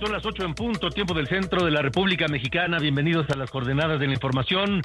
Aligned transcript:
Son 0.00 0.12
las 0.12 0.24
8 0.24 0.44
en 0.46 0.54
punto, 0.54 0.88
tiempo 0.88 1.12
del 1.12 1.26
centro 1.26 1.62
de 1.62 1.70
la 1.70 1.82
República 1.82 2.26
Mexicana. 2.26 2.78
Bienvenidos 2.78 3.28
a 3.28 3.36
las 3.36 3.50
coordenadas 3.50 4.00
de 4.00 4.06
la 4.06 4.14
información. 4.14 4.80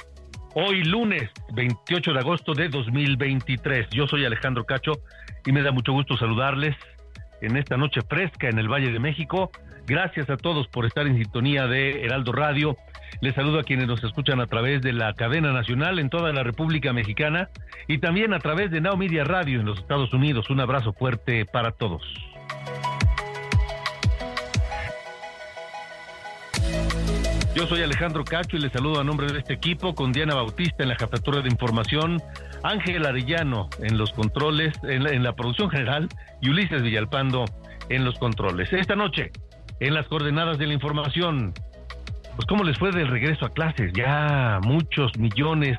Hoy 0.54 0.84
lunes 0.84 1.30
28 1.54 2.12
de 2.12 2.18
agosto 2.18 2.52
de 2.52 2.68
2023. 2.68 3.88
Yo 3.92 4.06
soy 4.06 4.26
Alejandro 4.26 4.66
Cacho 4.66 4.92
y 5.46 5.52
me 5.52 5.62
da 5.62 5.72
mucho 5.72 5.92
gusto 5.92 6.18
saludarles 6.18 6.76
en 7.40 7.56
esta 7.56 7.78
noche 7.78 8.02
fresca 8.06 8.50
en 8.50 8.58
el 8.58 8.68
Valle 8.68 8.92
de 8.92 8.98
México. 8.98 9.50
Gracias 9.86 10.28
a 10.28 10.36
todos 10.36 10.68
por 10.68 10.84
estar 10.84 11.06
en 11.06 11.16
sintonía 11.16 11.66
de 11.66 12.04
Heraldo 12.04 12.32
Radio. 12.32 12.76
Les 13.22 13.34
saludo 13.34 13.60
a 13.60 13.62
quienes 13.62 13.86
nos 13.86 14.04
escuchan 14.04 14.38
a 14.42 14.46
través 14.48 14.82
de 14.82 14.92
la 14.92 15.14
cadena 15.14 15.50
nacional 15.50 15.98
en 15.98 16.10
toda 16.10 16.30
la 16.34 16.42
República 16.42 16.92
Mexicana 16.92 17.48
y 17.88 17.98
también 17.98 18.34
a 18.34 18.38
través 18.40 18.70
de 18.70 18.82
Now 18.82 18.98
Media 18.98 19.24
Radio 19.24 19.60
en 19.60 19.66
los 19.66 19.78
Estados 19.78 20.12
Unidos. 20.12 20.50
Un 20.50 20.60
abrazo 20.60 20.92
fuerte 20.92 21.46
para 21.46 21.70
todos. 21.70 22.02
Yo 27.56 27.66
soy 27.66 27.80
Alejandro 27.80 28.22
Cacho 28.22 28.58
y 28.58 28.60
les 28.60 28.70
saludo 28.70 29.00
a 29.00 29.04
nombre 29.04 29.32
de 29.32 29.38
este 29.38 29.54
equipo 29.54 29.94
con 29.94 30.12
Diana 30.12 30.34
Bautista 30.34 30.82
en 30.82 30.90
la 30.90 30.94
jefatura 30.94 31.40
de 31.40 31.48
información, 31.48 32.20
Ángel 32.62 33.06
Arellano 33.06 33.70
en 33.82 33.96
los 33.96 34.12
controles, 34.12 34.78
en 34.82 35.04
la, 35.04 35.12
en 35.12 35.22
la 35.22 35.34
producción 35.34 35.70
general 35.70 36.06
y 36.42 36.50
Ulises 36.50 36.82
Villalpando 36.82 37.46
en 37.88 38.04
los 38.04 38.18
controles. 38.18 38.70
Esta 38.74 38.94
noche, 38.94 39.30
en 39.80 39.94
las 39.94 40.06
coordenadas 40.06 40.58
de 40.58 40.66
la 40.66 40.74
información, 40.74 41.54
pues 42.34 42.46
cómo 42.46 42.62
les 42.62 42.76
fue 42.76 42.92
del 42.92 43.08
regreso 43.08 43.46
a 43.46 43.48
clases, 43.48 43.90
ya 43.94 44.60
muchos 44.62 45.16
millones, 45.16 45.78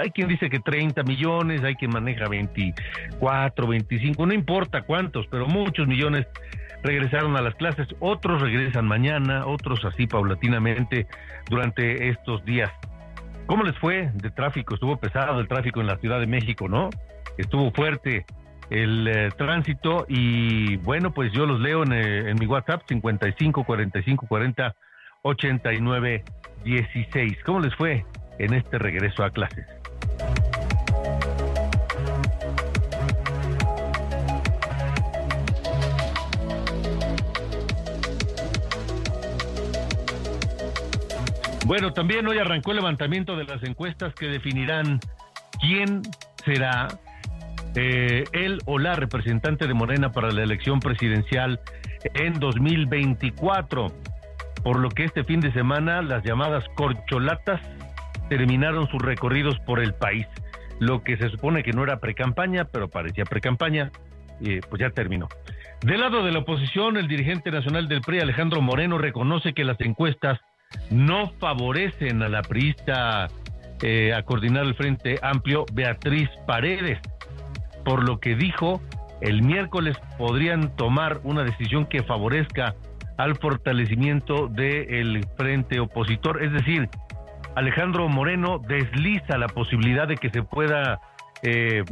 hay 0.00 0.10
quien 0.12 0.28
dice 0.28 0.48
que 0.48 0.60
30 0.60 1.02
millones, 1.02 1.64
hay 1.64 1.74
quien 1.74 1.90
maneja 1.90 2.28
24, 2.28 3.66
25, 3.66 4.26
no 4.26 4.32
importa 4.32 4.82
cuántos, 4.82 5.26
pero 5.26 5.46
muchos 5.46 5.88
millones 5.88 6.28
regresaron 6.82 7.36
a 7.36 7.42
las 7.42 7.54
clases, 7.54 7.88
otros 8.00 8.40
regresan 8.40 8.86
mañana, 8.86 9.46
otros 9.46 9.84
así 9.84 10.06
paulatinamente 10.06 11.06
durante 11.48 12.08
estos 12.08 12.44
días. 12.44 12.70
¿Cómo 13.46 13.64
les 13.64 13.76
fue 13.78 14.10
de 14.14 14.30
tráfico? 14.30 14.74
Estuvo 14.74 14.96
pesado 14.96 15.40
el 15.40 15.48
tráfico 15.48 15.80
en 15.80 15.88
la 15.88 15.96
Ciudad 15.98 16.20
de 16.20 16.26
México, 16.26 16.68
¿no? 16.68 16.90
Estuvo 17.36 17.70
fuerte 17.72 18.24
el 18.70 19.08
eh, 19.08 19.30
tránsito 19.36 20.06
y 20.08 20.76
bueno, 20.76 21.12
pues 21.12 21.32
yo 21.32 21.46
los 21.46 21.60
leo 21.60 21.82
en, 21.82 21.92
eh, 21.92 22.30
en 22.30 22.38
mi 22.38 22.46
WhatsApp 22.46 22.82
55 22.86 23.64
45 23.64 24.26
40 24.26 24.74
89 25.22 26.24
16. 26.64 27.38
¿Cómo 27.44 27.60
les 27.60 27.74
fue 27.74 28.04
en 28.38 28.54
este 28.54 28.78
regreso 28.78 29.24
a 29.24 29.30
clases? 29.30 29.79
Bueno, 41.70 41.92
también 41.92 42.26
hoy 42.26 42.36
arrancó 42.36 42.72
el 42.72 42.78
levantamiento 42.78 43.36
de 43.36 43.44
las 43.44 43.62
encuestas 43.62 44.12
que 44.14 44.26
definirán 44.26 44.98
quién 45.60 46.02
será 46.44 46.88
eh, 47.76 48.24
él 48.32 48.58
o 48.66 48.80
la 48.80 48.96
representante 48.96 49.68
de 49.68 49.72
Morena 49.72 50.10
para 50.10 50.32
la 50.32 50.42
elección 50.42 50.80
presidencial 50.80 51.60
en 52.14 52.40
2024. 52.40 53.86
Por 54.64 54.80
lo 54.80 54.88
que 54.88 55.04
este 55.04 55.22
fin 55.22 55.38
de 55.38 55.52
semana 55.52 56.02
las 56.02 56.24
llamadas 56.24 56.64
corcholatas 56.74 57.60
terminaron 58.28 58.88
sus 58.88 59.00
recorridos 59.00 59.56
por 59.60 59.78
el 59.78 59.94
país. 59.94 60.26
Lo 60.80 61.04
que 61.04 61.18
se 61.18 61.30
supone 61.30 61.62
que 61.62 61.70
no 61.70 61.84
era 61.84 62.00
precampaña, 62.00 62.64
pero 62.64 62.88
parecía 62.88 63.22
precampaña, 63.22 63.92
eh, 64.44 64.60
pues 64.68 64.80
ya 64.80 64.90
terminó. 64.90 65.28
Del 65.82 66.00
lado 66.00 66.24
de 66.24 66.32
la 66.32 66.40
oposición, 66.40 66.96
el 66.96 67.06
dirigente 67.06 67.52
nacional 67.52 67.86
del 67.86 68.00
PRI, 68.00 68.18
Alejandro 68.18 68.60
Moreno, 68.60 68.98
reconoce 68.98 69.52
que 69.52 69.62
las 69.62 69.80
encuestas 69.80 70.40
no 70.90 71.30
favorecen 71.38 72.22
a 72.22 72.28
la 72.28 72.42
priista 72.42 73.28
eh, 73.82 74.12
a 74.12 74.22
coordinar 74.22 74.66
el 74.66 74.74
Frente 74.74 75.18
Amplio 75.22 75.64
Beatriz 75.72 76.28
Paredes, 76.46 76.98
por 77.84 78.06
lo 78.06 78.20
que 78.20 78.34
dijo 78.34 78.80
el 79.20 79.42
miércoles 79.42 79.96
podrían 80.18 80.74
tomar 80.76 81.20
una 81.24 81.44
decisión 81.44 81.86
que 81.86 82.02
favorezca 82.02 82.74
al 83.18 83.36
fortalecimiento 83.36 84.48
del 84.48 85.26
frente 85.36 85.78
opositor. 85.78 86.42
Es 86.42 86.52
decir, 86.52 86.88
Alejandro 87.54 88.08
Moreno 88.08 88.58
desliza 88.58 89.36
la 89.36 89.48
posibilidad 89.48 90.08
de 90.08 90.16
que 90.16 90.30
se 90.30 90.42
pueda 90.42 91.00
eh, 91.42 91.84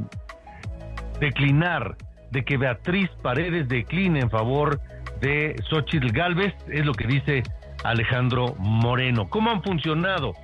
declinar, 1.20 1.96
de 2.30 2.44
que 2.44 2.56
Beatriz 2.56 3.10
Paredes 3.22 3.68
decline 3.68 4.20
en 4.20 4.30
favor 4.30 4.80
de 5.20 5.54
Xochitl 5.68 6.12
Galvez, 6.12 6.54
es 6.70 6.86
lo 6.86 6.92
que 6.94 7.06
dice 7.06 7.42
Alejandro 7.84 8.54
Moreno. 8.58 9.28
¿Cómo 9.28 9.50
han 9.50 9.62
funcionado 9.62 10.34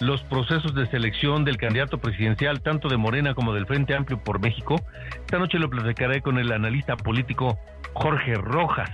los 0.00 0.22
procesos 0.24 0.74
de 0.74 0.86
selección 0.86 1.44
del 1.44 1.56
candidato 1.56 1.98
presidencial, 1.98 2.60
tanto 2.60 2.88
de 2.88 2.96
Morena 2.96 3.34
como 3.34 3.52
del 3.52 3.66
Frente 3.66 3.94
Amplio 3.94 4.18
por 4.18 4.40
México? 4.40 4.76
Esta 5.14 5.38
noche 5.38 5.58
lo 5.58 5.70
platicaré 5.70 6.20
con 6.20 6.38
el 6.38 6.52
analista 6.52 6.96
político 6.96 7.58
Jorge 7.94 8.34
Rojas 8.34 8.90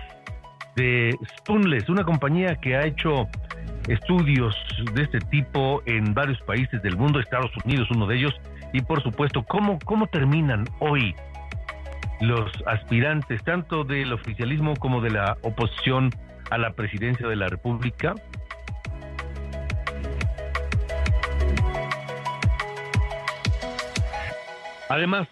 de 0.77 1.17
Stunles, 1.39 1.89
una 1.89 2.05
compañía 2.05 2.57
que 2.57 2.77
ha 2.77 2.87
hecho 2.87 3.27
estudios 3.89 4.55
de 4.95 5.03
este 5.03 5.19
tipo 5.19 5.83
en 5.87 6.15
varios 6.15 6.41
países 6.43 6.81
del 6.83 6.97
mundo, 6.97 7.21
Estados 7.21 7.51
Unidos 7.65 7.89
uno 7.91 8.07
de 8.07 8.17
ellos, 8.17 8.35
y 8.73 8.83
por 8.83 9.03
supuesto, 9.03 9.43
¿cómo, 9.43 9.79
cómo 9.85 10.07
terminan 10.07 10.65
hoy 10.79 11.15
los 12.21 12.51
aspirantes, 12.67 13.43
tanto 13.45 13.85
del 13.85 14.13
oficialismo 14.13 14.75
como 14.77 15.01
de 15.01 15.11
la 15.11 15.37
oposición 15.43 16.11
a 16.51 16.59
la 16.59 16.73
presidencia 16.73 17.27
de 17.27 17.37
la 17.37 17.49
República? 17.49 18.15
Además, 24.89 25.29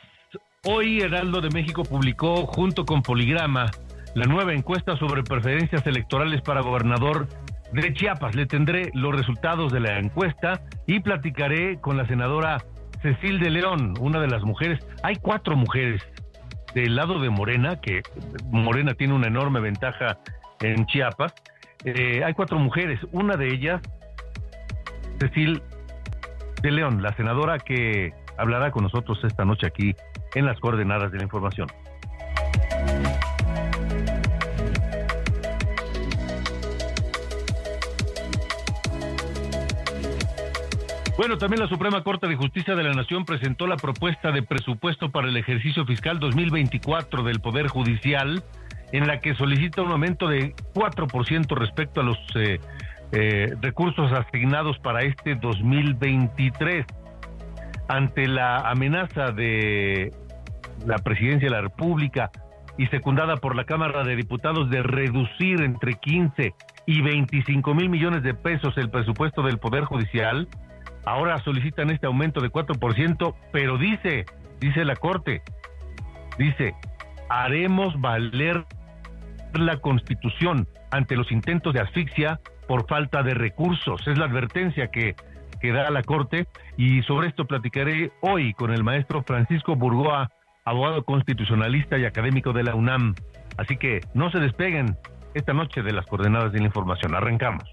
hoy 0.65 1.01
Heraldo 1.01 1.41
de 1.41 1.51
México 1.51 1.83
publicó 1.83 2.47
junto 2.47 2.85
con 2.85 3.03
Poligrama 3.03 3.71
la 4.15 4.27
nueva 4.27 4.53
encuesta 4.53 4.97
sobre 4.97 5.23
preferencias 5.23 5.87
electorales 5.87 6.43
para 6.43 6.61
gobernador 6.61 7.29
de 7.73 7.93
Chiapas. 7.95 8.35
Le 8.35 8.47
tendré 8.47 8.91
los 8.95 9.15
resultados 9.15 9.73
de 9.73 9.81
la 9.81 9.99
encuesta 9.99 10.61
y 10.87 11.01
platicaré 11.01 11.81
con 11.81 11.97
la 11.97 12.07
senadora 12.07 12.59
Cecil 13.03 13.41
de 13.41 13.51
León, 13.51 13.95
una 14.01 14.21
de 14.21 14.29
las 14.29 14.43
mujeres. 14.43 14.79
Hay 15.03 15.17
cuatro 15.17 15.57
mujeres 15.57 16.03
del 16.75 16.97
lado 16.97 17.19
de 17.21 17.31
Morena, 17.31 17.81
que 17.81 18.03
Morena 18.51 18.95
tiene 18.95 19.15
una 19.15 19.29
enorme 19.29 19.61
ventaja 19.61 20.19
en 20.61 20.87
Chiapas. 20.87 21.35
Eh, 21.85 22.23
hay 22.25 22.35
cuatro 22.35 22.59
mujeres, 22.59 23.01
una 23.13 23.37
de 23.37 23.49
ellas, 23.49 23.81
Cecil 25.21 25.63
de 26.63 26.71
León, 26.71 27.03
la 27.03 27.15
senadora 27.17 27.59
que 27.59 28.13
hablará 28.39 28.71
con 28.71 28.83
nosotros 28.83 29.19
esta 29.25 29.45
noche 29.45 29.67
aquí 29.67 29.95
en 30.35 30.47
las 30.47 30.59
coordenadas 30.61 31.13
de 31.13 31.19
la 31.19 31.25
información. 31.25 31.69
Bueno, 41.17 41.39
también 41.39 41.63
la 41.63 41.69
Suprema 41.69 42.05
Corte 42.05 42.29
de 42.29 42.37
Justicia 42.37 42.75
de 42.75 42.85
la 42.85 42.93
Nación 42.93 43.25
presentó 43.25 43.67
la 43.67 43.79
propuesta 43.79 44.33
de 44.33 44.43
presupuesto 44.43 45.11
para 45.11 45.29
el 45.29 45.37
ejercicio 45.39 45.87
fiscal 45.87 46.21
2024 46.21 47.23
del 47.23 47.41
Poder 47.41 47.69
Judicial, 47.69 48.45
en 48.93 49.07
la 49.07 49.21
que 49.21 49.35
solicita 49.35 49.83
un 49.83 49.93
aumento 49.93 50.29
de 50.29 50.55
4% 50.75 51.57
respecto 51.57 52.01
a 52.01 52.05
los 52.05 52.19
eh, 52.37 52.61
eh, 53.13 53.55
recursos 53.61 54.13
asignados 54.13 54.79
para 54.79 55.03
este 55.03 55.35
2023. 55.35 56.87
Ante 57.89 58.27
la 58.27 58.69
amenaza 58.69 59.31
de 59.33 60.13
la 60.85 60.99
presidencia 60.99 61.49
de 61.49 61.55
la 61.55 61.61
República 61.63 62.31
y 62.79 62.87
secundada 62.89 63.37
por 63.37 63.57
la 63.57 63.65
Cámara 63.65 64.05
de 64.05 64.17
Diputados 64.17 64.71
de 64.71 64.83
reducir 64.83 65.63
entre 65.63 65.95
15 65.95 66.55
y 66.87 67.03
25 67.03 67.75
mil 67.75 67.89
millones 67.89 68.23
de 68.23 68.35
pesos 68.35 68.77
el 68.77 68.91
presupuesto 68.91 69.43
del 69.43 69.59
Poder 69.59 69.85
Judicial, 69.85 70.49
ahora 71.05 71.39
solicitan 71.43 71.91
este 71.91 72.07
aumento 72.07 72.41
de 72.41 72.51
4%, 72.51 73.35
pero 73.53 73.79
dice, 73.79 74.27
dice 74.61 74.85
la 74.85 74.97
Corte, 74.97 75.43
dice, 76.39 76.75
haremos 77.29 77.99
valer 78.01 78.65
la 79.61 79.79
Constitución 79.79 80.67
ante 80.91 81.17
los 81.17 81.31
intentos 81.31 81.75
de 81.75 81.81
asfixia 81.81 82.41
por 82.67 82.87
falta 82.89 83.23
de 83.23 83.35
recursos. 83.35 84.07
Es 84.07 84.19
la 84.19 84.27
advertencia 84.27 84.89
que, 84.89 85.15
que 85.61 85.73
da 85.73 85.91
la 85.91 86.03
Corte 86.03 86.47
y 86.77 87.03
sobre 87.03 87.29
esto 87.29 87.47
platicaré 87.47 88.13
hoy 88.21 88.53
con 88.55 88.73
el 88.73 88.85
maestro 88.85 89.23
Francisco 89.23 89.77
Burgoa, 89.77 90.31
abogado 90.65 91.05
constitucionalista 91.05 91.99
y 91.99 92.05
académico 92.05 92.53
de 92.53 92.65
la 92.65 92.75
UNAM. 92.75 93.15
Así 93.57 93.77
que 93.77 94.01
no 94.15 94.31
se 94.31 94.39
despeguen 94.39 94.97
esta 95.35 95.53
noche 95.53 95.83
de 95.83 95.93
las 95.93 96.07
coordenadas 96.07 96.53
de 96.53 96.61
la 96.61 96.67
información. 96.67 97.15
Arrancamos. 97.15 97.65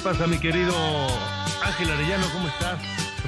Pasa, 0.00 0.26
mi 0.26 0.38
querido 0.38 0.74
Ángel 1.62 1.90
Arellano? 1.90 2.26
¿Cómo 2.32 2.48
estás? 2.48 2.78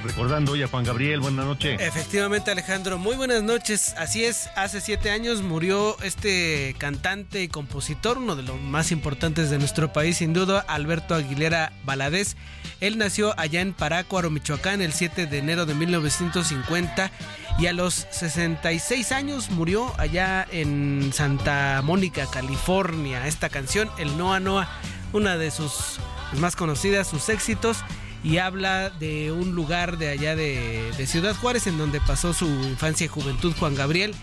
Recordando 0.02 0.52
hoy 0.52 0.62
a 0.62 0.68
Juan 0.68 0.84
Gabriel, 0.84 1.20
buenas 1.20 1.44
noches. 1.44 1.80
Efectivamente, 1.80 2.50
Alejandro, 2.50 2.98
muy 2.98 3.14
buenas 3.14 3.42
noches. 3.42 3.94
Así 3.98 4.24
es, 4.24 4.48
hace 4.56 4.80
siete 4.80 5.10
años 5.10 5.42
murió 5.42 5.96
este 6.02 6.74
cantante 6.78 7.42
y 7.42 7.48
compositor, 7.48 8.18
uno 8.18 8.34
de 8.34 8.42
los 8.42 8.60
más 8.60 8.90
importantes 8.90 9.50
de 9.50 9.58
nuestro 9.58 9.92
país, 9.92 10.16
sin 10.16 10.32
duda, 10.32 10.64
Alberto 10.66 11.14
Aguilera 11.14 11.72
Valadez. 11.84 12.36
Él 12.80 12.98
nació 12.98 13.38
allá 13.38 13.60
en 13.60 13.74
Parácuaro, 13.74 14.30
Michoacán, 14.30 14.80
el 14.80 14.92
7 14.92 15.26
de 15.26 15.38
enero 15.38 15.66
de 15.66 15.74
1950 15.74 17.12
y 17.58 17.66
a 17.66 17.72
los 17.72 18.06
66 18.10 19.12
años 19.12 19.50
murió 19.50 19.92
allá 19.98 20.46
en 20.50 21.12
Santa 21.12 21.80
Mónica, 21.84 22.26
California. 22.26 23.26
Esta 23.26 23.50
canción, 23.50 23.90
el 23.98 24.16
Noa 24.16 24.40
Noa, 24.40 24.68
una 25.12 25.36
de 25.36 25.50
sus 25.50 26.00
más 26.38 26.56
conocidas, 26.56 27.08
sus 27.08 27.28
éxitos, 27.28 27.78
y 28.24 28.38
habla 28.38 28.90
de 28.90 29.32
un 29.32 29.54
lugar 29.54 29.98
de 29.98 30.10
allá 30.10 30.36
de, 30.36 30.92
Ciudad 31.06 31.34
Juárez 31.34 31.66
en 31.66 31.78
donde 31.78 32.00
pasó 32.00 32.32
su 32.32 32.46
infancia 32.46 33.04
y 33.04 33.08
juventud 33.08 33.52
Juan 33.58 33.74
Gabriel 33.74 34.14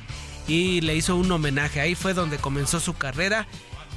y 0.47 0.81
le 0.81 0.95
hizo 0.95 1.15
un 1.15 1.31
homenaje. 1.31 1.81
Ahí 1.81 1.95
fue 1.95 2.13
donde 2.13 2.37
comenzó 2.37 2.79
su 2.79 2.93
carrera. 2.93 3.45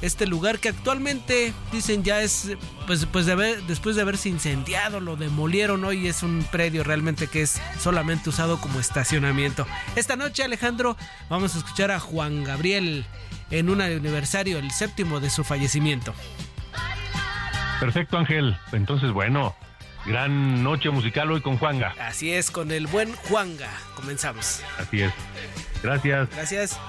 Este 0.01 0.27
lugar 0.27 0.59
que 0.59 0.67
actualmente 0.67 1.53
dicen 1.71 2.03
ya 2.03 2.21
es, 2.21 2.49
pues, 2.87 3.05
pues 3.05 3.25
de 3.25 3.61
después 3.67 3.95
de 3.95 4.01
haberse 4.01 4.27
incendiado, 4.27 4.99
lo 4.99 5.15
demolieron 5.15 5.85
hoy, 5.85 6.07
es 6.07 6.23
un 6.23 6.45
predio 6.51 6.83
realmente 6.83 7.27
que 7.27 7.41
es 7.41 7.61
solamente 7.79 8.29
usado 8.29 8.59
como 8.59 8.81
estacionamiento. 8.81 9.65
Esta 9.95 10.17
noche, 10.17 10.43
Alejandro, 10.43 10.97
vamos 11.29 11.55
a 11.55 11.59
escuchar 11.59 11.91
a 11.91 12.01
Juan 12.01 12.43
Gabriel 12.43 13.05
en 13.49 13.69
un 13.69 13.79
aniversario, 13.79 14.57
el 14.57 14.71
séptimo 14.71 15.21
de 15.21 15.29
su 15.29 15.45
fallecimiento. 15.45 16.13
Perfecto, 17.79 18.17
Ángel. 18.17 18.57
Entonces, 18.71 19.11
bueno, 19.11 19.55
gran 20.05 20.63
noche 20.63 20.89
musical 20.89 21.31
hoy 21.31 21.41
con 21.41 21.57
Juanga. 21.57 21.93
Así 21.99 22.31
es, 22.31 22.51
con 22.51 22.71
el 22.71 22.87
buen 22.87 23.13
Juanga. 23.13 23.69
Comenzamos. 23.95 24.63
Así 24.79 25.01
es. 25.01 25.13
Gracias. 25.81 26.29
Gracias. 26.29 26.79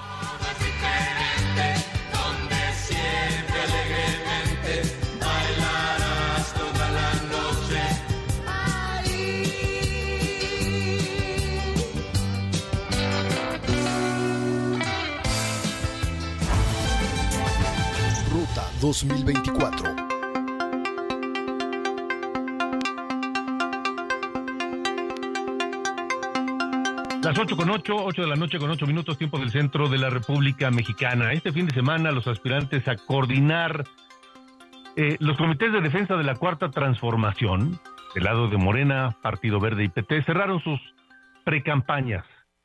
Ruta 18.31 18.69
2024 18.81 19.94
Las 27.35 27.43
8 27.43 27.57
con 27.57 27.69
8, 27.69 27.95
8 27.97 28.21
de 28.21 28.27
la 28.29 28.37
noche 28.37 28.59
con 28.59 28.71
8 28.71 28.87
minutos, 28.87 29.17
tiempo 29.17 29.37
del 29.37 29.51
centro 29.51 29.89
de 29.89 29.97
la 29.97 30.09
República 30.09 30.71
Mexicana. 30.71 31.33
Este 31.33 31.51
fin 31.51 31.65
de 31.65 31.73
semana, 31.73 32.13
los 32.13 32.25
aspirantes 32.27 32.87
a 32.87 32.95
coordinar 32.95 33.83
eh, 34.95 35.17
los 35.19 35.35
comités 35.35 35.73
de 35.73 35.81
defensa 35.81 36.15
de 36.15 36.23
la 36.23 36.35
Cuarta 36.35 36.71
Transformación, 36.71 37.77
del 38.13 38.23
lado 38.23 38.47
de 38.47 38.55
Morena, 38.55 39.17
Partido 39.21 39.59
Verde 39.59 39.83
y 39.83 39.89
PT, 39.89 40.23
cerraron 40.23 40.61
sus 40.61 40.79
precampañas, 41.43 42.23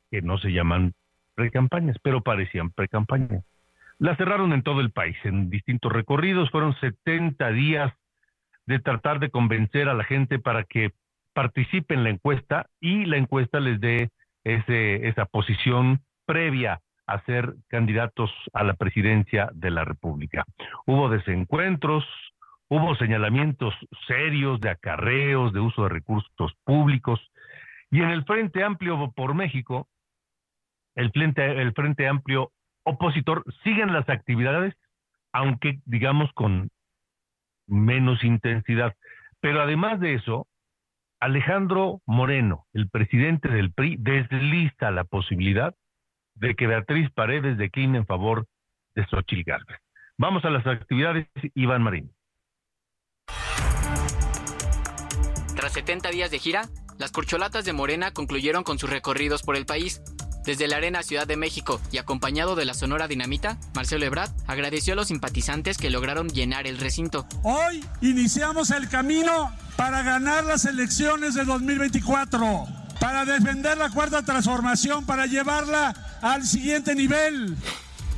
que 0.09 0.21
no 0.21 0.37
se 0.37 0.53
llaman 0.53 0.93
precampañas, 1.35 1.97
pero 2.01 2.21
parecían 2.21 2.69
precampañas. 2.69 3.43
Las 3.99 4.15
cerraron 4.15 4.53
en 4.53 4.63
todo 4.63 4.79
el 4.79 4.91
país, 4.91 5.17
en 5.25 5.49
distintos 5.49 5.91
recorridos. 5.91 6.49
Fueron 6.49 6.79
70 6.79 7.49
días 7.49 7.91
de 8.67 8.79
tratar 8.79 9.19
de 9.19 9.31
convencer 9.31 9.89
a 9.89 9.95
la 9.95 10.05
gente 10.05 10.39
para 10.39 10.63
que 10.63 10.91
participe 11.33 11.93
en 11.93 12.05
la 12.05 12.09
encuesta 12.09 12.67
y 12.79 13.03
la 13.03 13.17
encuesta 13.17 13.59
les 13.59 13.81
dé 13.81 14.11
ese, 14.43 15.07
esa 15.07 15.25
posición 15.25 16.01
previa 16.25 16.81
a 17.07 17.21
ser 17.25 17.55
candidatos 17.67 18.31
a 18.53 18.63
la 18.63 18.73
presidencia 18.73 19.49
de 19.53 19.71
la 19.71 19.83
República. 19.83 20.45
Hubo 20.85 21.09
desencuentros, 21.09 22.05
hubo 22.69 22.95
señalamientos 22.95 23.73
serios 24.07 24.61
de 24.61 24.69
acarreos, 24.69 25.51
de 25.53 25.59
uso 25.59 25.83
de 25.83 25.89
recursos 25.89 26.53
públicos, 26.63 27.19
y 27.89 28.01
en 28.01 28.09
el 28.09 28.23
Frente 28.23 28.63
Amplio 28.63 29.11
por 29.11 29.33
México, 29.33 29.89
el 30.95 31.11
Frente, 31.11 31.61
el 31.61 31.73
Frente 31.73 32.07
Amplio 32.07 32.51
opositor, 32.83 33.43
siguen 33.63 33.93
las 33.93 34.07
actividades, 34.09 34.73
aunque 35.33 35.79
digamos 35.85 36.31
con 36.33 36.69
menos 37.67 38.23
intensidad. 38.23 38.95
Pero 39.41 39.61
además 39.61 39.99
de 39.99 40.13
eso, 40.13 40.47
Alejandro 41.21 42.01
Moreno, 42.07 42.65
el 42.73 42.89
presidente 42.89 43.47
del 43.47 43.71
PRI, 43.71 43.95
desliza 43.99 44.89
la 44.89 45.03
posibilidad 45.03 45.75
de 46.33 46.55
que 46.55 46.65
Beatriz 46.65 47.11
Paredes 47.11 47.59
decline 47.59 47.99
en 47.99 48.07
favor 48.07 48.47
de 48.95 49.05
Xochitl 49.05 49.43
Gálvez. 49.43 49.77
Vamos 50.17 50.43
a 50.45 50.49
las 50.49 50.65
actividades, 50.65 51.27
Iván 51.53 51.83
Marín. 51.83 52.11
Tras 55.55 55.73
70 55.73 56.09
días 56.09 56.31
de 56.31 56.39
gira, 56.39 56.63
las 56.97 57.11
corcholatas 57.11 57.65
de 57.65 57.73
Morena 57.73 58.11
concluyeron 58.11 58.63
con 58.63 58.79
sus 58.79 58.89
recorridos 58.89 59.43
por 59.43 59.55
el 59.55 59.67
país. 59.67 60.01
Desde 60.43 60.67
la 60.67 60.77
Arena 60.77 61.03
Ciudad 61.03 61.27
de 61.27 61.37
México 61.37 61.79
y 61.91 61.99
acompañado 61.99 62.55
de 62.55 62.65
la 62.65 62.73
Sonora 62.73 63.07
Dinamita, 63.07 63.59
Marcelo 63.75 64.05
Ebrard 64.05 64.31
agradeció 64.47 64.93
a 64.93 64.95
los 64.95 65.09
simpatizantes 65.09 65.77
que 65.77 65.91
lograron 65.91 66.29
llenar 66.29 66.65
el 66.65 66.79
recinto. 66.79 67.27
Hoy 67.43 67.85
iniciamos 68.01 68.71
el 68.71 68.89
camino 68.89 69.51
para 69.81 70.03
ganar 70.03 70.43
las 70.43 70.65
elecciones 70.65 71.33
de 71.33 71.43
2024, 71.43 72.67
para 72.99 73.25
defender 73.25 73.79
la 73.79 73.89
cuarta 73.89 74.21
transformación, 74.21 75.07
para 75.07 75.25
llevarla 75.25 76.19
al 76.21 76.45
siguiente 76.45 76.93
nivel. 76.93 77.57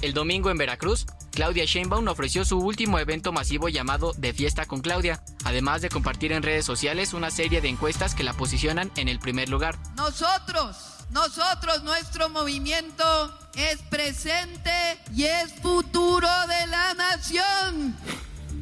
El 0.01 0.13
domingo 0.13 0.51
en 0.51 0.58
Veracruz, 0.58 1.05
Claudia 1.32 1.63
Sheinbaum 1.63 2.05
ofreció 2.10 2.43
su 2.43 2.60
último 2.60 3.00
evento 3.00 3.32
masivo 3.32 3.70
llamado 3.70 4.12
De 4.17 4.34
Fiesta 4.34 4.65
con 4.65 4.82
Claudia, 4.82 5.24
además 5.46 5.82
de 5.82 5.88
compartir 5.88 6.34
en 6.34 6.43
redes 6.43 6.65
sociales 6.65 7.13
una 7.13 7.32
serie 7.32 7.62
de 7.62 7.70
encuestas 7.70 8.13
que 8.13 8.25
la 8.25 8.34
posicionan 8.34 8.91
en 8.98 9.08
el 9.08 9.20
primer 9.20 9.48
lugar. 9.48 9.77
Nosotros, 9.96 10.75
nosotros, 11.12 11.82
nuestro 11.84 12.27
movimiento 12.27 13.39
es 13.55 13.77
presente 13.84 15.00
y 15.15 15.24
es 15.24 15.53
futuro 15.62 16.27
de 16.27 16.67
la 16.67 16.93
nación. 16.96 17.96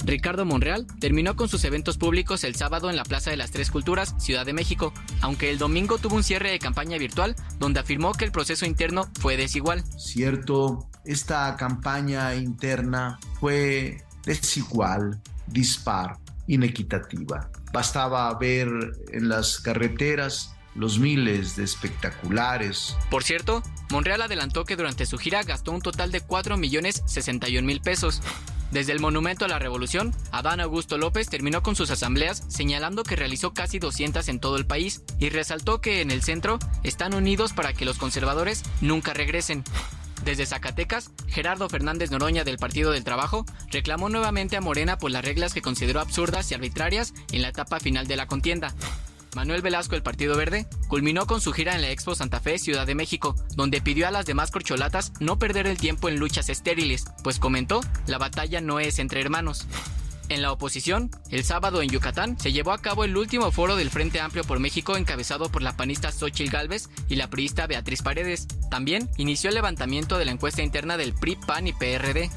Ricardo 0.04 0.46
Monreal 0.46 0.88
terminó 1.00 1.36
con 1.36 1.48
sus 1.48 1.64
eventos 1.64 1.98
públicos 1.98 2.44
el 2.44 2.56
sábado 2.56 2.90
en 2.90 2.96
la 2.96 3.04
Plaza 3.04 3.30
de 3.30 3.38
las 3.38 3.52
Tres 3.52 3.70
Culturas, 3.72 4.16
Ciudad 4.18 4.46
de 4.46 4.54
México, 4.54 4.94
aunque 5.22 5.50
el 5.50 5.58
domingo 5.58 5.98
tuvo 5.98 6.16
un 6.16 6.24
cierre 6.24 6.52
de 6.52 6.60
campaña 6.60 6.98
virtual 6.98 7.36
donde 7.60 7.80
afirmó 7.80 8.14
que 8.14 8.26
el 8.26 8.32
proceso 8.32 8.66
interno 8.66 9.10
fue 9.20 9.38
desigual. 9.38 9.84
Cierto, 9.98 10.90
esta 11.06 11.56
campaña 11.56 12.36
interna 12.36 13.20
fue 13.40 14.04
desigual, 14.26 15.20
dispar, 15.48 16.18
inequitativa. 16.48 17.50
Bastaba 17.72 18.38
ver 18.38 18.70
en 19.12 19.30
las 19.30 19.60
carreteras 19.60 20.56
los 20.76 21.00
miles 21.00 21.56
de 21.56 21.64
espectaculares. 21.64 22.96
Por 23.10 23.24
cierto, 23.24 23.62
Monreal 23.90 24.22
adelantó 24.22 24.64
que 24.64 24.76
durante 24.76 25.06
su 25.06 25.18
gira 25.18 25.44
gastó 25.44 25.72
un 25.72 25.82
total 25.82 26.12
de 26.12 26.22
4 26.22 26.58
millones 26.58 27.04
61 27.06 27.66
mil 27.66 27.82
pesos. 27.82 28.22
Desde 28.72 28.94
el 28.94 29.02
Monumento 29.02 29.44
a 29.44 29.50
la 29.50 29.60
Revolución, 29.60 30.16
Adán 30.32 30.62
Augusto 30.62 30.98
López 30.98 31.28
terminó 31.28 31.62
con 31.62 31.76
sus 31.76 31.92
asambleas 31.92 32.46
señalando 32.48 33.04
que 33.04 33.18
realizó 33.18 33.54
casi 33.54 33.80
200 33.80 34.30
en 34.30 34.40
todo 34.40 34.56
el 34.56 34.66
país 34.66 35.04
y 35.20 35.30
resaltó 35.30 35.82
que 35.82 36.00
en 36.02 36.10
el 36.10 36.24
centro 36.24 36.58
están 36.84 37.14
unidos 37.14 37.52
para 37.52 37.74
que 37.74 37.84
los 37.84 37.98
conservadores 37.98 38.64
nunca 38.80 39.14
regresen. 39.14 39.66
Desde 40.24 40.46
Zacatecas, 40.46 41.12
Gerardo 41.28 41.68
Fernández 41.68 42.12
Noroña 42.12 42.44
del 42.44 42.58
Partido 42.58 42.92
del 42.92 43.04
Trabajo 43.04 43.46
reclamó 43.72 44.08
nuevamente 44.08 44.56
a 44.56 44.62
Morena 44.62 44.98
por 44.98 45.12
las 45.12 45.26
reglas 45.26 45.54
que 45.54 45.62
consideró 45.62 46.00
absurdas 46.00 46.50
y 46.52 46.54
arbitrarias 46.54 47.14
en 47.32 47.42
la 47.42 47.50
etapa 47.50 47.80
final 47.80 48.08
de 48.08 48.16
la 48.16 48.28
contienda. 48.28 48.74
Manuel 49.36 49.62
Velasco 49.62 49.96
del 49.96 50.04
Partido 50.04 50.36
Verde 50.36 50.68
culminó 50.88 51.26
con 51.26 51.42
su 51.42 51.54
gira 51.54 51.76
en 51.76 51.82
la 51.82 51.90
Expo 51.90 52.16
Santa 52.16 52.40
Fe, 52.40 52.60
Ciudad 52.60 52.86
de 52.86 52.96
México, 52.96 53.36
donde 53.56 53.82
pidió 53.82 54.08
a 54.08 54.12
las 54.12 54.26
demás 54.26 54.52
corcholatas 54.52 55.14
no 55.20 55.40
perder 55.40 55.68
el 55.68 55.78
tiempo 55.78 56.10
en 56.10 56.18
luchas 56.18 56.50
estériles, 56.50 57.06
pues 57.24 57.40
comentó, 57.40 57.82
la 58.08 58.18
batalla 58.18 58.62
no 58.62 58.80
es 58.80 59.00
entre 59.00 59.22
hermanos. 59.22 59.68
En 60.32 60.42
la 60.42 60.54
oposición, 60.54 61.12
el 61.30 61.44
sábado 61.44 61.82
en 61.82 61.90
Yucatán 61.90 62.40
se 62.40 62.54
llevó 62.54 62.72
a 62.72 62.78
cabo 62.78 63.04
el 63.04 63.18
último 63.18 63.52
foro 63.52 63.76
del 63.76 63.90
Frente 63.90 64.22
Amplio 64.22 64.46
por 64.46 64.60
México 64.60 64.96
encabezado 64.96 65.50
por 65.52 65.62
la 65.62 65.76
panista 65.76 66.10
Xochil 66.10 66.50
Gálvez 66.50 66.90
y 67.10 67.16
la 67.16 67.30
priista 67.30 67.68
Beatriz 67.68 68.02
Paredes. 68.02 68.48
También 68.70 69.10
inició 69.18 69.50
el 69.50 69.56
levantamiento 69.56 70.18
de 70.18 70.24
la 70.24 70.32
encuesta 70.32 70.62
interna 70.62 70.96
del 70.96 71.14
PRI, 71.14 71.36
PAN 71.36 71.68
y 71.68 71.74
PRD. 71.74 72.30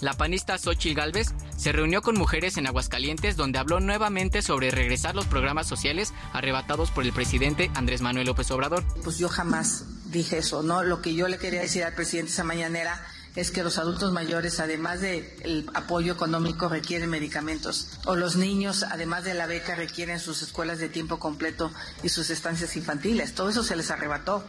La 0.00 0.14
panista 0.14 0.56
Xochil 0.56 0.94
Gálvez 0.94 1.34
se 1.56 1.72
reunió 1.72 2.02
con 2.02 2.16
mujeres 2.16 2.56
en 2.56 2.66
Aguascalientes 2.66 3.36
donde 3.36 3.58
habló 3.58 3.80
nuevamente 3.80 4.42
sobre 4.42 4.70
regresar 4.70 5.14
los 5.14 5.26
programas 5.26 5.66
sociales 5.66 6.12
arrebatados 6.32 6.90
por 6.90 7.04
el 7.04 7.12
presidente 7.12 7.70
Andrés 7.74 8.02
Manuel 8.02 8.26
López 8.26 8.50
Obrador. 8.50 8.84
Pues 9.02 9.18
yo 9.18 9.28
jamás 9.28 9.84
dije 10.06 10.38
eso, 10.38 10.62
¿no? 10.62 10.82
Lo 10.82 11.02
que 11.02 11.14
yo 11.14 11.28
le 11.28 11.38
quería 11.38 11.60
decir 11.60 11.84
al 11.84 11.94
presidente 11.94 12.32
esa 12.32 12.44
mañanera 12.44 13.00
es 13.36 13.50
que 13.50 13.62
los 13.62 13.78
adultos 13.78 14.12
mayores, 14.12 14.60
además 14.60 15.00
del 15.02 15.68
apoyo 15.74 16.14
económico, 16.14 16.68
requieren 16.68 17.10
medicamentos. 17.10 17.98
O 18.06 18.16
los 18.16 18.36
niños, 18.36 18.82
además 18.82 19.24
de 19.24 19.34
la 19.34 19.46
beca, 19.46 19.74
requieren 19.74 20.18
sus 20.18 20.40
escuelas 20.40 20.78
de 20.78 20.88
tiempo 20.88 21.18
completo 21.18 21.70
y 22.02 22.08
sus 22.08 22.30
estancias 22.30 22.76
infantiles. 22.76 23.34
Todo 23.34 23.50
eso 23.50 23.62
se 23.62 23.76
les 23.76 23.90
arrebató. 23.90 24.48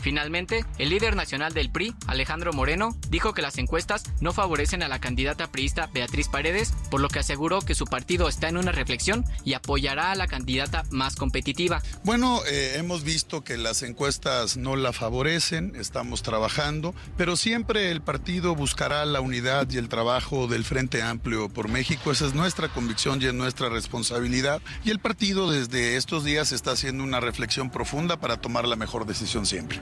Finalmente, 0.00 0.64
el 0.78 0.90
líder 0.90 1.16
nacional 1.16 1.52
del 1.52 1.70
PRI, 1.70 1.94
Alejandro 2.06 2.52
Moreno, 2.52 2.96
dijo 3.08 3.34
que 3.34 3.42
las 3.42 3.58
encuestas 3.58 4.04
no 4.20 4.32
favorecen 4.32 4.82
a 4.82 4.88
la 4.88 5.00
candidata 5.00 5.50
priista 5.50 5.88
Beatriz 5.92 6.28
Paredes, 6.28 6.72
por 6.90 7.00
lo 7.00 7.08
que 7.08 7.18
aseguró 7.18 7.60
que 7.60 7.74
su 7.74 7.84
partido 7.84 8.28
está 8.28 8.48
en 8.48 8.56
una 8.56 8.72
reflexión 8.72 9.24
y 9.44 9.54
apoyará 9.54 10.12
a 10.12 10.14
la 10.14 10.26
candidata 10.26 10.84
más 10.90 11.16
competitiva. 11.16 11.82
Bueno, 12.04 12.40
eh, 12.46 12.74
hemos 12.76 13.04
visto 13.04 13.44
que 13.44 13.56
las 13.56 13.82
encuestas 13.82 14.56
no 14.56 14.76
la 14.76 14.92
favorecen, 14.92 15.74
estamos 15.76 16.22
trabajando, 16.22 16.94
pero 17.16 17.36
siempre 17.36 17.90
el 17.90 18.00
partido 18.02 18.54
buscará 18.54 19.04
la 19.04 19.20
unidad 19.20 19.68
y 19.70 19.76
el 19.76 19.88
trabajo 19.88 20.46
del 20.46 20.64
Frente 20.64 21.02
Amplio 21.02 21.48
por 21.48 21.68
México. 21.68 22.10
Esa 22.10 22.26
es 22.26 22.34
nuestra 22.34 22.68
convicción 22.68 23.20
y 23.20 23.26
es 23.26 23.34
nuestra 23.34 23.68
responsabilidad. 23.68 24.62
Y 24.84 24.90
el 24.90 24.98
partido 24.98 25.50
desde 25.50 25.96
estos 25.96 26.24
días 26.24 26.52
está 26.52 26.72
haciendo 26.72 27.04
una 27.04 27.20
reflexión 27.20 27.70
profunda 27.70 28.18
para 28.18 28.38
tomar 28.38 28.66
la 28.66 28.76
mejor 28.76 29.06
decisión 29.06 29.46
siempre. 29.46 29.80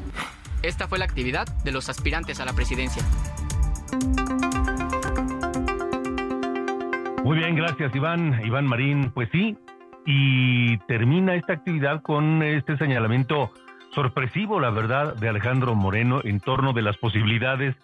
Esta 0.62 0.88
fue 0.88 0.98
la 0.98 1.04
actividad 1.04 1.46
de 1.64 1.72
los 1.72 1.88
aspirantes 1.88 2.40
a 2.40 2.44
la 2.44 2.52
presidencia. 2.52 3.02
Muy 7.24 7.38
bien, 7.38 7.56
gracias 7.56 7.94
Iván, 7.94 8.40
Iván 8.44 8.66
Marín. 8.66 9.10
Pues 9.12 9.28
sí, 9.30 9.56
y 10.06 10.78
termina 10.86 11.34
esta 11.34 11.52
actividad 11.52 12.00
con 12.02 12.42
este 12.42 12.76
señalamiento 12.78 13.52
sorpresivo, 13.94 14.60
la 14.60 14.70
verdad, 14.70 15.14
de 15.16 15.28
Alejandro 15.28 15.74
Moreno 15.74 16.20
en 16.24 16.40
torno 16.40 16.72
de 16.72 16.82
las 16.82 16.96
posibilidades 16.96 17.76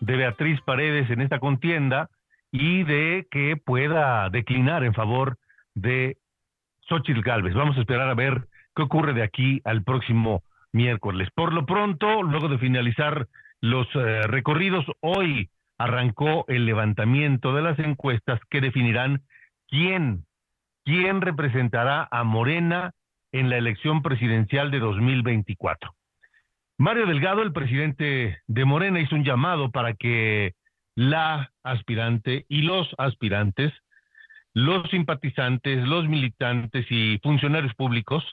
de 0.00 0.16
Beatriz 0.16 0.60
Paredes 0.62 1.08
en 1.10 1.20
esta 1.20 1.38
contienda 1.38 2.10
y 2.50 2.84
de 2.84 3.26
que 3.30 3.56
pueda 3.56 4.28
declinar 4.28 4.84
en 4.84 4.92
favor 4.92 5.38
de 5.74 6.18
Xochitl 6.88 7.22
Galvez. 7.22 7.54
Vamos 7.54 7.76
a 7.78 7.80
esperar 7.80 8.10
a 8.10 8.14
ver 8.14 8.48
qué 8.76 8.82
ocurre 8.82 9.14
de 9.14 9.22
aquí 9.22 9.60
al 9.64 9.82
próximo 9.82 10.42
miércoles. 10.72 11.28
Por 11.34 11.52
lo 11.52 11.66
pronto, 11.66 12.22
luego 12.22 12.48
de 12.48 12.58
finalizar 12.58 13.28
los 13.60 13.86
eh, 13.94 14.22
recorridos, 14.26 14.84
hoy 15.00 15.50
arrancó 15.78 16.44
el 16.48 16.66
levantamiento 16.66 17.54
de 17.54 17.62
las 17.62 17.78
encuestas 17.78 18.40
que 18.50 18.60
definirán 18.60 19.22
quién, 19.68 20.24
quién 20.84 21.20
representará 21.20 22.08
a 22.10 22.24
Morena 22.24 22.92
en 23.32 23.50
la 23.50 23.56
elección 23.56 24.02
presidencial 24.02 24.70
de 24.70 24.78
2024. 24.78 25.94
Mario 26.78 27.06
Delgado, 27.06 27.42
el 27.42 27.52
presidente 27.52 28.40
de 28.46 28.64
Morena, 28.64 29.00
hizo 29.00 29.14
un 29.14 29.24
llamado 29.24 29.70
para 29.70 29.94
que 29.94 30.54
la 30.94 31.50
aspirante 31.62 32.44
y 32.48 32.62
los 32.62 32.88
aspirantes, 32.98 33.72
los 34.52 34.88
simpatizantes, 34.90 35.86
los 35.86 36.08
militantes 36.08 36.86
y 36.90 37.18
funcionarios 37.22 37.74
públicos 37.74 38.24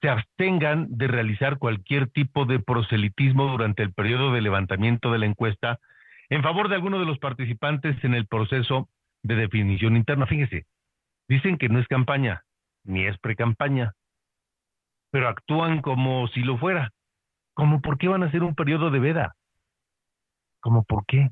se 0.00 0.08
abstengan 0.08 0.86
de 0.90 1.08
realizar 1.08 1.58
cualquier 1.58 2.08
tipo 2.10 2.44
de 2.44 2.58
proselitismo 2.58 3.46
durante 3.48 3.82
el 3.82 3.92
periodo 3.92 4.32
de 4.32 4.42
levantamiento 4.42 5.10
de 5.10 5.18
la 5.18 5.26
encuesta 5.26 5.78
en 6.28 6.42
favor 6.42 6.68
de 6.68 6.74
alguno 6.74 6.98
de 6.98 7.06
los 7.06 7.18
participantes 7.18 8.02
en 8.04 8.14
el 8.14 8.26
proceso 8.26 8.88
de 9.22 9.36
definición 9.36 9.96
interna. 9.96 10.26
Fíjese, 10.26 10.66
dicen 11.28 11.56
que 11.56 11.68
no 11.68 11.78
es 11.78 11.88
campaña, 11.88 12.42
ni 12.84 13.06
es 13.06 13.18
precampaña, 13.18 13.92
pero 15.10 15.28
actúan 15.28 15.82
como 15.82 16.28
si 16.28 16.40
lo 16.40 16.58
fuera. 16.58 16.90
¿Cómo 17.54 17.80
por 17.80 17.96
qué 17.96 18.08
van 18.08 18.22
a 18.22 18.26
hacer 18.26 18.42
un 18.42 18.54
periodo 18.54 18.90
de 18.90 18.98
veda? 18.98 19.36
¿Cómo 20.60 20.84
por 20.84 21.06
qué? 21.06 21.30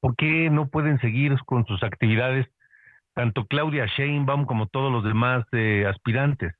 ¿Por 0.00 0.14
qué 0.16 0.48
no 0.48 0.68
pueden 0.68 1.00
seguir 1.00 1.36
con 1.44 1.66
sus 1.66 1.82
actividades 1.82 2.46
tanto 3.14 3.46
Claudia 3.46 3.86
Sheinbaum 3.86 4.46
como 4.46 4.66
todos 4.66 4.92
los 4.92 5.02
demás 5.02 5.44
eh, 5.52 5.86
aspirantes? 5.88 6.54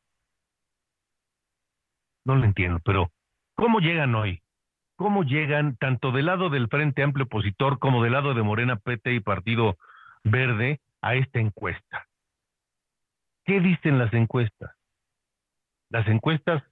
No 2.24 2.36
lo 2.36 2.44
entiendo, 2.44 2.80
pero 2.84 3.10
¿cómo 3.54 3.80
llegan 3.80 4.14
hoy? 4.14 4.42
¿Cómo 4.96 5.24
llegan 5.24 5.76
tanto 5.76 6.12
del 6.12 6.26
lado 6.26 6.50
del 6.50 6.68
Frente 6.68 7.02
Amplio 7.02 7.24
Opositor 7.24 7.78
como 7.78 8.02
del 8.02 8.12
lado 8.12 8.34
de 8.34 8.42
Morena, 8.42 8.76
PT 8.76 9.14
y 9.14 9.20
Partido 9.20 9.78
Verde 10.24 10.80
a 11.00 11.14
esta 11.14 11.40
encuesta? 11.40 12.06
¿Qué 13.44 13.60
dicen 13.60 13.98
las 13.98 14.12
encuestas? 14.12 14.76
Las 15.88 16.06
encuestas, 16.06 16.62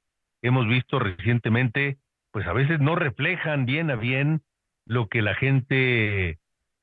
hemos 0.42 0.68
visto 0.68 0.98
recientemente, 0.98 1.98
pues 2.30 2.46
a 2.46 2.52
veces 2.52 2.80
no 2.80 2.94
reflejan 2.94 3.64
bien 3.64 3.90
a 3.90 3.96
bien 3.96 4.42
lo 4.84 5.08
que 5.08 5.22
la 5.22 5.34
gente 5.34 6.38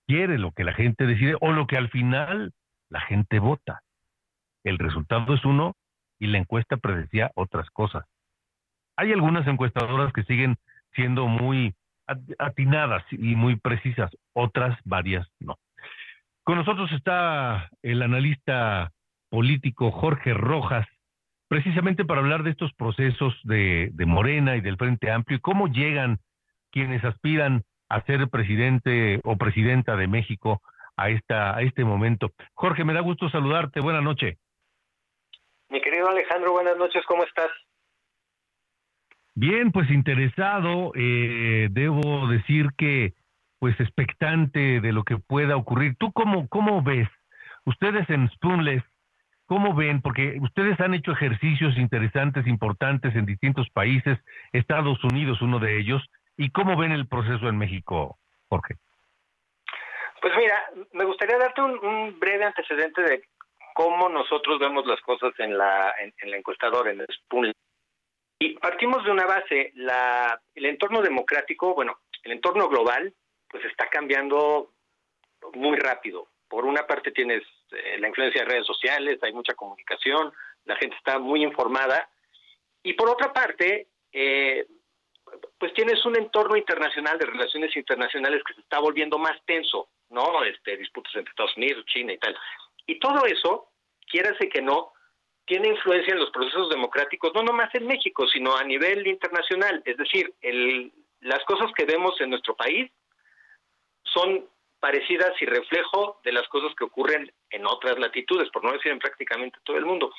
quiere, 0.07 0.37
lo 0.37 0.51
que 0.51 0.63
la 0.63 0.73
gente 0.73 1.05
decide 1.05 1.35
o 1.39 1.51
lo 1.51 1.67
que 1.67 1.77
al 1.77 1.89
final 1.89 2.53
la 2.89 3.01
gente 3.01 3.39
vota. 3.39 3.81
El 4.63 4.79
resultado 4.79 5.33
es 5.33 5.45
uno 5.45 5.75
y 6.19 6.27
la 6.27 6.39
encuesta 6.39 6.77
predecía 6.77 7.31
otras 7.35 7.69
cosas. 7.69 8.05
Hay 8.97 9.11
algunas 9.11 9.47
encuestadoras 9.47 10.13
que 10.13 10.23
siguen 10.23 10.55
siendo 10.93 11.27
muy 11.27 11.75
atinadas 12.37 13.03
y 13.11 13.35
muy 13.35 13.55
precisas, 13.55 14.11
otras 14.33 14.77
varias 14.83 15.27
no. 15.39 15.57
Con 16.43 16.57
nosotros 16.57 16.91
está 16.91 17.69
el 17.81 18.03
analista 18.03 18.91
político 19.29 19.91
Jorge 19.91 20.33
Rojas, 20.33 20.87
precisamente 21.47 22.05
para 22.05 22.21
hablar 22.21 22.43
de 22.43 22.51
estos 22.51 22.71
procesos 22.73 23.33
de, 23.43 23.91
Morena 24.05 24.55
y 24.55 24.61
del 24.61 24.77
Frente 24.77 25.11
Amplio 25.11 25.37
y 25.37 25.41
cómo 25.41 25.67
llegan 25.67 26.19
quienes 26.71 27.03
aspiran 27.03 27.63
a 27.89 28.01
ser 28.01 28.29
presidente 28.29 29.19
o 29.23 29.37
presidenta 29.37 29.95
de 29.95 30.07
México 30.07 30.61
a, 30.95 31.09
esta, 31.09 31.55
a 31.55 31.61
este 31.63 31.83
momento. 31.83 32.31
Jorge, 32.53 32.83
me 32.83 32.93
da 32.93 33.01
gusto 33.01 33.27
saludarte. 33.29 33.79
Buenas 33.79 34.03
noches. 34.03 34.37
Mi 35.69 35.81
querido 35.81 36.09
Alejandro, 36.09 36.51
buenas 36.51 36.77
noches. 36.77 37.03
¿Cómo 37.07 37.23
estás? 37.23 37.49
Bien, 39.35 39.71
pues 39.73 39.91
interesado, 39.91 40.93
eh, 40.95 41.67
debo 41.69 42.27
decir 42.27 42.69
que 42.77 43.13
pues 43.59 43.77
expectante 43.79 44.79
de 44.79 44.91
lo 44.93 45.03
que 45.03 45.17
pueda 45.17 45.57
ocurrir. 45.57 45.95
¿Tú 45.97 46.11
cómo, 46.13 46.47
cómo 46.47 46.81
ves? 46.81 47.09
Ustedes 47.65 48.09
en 48.09 48.29
Spoonless, 48.29 48.83
¿cómo 49.45 49.73
ven? 49.73 50.01
Porque 50.01 50.37
ustedes 50.41 50.79
han 50.79 50.93
hecho 50.93 51.11
ejercicios 51.11 51.77
interesantes, 51.77 52.47
importantes 52.47 53.15
en 53.15 53.25
distintos 53.25 53.69
países, 53.71 54.19
Estados 54.53 55.03
Unidos 55.03 55.41
uno 55.41 55.59
de 55.59 55.79
ellos, 55.79 56.01
¿y 56.37 56.51
cómo 56.51 56.77
ven 56.77 56.91
el 56.91 57.07
proceso 57.07 57.49
en 57.49 57.57
México, 57.57 58.17
Jorge? 58.49 58.75
Pues 60.21 60.33
mira, 60.37 60.63
me 60.93 61.05
gustaría 61.05 61.37
darte 61.37 61.61
un, 61.61 62.19
breve 62.19 62.45
antecedente 62.45 63.01
de 63.01 63.23
cómo 63.73 64.09
nosotros 64.09 64.59
vemos 64.59 64.85
las 64.85 65.01
cosas 65.01 65.33
en 65.39 65.57
la, 65.57 65.93
en, 65.99 66.31
la 66.31 66.37
encuestadora, 66.37 66.91
en 66.91 67.05
Spoonless. 67.11 67.55
Y 68.45 68.53
partimos 68.59 69.03
de 69.03 69.09
una 69.09 69.25
base, 69.25 69.71
la, 69.73 70.39
el 70.53 70.65
entorno 70.67 71.01
democrático, 71.01 71.73
bueno, 71.73 72.01
el 72.21 72.33
entorno 72.33 72.69
global, 72.69 73.11
pues 73.49 73.65
está 73.65 73.89
cambiando 73.89 74.71
muy 75.53 75.75
rápido. 75.77 76.27
Por 76.47 76.63
una 76.63 76.85
parte 76.85 77.11
tienes 77.11 77.41
eh, 77.71 77.97
la 77.97 78.07
influencia 78.07 78.43
de 78.43 78.47
redes 78.47 78.67
sociales, 78.67 79.17
hay 79.23 79.33
mucha 79.33 79.55
comunicación, 79.55 80.31
la 80.65 80.75
gente 80.75 80.95
está 80.95 81.17
muy 81.17 81.41
informada. 81.41 82.07
Y 82.83 82.93
por 82.93 83.09
otra 83.09 83.33
parte, 83.33 83.87
eh, 84.11 84.67
pues 85.57 85.73
tienes 85.73 86.05
un 86.05 86.15
entorno 86.15 86.55
internacional 86.55 87.17
de 87.17 87.25
relaciones 87.25 87.75
internacionales 87.75 88.43
que 88.45 88.53
se 88.53 88.61
está 88.61 88.77
volviendo 88.77 89.17
más 89.17 89.43
tenso, 89.45 89.89
¿no? 90.11 90.43
Este, 90.43 90.77
disputas 90.77 91.15
entre 91.15 91.31
Estados 91.31 91.57
Unidos, 91.57 91.83
China 91.87 92.13
y 92.13 92.19
tal. 92.19 92.37
Y 92.85 92.99
todo 92.99 93.25
eso, 93.25 93.71
quiérase 94.07 94.49
que 94.49 94.61
no, 94.61 94.93
tiene 95.45 95.69
influencia 95.69 96.13
en 96.13 96.19
los 96.19 96.31
procesos 96.31 96.69
democráticos, 96.69 97.31
no 97.33 97.43
nomás 97.43 97.73
en 97.75 97.85
México, 97.87 98.27
sino 98.27 98.55
a 98.55 98.63
nivel 98.63 99.05
internacional. 99.05 99.81
Es 99.85 99.97
decir, 99.97 100.33
el, 100.41 100.91
las 101.21 101.43
cosas 101.45 101.71
que 101.75 101.85
vemos 101.85 102.19
en 102.19 102.31
nuestro 102.31 102.55
país 102.55 102.91
son 104.03 104.47
parecidas 104.79 105.33
y 105.41 105.45
reflejo 105.45 106.19
de 106.23 106.31
las 106.31 106.47
cosas 106.47 106.73
que 106.75 106.83
ocurren 106.83 107.31
en 107.49 107.65
otras 107.65 107.97
latitudes, 107.97 108.49
por 108.51 108.63
no 108.63 108.71
decir 108.71 108.91
en 108.91 108.99
prácticamente 108.99 109.57
todo 109.63 109.77
el 109.77 109.85
mundo. 109.85 110.13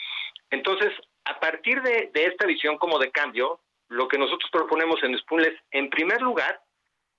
Entonces, 0.50 0.92
a 1.24 1.38
partir 1.38 1.82
de, 1.82 2.10
esta 2.14 2.46
visión 2.46 2.76
como 2.78 2.98
de 2.98 3.10
cambio, 3.10 3.60
lo 3.88 4.08
que 4.08 4.18
nosotros 4.18 4.50
proponemos 4.50 5.02
en 5.02 5.16
Spoonless, 5.18 5.56
en 5.70 5.90
primer 5.90 6.20
lugar, 6.20 6.60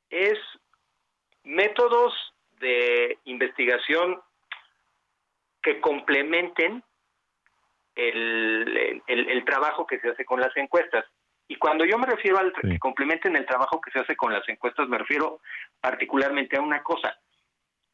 es 0.10 0.38
métodos 1.44 2.14
de 2.60 3.18
investigación 3.26 4.22
que 5.62 5.80
complementen 5.80 6.84
el, 7.98 9.02
el, 9.08 9.46
trabajo 9.46 9.86
que 9.88 10.00
se 10.00 10.10
hace 10.10 10.24
con 10.24 10.40
las 10.40 10.56
encuestas. 10.56 11.06
Y 11.48 11.56
cuando 11.56 11.86
yo 11.86 11.98
me 11.98 12.06
refiero 12.06 12.38
al 12.38 12.54
que 12.54 12.78
complementen 12.78 13.36
el 13.36 13.46
trabajo 13.46 13.82
que 13.82 13.92
se 13.92 14.00
hace 14.00 14.16
con 14.16 14.32
las 14.32 14.48
encuestas, 14.48 14.88
me 14.88 14.98
refiero 14.98 15.40
particularmente 15.82 16.58
a 16.58 16.62
una 16.62 16.84
cosa. 16.84 17.18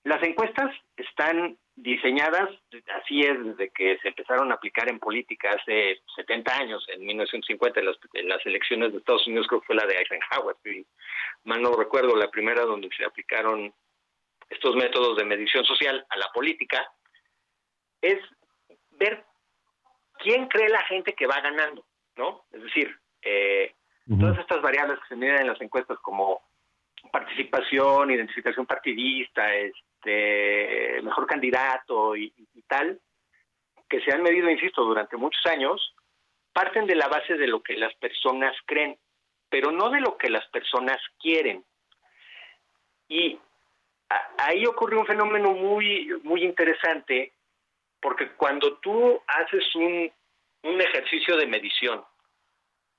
Las 0.04 0.22
encuestas 0.24 0.76
están 0.98 1.58
diseñadas, 1.76 2.50
así 3.02 3.22
es 3.22 3.44
desde 3.44 3.70
que 3.72 3.98
se 4.00 4.10
empezaron 4.10 4.52
a 4.52 4.56
aplicar 4.56 4.90
en 4.90 5.00
política 5.00 5.52
hace 5.52 6.02
70 6.16 6.56
años, 6.56 6.86
en 6.90 7.06
1950, 7.06 7.80
en 7.80 7.86
las, 7.86 7.98
las 8.26 8.46
elecciones 8.46 8.92
de 8.92 9.00
Estados 9.00 9.26
Unidos, 9.28 9.48
creo 9.48 9.62
que 9.62 9.68
fue 9.68 9.76
la 9.76 9.86
de 9.86 9.96
Eisenhower, 9.96 10.56
y 10.66 10.86
mal 11.46 11.62
no 11.62 11.74
recuerdo, 11.74 12.16
la 12.16 12.30
primera 12.30 12.64
donde 12.64 12.90
se 12.96 13.06
aplicaron 13.06 13.74
estos 14.50 14.76
métodos 14.76 15.18
de 15.18 15.26
medición 15.26 15.66
social 15.66 16.06
a 16.10 16.18
la 16.18 16.28
política, 16.34 16.92
es 18.02 18.20
ver 18.92 19.24
quién 20.24 20.48
cree 20.48 20.70
la 20.70 20.82
gente 20.86 21.14
que 21.14 21.28
va 21.28 21.40
ganando, 21.42 21.86
¿no? 22.16 22.46
Es 22.52 22.64
decir, 22.64 22.98
eh, 23.22 23.74
todas 24.20 24.40
estas 24.40 24.62
variables 24.62 25.00
que 25.00 25.10
se 25.10 25.16
miden 25.16 25.42
en 25.42 25.48
las 25.48 25.62
encuestas 25.62 26.00
como 26.00 26.42
participación, 27.12 28.12
identificación 28.12 28.66
partidista, 28.66 29.54
este, 29.54 31.02
mejor 31.04 31.28
candidato 31.28 32.16
y, 32.16 32.34
tal, 32.68 33.00
que 33.90 34.02
se 34.02 34.12
han 34.12 34.24
medido, 34.24 34.50
insisto, 34.50 34.84
durante 34.84 35.18
muchos 35.18 35.46
años, 35.46 35.94
parten 36.54 36.88
de 36.88 36.96
la 36.96 37.08
base 37.08 37.36
de 37.36 37.48
lo 37.48 37.62
que 37.62 37.76
las 37.76 37.94
personas 37.96 38.56
creen, 38.66 38.98
pero 39.50 39.72
no 39.72 39.90
de 39.90 40.00
lo 40.00 40.18
que 40.18 40.30
las 40.30 40.48
personas 40.48 40.98
quieren. 41.20 41.64
Y 43.08 43.38
ahí 44.38 44.66
ocurre 44.66 44.98
un 44.98 45.06
fenómeno 45.06 45.52
muy, 45.52 46.10
muy 46.24 46.44
interesante, 46.44 47.34
porque 48.04 48.28
cuando 48.34 48.78
tú 48.80 49.24
haces 49.26 49.64
un, 49.76 50.12
un 50.64 50.82
ejercicio 50.82 51.38
de 51.38 51.48
medición 51.48 52.04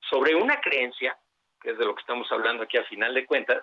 sobre 0.00 0.34
una 0.34 0.60
creencia, 0.62 1.16
que 1.60 1.72
es 1.72 1.78
de 1.78 1.84
lo 1.84 1.94
que 1.94 2.00
estamos 2.00 2.26
hablando 2.32 2.64
aquí 2.64 2.78
a 2.78 2.84
final 2.84 3.12
de 3.12 3.26
cuentas, 3.26 3.62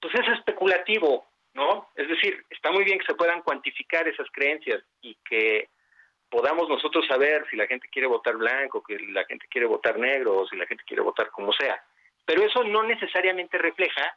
pues 0.00 0.14
es 0.14 0.28
especulativo, 0.38 1.26
¿no? 1.54 1.90
Es 1.96 2.08
decir, 2.08 2.46
está 2.48 2.70
muy 2.70 2.84
bien 2.84 3.00
que 3.00 3.06
se 3.06 3.14
puedan 3.14 3.42
cuantificar 3.42 4.06
esas 4.06 4.28
creencias 4.30 4.82
y 5.00 5.16
que 5.28 5.68
podamos 6.30 6.68
nosotros 6.68 7.04
saber 7.08 7.44
si 7.50 7.56
la 7.56 7.66
gente 7.66 7.88
quiere 7.88 8.06
votar 8.06 8.36
blanco, 8.36 8.84
que 8.84 8.98
la 9.10 9.24
gente 9.24 9.46
quiere 9.50 9.66
votar 9.66 9.98
negro 9.98 10.38
o 10.38 10.46
si 10.46 10.56
la 10.56 10.66
gente 10.66 10.84
quiere 10.84 11.02
votar 11.02 11.30
como 11.30 11.52
sea. 11.52 11.84
Pero 12.24 12.42
eso 12.44 12.62
no 12.62 12.84
necesariamente 12.84 13.58
refleja 13.58 14.16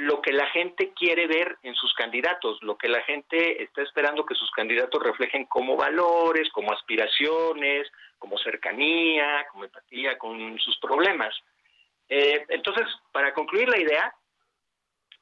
lo 0.00 0.22
que 0.22 0.32
la 0.32 0.46
gente 0.46 0.92
quiere 0.94 1.26
ver 1.26 1.58
en 1.62 1.74
sus 1.74 1.92
candidatos, 1.92 2.58
lo 2.62 2.78
que 2.78 2.88
la 2.88 3.02
gente 3.02 3.62
está 3.62 3.82
esperando 3.82 4.24
que 4.24 4.34
sus 4.34 4.50
candidatos 4.52 5.02
reflejen 5.02 5.44
como 5.44 5.76
valores, 5.76 6.50
como 6.52 6.72
aspiraciones, 6.72 7.86
como 8.18 8.38
cercanía, 8.38 9.46
como 9.50 9.64
empatía 9.64 10.16
con 10.16 10.58
sus 10.58 10.78
problemas. 10.78 11.34
Eh, 12.08 12.46
entonces, 12.48 12.86
para 13.12 13.34
concluir 13.34 13.68
la 13.68 13.78
idea, 13.78 14.14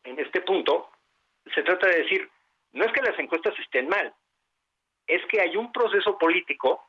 en 0.05 0.21
este 0.21 0.43
punto, 0.43 0.91
se 1.53 1.63
trata 1.65 1.89
de 1.89 2.03
decir, 2.03 2.31
no 2.71 2.85
es 2.85 2.93
que 2.93 3.03
las 3.03 3.19
encuestas 3.19 3.59
estén 3.59 3.89
mal, 3.89 4.15
es 5.09 5.25
que 5.27 5.41
hay 5.41 5.57
un 5.57 5.73
proceso 5.73 6.17
político 6.19 6.85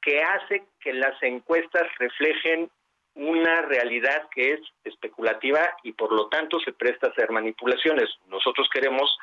que 0.00 0.22
hace 0.22 0.64
que 0.80 0.94
las 0.94 1.22
encuestas 1.22 1.86
reflejen 1.98 2.70
una 3.16 3.62
realidad 3.62 4.28
que 4.34 4.52
es 4.52 4.60
especulativa 4.84 5.60
y 5.82 5.92
por 5.92 6.12
lo 6.12 6.28
tanto 6.28 6.60
se 6.60 6.72
presta 6.72 7.08
a 7.08 7.10
hacer 7.10 7.30
manipulaciones. 7.30 8.08
Nosotros 8.28 8.68
queremos 8.72 9.16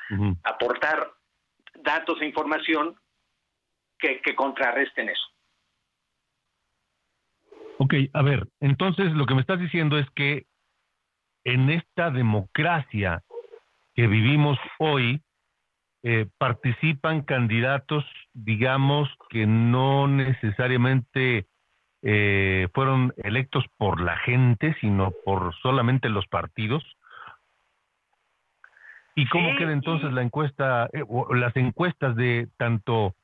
aportar 0.44 1.12
datos 1.76 2.20
e 2.22 2.26
información 2.26 2.96
que, 3.98 4.20
que 4.22 4.36
contrarresten 4.36 5.10
eso. 5.10 5.24
Ok, 7.78 7.94
a 8.14 8.22
ver, 8.22 8.48
entonces 8.60 9.12
lo 9.14 9.26
que 9.26 9.36
me 9.36 9.42
estás 9.42 9.60
diciendo 9.60 9.98
es 9.98 10.10
que 10.16 10.46
en 11.44 11.70
esta 11.70 12.10
democracia 12.10 13.24
que 13.94 14.08
vivimos 14.08 14.58
hoy, 14.80 15.22
eh, 16.06 16.28
participan 16.38 17.22
candidatos, 17.22 18.04
digamos, 18.34 19.10
que 19.30 19.46
no 19.46 20.08
necesariamente 20.08 21.48
eh, 22.04 22.68
fueron 22.74 23.14
electos 23.18 23.66
por 23.78 24.02
la 24.02 24.18
gente, 24.18 24.76
sino 24.82 25.12
por 25.26 25.56
solamente 25.62 26.10
los 26.10 26.28
partidos. 26.28 26.84
¿Y 29.16 29.28
cómo 29.28 29.56
queda 29.58 29.72
entonces 29.72 30.12
la 30.12 30.22
encuesta, 30.22 30.90
eh, 30.92 31.04
o 31.08 31.34
las 31.34 31.56
encuestas 31.56 32.16
de 32.16 32.48
tanto 32.58 33.16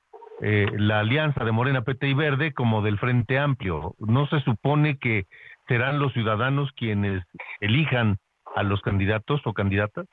la 0.42 1.02
alianza 1.02 1.44
de 1.44 1.52
Morena, 1.52 1.82
PT 1.82 2.08
y 2.08 2.14
Verde 2.14 2.54
como 2.54 2.82
del 2.82 2.98
Frente 2.98 3.38
Amplio? 3.38 3.96
¿No 4.00 4.26
se 4.28 4.40
supone 4.40 4.98
que 4.98 5.26
serán 5.68 6.00
los 6.00 6.14
ciudadanos 6.14 6.72
quienes 6.78 7.26
elijan 7.60 8.20
a 8.56 8.64
los 8.64 8.82
candidatos 8.82 9.42
o 9.44 9.54
candidatas? 9.54 10.08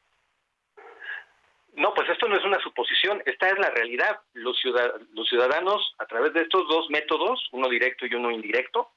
No, 1.77 1.93
pues 1.93 2.09
esto 2.09 2.27
no 2.27 2.37
es 2.37 2.45
una 2.45 2.59
suposición, 2.61 3.23
esta 3.27 3.51
es 3.51 3.59
la 3.59 3.69
realidad. 3.69 4.19
Los, 4.33 4.59
ciudadanos, 4.59 5.95
a 5.99 6.07
través 6.07 6.33
de 6.33 6.41
estos 6.41 6.67
dos 6.69 6.89
métodos, 6.89 7.47
uno 7.53 7.69
directo 7.69 8.07
y 8.07 8.15
uno 8.15 8.31
indirecto, 8.31 8.93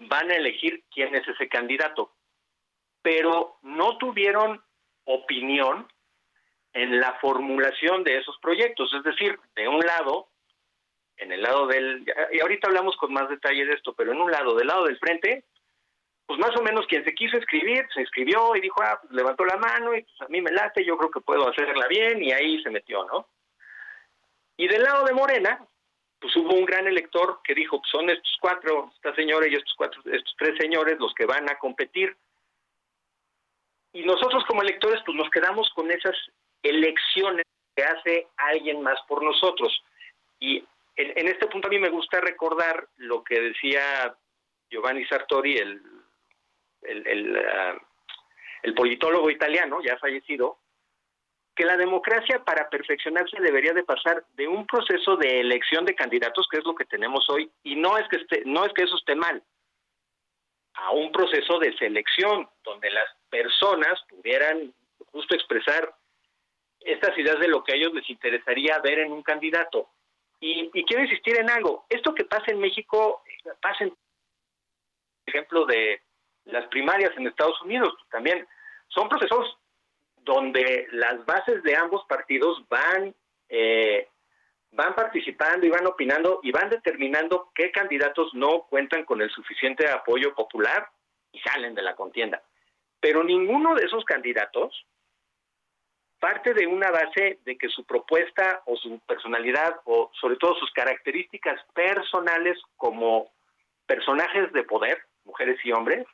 van 0.00 0.28
a 0.28 0.34
elegir 0.34 0.82
quién 0.92 1.14
es 1.14 1.26
ese 1.28 1.48
candidato. 1.48 2.12
Pero 3.00 3.58
no 3.62 3.96
tuvieron 3.98 4.60
opinión 5.04 5.86
en 6.72 6.98
la 6.98 7.14
formulación 7.20 8.02
de 8.02 8.18
esos 8.18 8.36
proyectos. 8.40 8.92
Es 8.92 9.04
decir, 9.04 9.38
de 9.54 9.68
un 9.68 9.78
lado, 9.78 10.30
en 11.16 11.30
el 11.30 11.42
lado 11.42 11.68
del, 11.68 12.04
y 12.32 12.40
ahorita 12.40 12.66
hablamos 12.66 12.96
con 12.96 13.12
más 13.12 13.28
detalle 13.28 13.64
de 13.64 13.74
esto, 13.74 13.94
pero 13.94 14.10
en 14.10 14.20
un 14.20 14.32
lado, 14.32 14.56
del 14.56 14.66
lado 14.66 14.86
del 14.86 14.98
frente, 14.98 15.44
pues 16.30 16.38
más 16.38 16.56
o 16.56 16.62
menos 16.62 16.86
quien 16.86 17.02
se 17.02 17.12
quiso 17.12 17.36
escribir, 17.36 17.88
se 17.92 18.02
inscribió 18.02 18.54
y 18.54 18.60
dijo, 18.60 18.80
ah, 18.84 19.00
pues 19.02 19.12
levantó 19.12 19.44
la 19.44 19.56
mano 19.56 19.96
y 19.96 20.02
pues 20.02 20.20
a 20.20 20.28
mí 20.28 20.40
me 20.40 20.52
late, 20.52 20.84
yo 20.84 20.96
creo 20.96 21.10
que 21.10 21.20
puedo 21.20 21.48
hacerla 21.48 21.88
bien 21.88 22.22
y 22.22 22.30
ahí 22.30 22.62
se 22.62 22.70
metió, 22.70 23.04
¿no? 23.04 23.26
Y 24.56 24.68
del 24.68 24.80
lado 24.80 25.04
de 25.06 25.12
Morena, 25.12 25.66
pues 26.20 26.36
hubo 26.36 26.54
un 26.54 26.66
gran 26.66 26.86
elector 26.86 27.40
que 27.42 27.52
dijo, 27.52 27.80
pues 27.80 27.90
son 27.90 28.08
estos 28.10 28.38
cuatro, 28.40 28.92
esta 28.94 29.12
señora 29.16 29.48
y 29.48 29.54
estos 29.54 29.74
cuatro, 29.76 30.00
estos 30.04 30.32
tres 30.38 30.56
señores 30.56 31.00
los 31.00 31.12
que 31.14 31.26
van 31.26 31.50
a 31.50 31.58
competir. 31.58 32.16
Y 33.92 34.04
nosotros 34.04 34.44
como 34.46 34.62
electores, 34.62 35.02
pues 35.04 35.16
nos 35.18 35.30
quedamos 35.30 35.68
con 35.74 35.90
esas 35.90 36.14
elecciones 36.62 37.44
que 37.74 37.82
hace 37.82 38.28
alguien 38.36 38.82
más 38.82 39.00
por 39.08 39.24
nosotros. 39.24 39.82
Y 40.38 40.64
en, 40.94 41.26
este 41.26 41.48
punto 41.48 41.66
a 41.66 41.70
mí 41.72 41.80
me 41.80 41.90
gusta 41.90 42.20
recordar 42.20 42.86
lo 42.98 43.24
que 43.24 43.40
decía 43.40 44.14
Giovanni 44.70 45.04
Sartori, 45.06 45.56
el, 45.56 45.82
el, 46.82 47.40
el 48.62 48.74
politólogo 48.74 49.30
italiano, 49.30 49.80
ya 49.82 49.98
fallecido, 49.98 50.58
que 51.54 51.64
la 51.64 51.76
democracia 51.76 52.42
para 52.44 52.70
perfeccionarse 52.70 53.40
debería 53.40 53.72
de 53.72 53.84
pasar 53.84 54.24
de 54.34 54.48
un 54.48 54.66
proceso 54.66 55.16
de 55.16 55.40
elección 55.40 55.84
de 55.84 55.94
candidatos, 55.94 56.48
que 56.50 56.58
es 56.58 56.64
lo 56.64 56.74
que 56.74 56.84
tenemos 56.84 57.28
hoy, 57.28 57.50
y 57.62 57.76
no 57.76 57.98
es 57.98 58.08
que 58.08 58.16
esté, 58.16 58.42
no 58.46 58.64
es 58.64 58.72
que 58.72 58.84
eso 58.84 58.96
esté 58.96 59.14
mal, 59.14 59.42
a 60.74 60.92
un 60.92 61.12
proceso 61.12 61.58
de 61.58 61.76
selección 61.76 62.48
donde 62.64 62.90
las 62.90 63.08
personas 63.28 64.00
pudieran 64.08 64.72
justo 65.12 65.34
expresar 65.34 65.94
estas 66.80 67.16
ideas 67.18 67.38
de 67.40 67.48
lo 67.48 67.62
que 67.62 67.72
a 67.72 67.76
ellos 67.76 67.92
les 67.92 68.08
interesaría 68.08 68.78
ver 68.78 69.00
en 69.00 69.12
un 69.12 69.22
candidato. 69.22 69.90
Y, 70.40 70.70
quiero 70.84 71.02
insistir 71.02 71.38
en 71.38 71.50
algo, 71.50 71.84
esto 71.90 72.14
que 72.14 72.24
pasa 72.24 72.50
en 72.50 72.60
México 72.60 73.22
pasa 73.60 73.84
en 73.84 73.94
ejemplo 75.26 75.66
de 75.66 76.00
las 76.44 76.66
primarias 76.66 77.12
en 77.16 77.26
Estados 77.26 77.60
Unidos, 77.62 77.94
también 78.10 78.46
son 78.88 79.08
procesos 79.08 79.58
donde 80.22 80.86
las 80.92 81.24
bases 81.26 81.62
de 81.62 81.76
ambos 81.76 82.04
partidos 82.08 82.62
van 82.68 83.14
eh, 83.48 84.08
van 84.72 84.94
participando 84.94 85.66
y 85.66 85.70
van 85.70 85.86
opinando 85.86 86.40
y 86.42 86.52
van 86.52 86.70
determinando 86.70 87.50
qué 87.54 87.70
candidatos 87.70 88.32
no 88.34 88.66
cuentan 88.68 89.04
con 89.04 89.20
el 89.20 89.30
suficiente 89.30 89.88
apoyo 89.90 90.34
popular 90.34 90.88
y 91.32 91.40
salen 91.40 91.74
de 91.74 91.82
la 91.82 91.96
contienda. 91.96 92.42
Pero 93.00 93.24
ninguno 93.24 93.74
de 93.74 93.84
esos 93.84 94.04
candidatos 94.04 94.86
parte 96.20 96.52
de 96.52 96.66
una 96.66 96.90
base 96.90 97.40
de 97.44 97.56
que 97.56 97.68
su 97.70 97.84
propuesta 97.84 98.62
o 98.66 98.76
su 98.76 99.00
personalidad 99.00 99.80
o 99.86 100.10
sobre 100.20 100.36
todo 100.36 100.54
sus 100.56 100.70
características 100.72 101.60
personales 101.72 102.58
como 102.76 103.32
personajes 103.86 104.52
de 104.52 104.62
poder, 104.64 105.02
mujeres 105.24 105.58
y 105.64 105.72
hombres, 105.72 106.06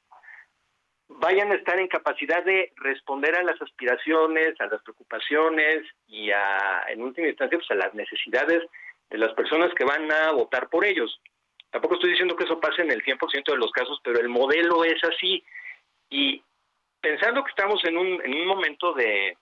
vayan 1.09 1.53
a 1.53 1.55
estar 1.55 1.79
en 1.79 1.89
capacidad 1.89 2.45
de 2.45 2.73
responder 2.77 3.37
a 3.37 3.43
las 3.43 3.61
aspiraciones, 3.61 4.61
a 4.61 4.67
las 4.67 4.83
preocupaciones 4.83 5.85
y 6.07 6.31
a, 6.31 6.85
en 6.89 7.03
última 7.03 7.29
instancia, 7.29 7.59
pues 7.59 7.71
a 7.71 7.75
las 7.75 7.95
necesidades 7.95 8.63
de 9.11 9.19
las 9.19 9.33
personas 9.35 9.73
que 9.75 9.85
van 9.85 10.11
a 10.11 10.33
votar 10.33 10.69
por 10.69 10.85
ellos. 10.85 11.21
Tampoco 11.71 11.95
estoy 11.95 12.11
diciendo 12.11 12.37
que 12.37 12.45
eso 12.45 12.61
pase 12.61 12.83
en 12.83 12.91
el 12.91 13.05
100% 13.05 13.45
de 13.53 13.57
los 13.57 13.71
casos, 13.71 14.01
pero 14.03 14.21
el 14.21 14.29
modelo 14.29 14.85
es 14.85 15.03
así. 15.05 15.45
Y 16.09 16.43
pensando 17.01 17.45
que 17.45 17.51
estamos 17.51 17.85
en 17.85 17.97
un, 17.97 18.21
en 18.25 18.35
un 18.35 18.47
momento 18.47 18.93
de 18.95 19.37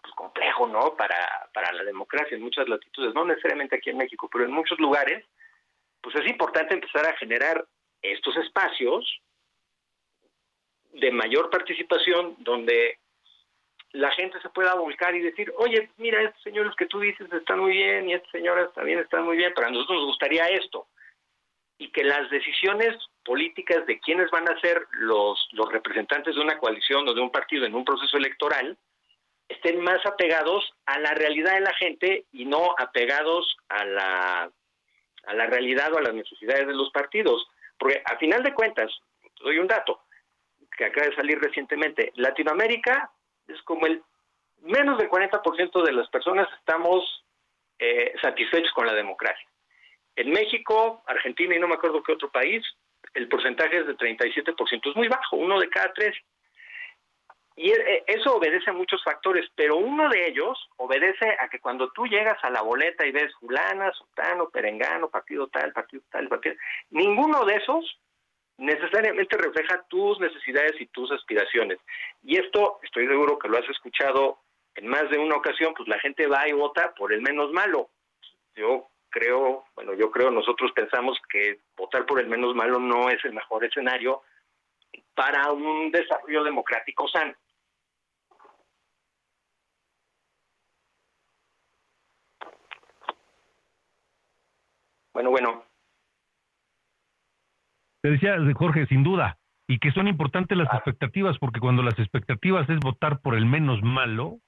pues, 0.00 0.14
complejo, 0.14 0.66
¿no? 0.68 0.94
Para, 0.96 1.48
para 1.52 1.72
la 1.72 1.82
democracia 1.84 2.36
en 2.36 2.42
muchas 2.42 2.68
latitudes, 2.68 3.14
no 3.14 3.24
necesariamente 3.24 3.76
aquí 3.76 3.90
en 3.90 3.98
México, 3.98 4.28
pero 4.30 4.44
en 4.44 4.52
muchos 4.52 4.78
lugares, 4.78 5.24
pues 6.00 6.14
es 6.16 6.26
importante 6.28 6.74
empezar 6.74 7.06
a 7.06 7.16
generar 7.16 7.66
estos 8.02 8.36
espacios 8.36 9.20
de 10.92 11.10
mayor 11.10 11.50
participación 11.50 12.36
donde 12.38 12.98
la 13.92 14.10
gente 14.12 14.40
se 14.40 14.50
pueda 14.50 14.74
volcar 14.74 15.14
y 15.14 15.20
decir, 15.20 15.52
oye, 15.56 15.90
mira, 15.96 16.22
estos 16.22 16.42
señores 16.42 16.74
que 16.76 16.86
tú 16.86 17.00
dices 17.00 17.32
están 17.32 17.60
muy 17.60 17.72
bien 17.72 18.08
y 18.08 18.14
estas 18.14 18.30
señoras 18.30 18.72
también 18.74 18.98
están 18.98 19.24
muy 19.24 19.36
bien, 19.36 19.52
pero 19.54 19.68
a 19.68 19.70
nosotros 19.70 19.98
nos 19.98 20.06
gustaría 20.06 20.44
esto. 20.46 20.86
Y 21.78 21.90
que 21.90 22.04
las 22.04 22.28
decisiones 22.30 22.96
políticas 23.24 23.86
de 23.86 23.98
quiénes 24.00 24.30
van 24.30 24.48
a 24.48 24.60
ser 24.60 24.86
los, 24.92 25.48
los 25.52 25.72
representantes 25.72 26.34
de 26.34 26.40
una 26.40 26.58
coalición 26.58 27.08
o 27.08 27.14
de 27.14 27.20
un 27.20 27.30
partido 27.30 27.64
en 27.64 27.74
un 27.74 27.84
proceso 27.84 28.16
electoral 28.16 28.76
estén 29.48 29.80
más 29.80 30.04
apegados 30.04 30.70
a 30.84 30.98
la 30.98 31.14
realidad 31.14 31.54
de 31.54 31.60
la 31.60 31.74
gente 31.74 32.26
y 32.32 32.44
no 32.44 32.74
apegados 32.76 33.56
a 33.68 33.84
la, 33.84 34.50
a 35.24 35.34
la 35.34 35.46
realidad 35.46 35.92
o 35.94 35.98
a 35.98 36.02
las 36.02 36.14
necesidades 36.14 36.66
de 36.66 36.74
los 36.74 36.90
partidos. 36.90 37.46
Porque 37.78 38.02
a 38.04 38.18
final 38.18 38.42
de 38.42 38.52
cuentas, 38.52 38.92
doy 39.40 39.58
un 39.58 39.68
dato, 39.68 40.02
que 40.78 40.86
acaba 40.86 41.08
de 41.08 41.16
salir 41.16 41.38
recientemente, 41.40 42.12
Latinoamérica 42.14 43.10
es 43.48 43.60
como 43.62 43.86
el 43.86 44.02
menos 44.62 44.96
del 44.96 45.10
40% 45.10 45.84
de 45.84 45.92
las 45.92 46.08
personas 46.08 46.48
estamos 46.58 47.24
eh, 47.78 48.14
satisfechos 48.22 48.72
con 48.72 48.86
la 48.86 48.94
democracia. 48.94 49.46
En 50.16 50.30
México, 50.30 51.02
Argentina 51.06 51.54
y 51.54 51.58
no 51.58 51.68
me 51.68 51.74
acuerdo 51.74 52.02
qué 52.02 52.12
otro 52.12 52.30
país, 52.30 52.64
el 53.14 53.28
porcentaje 53.28 53.78
es 53.78 53.86
de 53.86 53.96
37%, 53.96 54.90
es 54.90 54.96
muy 54.96 55.08
bajo, 55.08 55.36
uno 55.36 55.58
de 55.58 55.68
cada 55.68 55.92
tres. 55.92 56.16
Y 57.56 57.70
eh, 57.72 58.04
eso 58.06 58.36
obedece 58.36 58.70
a 58.70 58.72
muchos 58.72 59.02
factores, 59.02 59.48
pero 59.56 59.76
uno 59.76 60.08
de 60.08 60.28
ellos 60.28 60.58
obedece 60.76 61.36
a 61.40 61.48
que 61.48 61.58
cuando 61.58 61.90
tú 61.90 62.06
llegas 62.06 62.38
a 62.42 62.50
la 62.50 62.62
boleta 62.62 63.04
y 63.04 63.10
ves 63.10 63.34
fulana, 63.40 63.92
sotano, 63.92 64.48
perengano, 64.48 65.08
partido 65.08 65.48
tal, 65.48 65.72
partido 65.72 66.02
tal, 66.10 66.28
partido, 66.28 66.54
ninguno 66.90 67.44
de 67.44 67.56
esos 67.56 67.98
necesariamente 68.58 69.36
refleja 69.36 69.82
tus 69.88 70.20
necesidades 70.20 70.78
y 70.80 70.86
tus 70.86 71.10
aspiraciones. 71.12 71.78
Y 72.22 72.36
esto, 72.36 72.78
estoy 72.82 73.06
seguro 73.06 73.38
que 73.38 73.48
lo 73.48 73.58
has 73.58 73.68
escuchado 73.68 74.38
en 74.74 74.86
más 74.86 75.08
de 75.10 75.18
una 75.18 75.36
ocasión, 75.36 75.74
pues 75.74 75.88
la 75.88 75.98
gente 76.00 76.26
va 76.26 76.46
y 76.48 76.52
vota 76.52 76.92
por 76.94 77.12
el 77.12 77.22
menos 77.22 77.50
malo. 77.52 77.88
Yo 78.54 78.88
creo, 79.10 79.64
bueno, 79.74 79.94
yo 79.94 80.10
creo, 80.10 80.30
nosotros 80.30 80.72
pensamos 80.72 81.18
que 81.30 81.60
votar 81.76 82.04
por 82.04 82.20
el 82.20 82.28
menos 82.28 82.54
malo 82.54 82.78
no 82.78 83.08
es 83.08 83.24
el 83.24 83.32
mejor 83.32 83.64
escenario 83.64 84.22
para 85.14 85.50
un 85.52 85.90
desarrollo 85.90 86.44
democrático 86.44 87.08
sano. 87.08 87.34
Bueno, 95.12 95.30
bueno, 95.30 95.64
te 98.00 98.10
decía 98.10 98.36
Jorge, 98.54 98.86
sin 98.86 99.02
duda, 99.02 99.38
y 99.66 99.78
que 99.78 99.90
son 99.92 100.08
importantes 100.08 100.56
las 100.56 100.72
expectativas, 100.72 101.38
porque 101.38 101.60
cuando 101.60 101.82
las 101.82 101.98
expectativas 101.98 102.68
es 102.70 102.78
votar 102.78 103.20
por 103.20 103.34
el 103.34 103.46
menos 103.46 103.82
malo, 103.82 104.38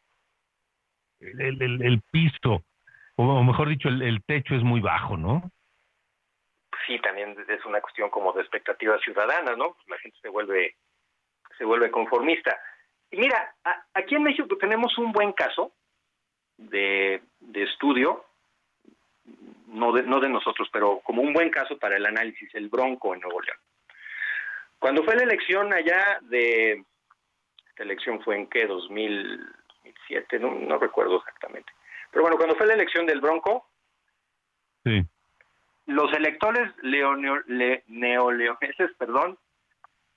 el, 1.21 2.03
piso, 2.11 2.65
o 3.17 3.43
mejor 3.43 3.69
dicho, 3.69 3.89
el, 3.89 4.23
techo 4.25 4.55
es 4.55 4.63
muy 4.63 4.81
bajo, 4.81 5.17
¿no? 5.17 5.51
Sí, 6.87 6.99
también 7.01 7.37
es 7.49 7.65
una 7.67 7.81
cuestión 7.81 8.09
como 8.09 8.33
de 8.33 8.41
expectativas 8.41 9.01
ciudadanas, 9.03 9.57
¿no? 9.59 9.77
La 9.89 9.99
gente 9.99 10.19
se 10.23 10.29
vuelve, 10.29 10.77
se 11.59 11.65
vuelve 11.65 11.91
conformista. 11.91 12.59
Y 13.11 13.19
mira, 13.19 13.55
aquí 13.93 14.15
en 14.15 14.23
México 14.23 14.57
tenemos 14.59 14.97
un 14.97 15.13
buen 15.13 15.33
caso 15.33 15.73
de, 16.57 17.23
de 17.41 17.63
estudio 17.65 18.25
no 19.71 19.93
de, 19.93 20.03
no 20.03 20.21
de 20.21 20.29
nosotros, 20.29 20.69
pero 20.73 21.01
como 21.01 21.23
un 21.23 21.33
buen 21.33 21.51
caso 21.51 21.79
para 21.79 21.97
el 21.97 22.07
análisis, 22.07 22.55
el 22.55 22.69
Bronco 22.69 23.15
en 23.15 23.21
Nuevo 23.21 23.41
León. 23.41 23.59
Cuando 24.79 25.05
fue 25.05 25.17
la 25.17 25.25
elección 25.25 25.73
allá 25.73 26.19
de, 26.23 26.85
esta 27.69 27.83
elección 27.83 28.23
fue 28.23 28.37
en 28.37 28.47
qué, 28.49 28.67
2007, 28.67 30.39
no, 30.39 30.55
no 30.55 30.79
recuerdo 30.79 31.19
exactamente. 31.19 31.73
Pero 32.11 32.23
bueno, 32.23 32.37
cuando 32.37 32.57
fue 32.57 32.67
la 32.67 32.75
elección 32.75 33.07
del 33.07 33.21
Bronco, 33.21 33.69
sí. 34.85 35.03
los 35.87 36.13
electores 36.15 36.73
neoleoneses, 36.83 38.91
perdón, 38.99 39.39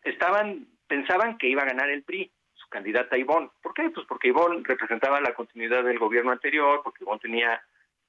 estaban, 0.03 0.67
pensaban 0.87 1.37
que 1.37 1.47
iba 1.47 1.61
a 1.61 1.67
ganar 1.67 1.89
el 1.89 2.03
PRI, 2.03 2.31
su 2.53 2.67
candidata 2.69 3.17
Ivonne. 3.17 3.49
¿Por 3.61 3.73
qué? 3.73 3.89
Pues 3.89 4.05
porque 4.07 4.29
Ivonne 4.29 4.63
representaba 4.63 5.21
la 5.21 5.33
continuidad 5.33 5.83
del 5.83 5.99
gobierno 5.99 6.31
anterior, 6.31 6.81
porque 6.83 7.03
Ivonne 7.03 7.19
tenía 7.19 7.61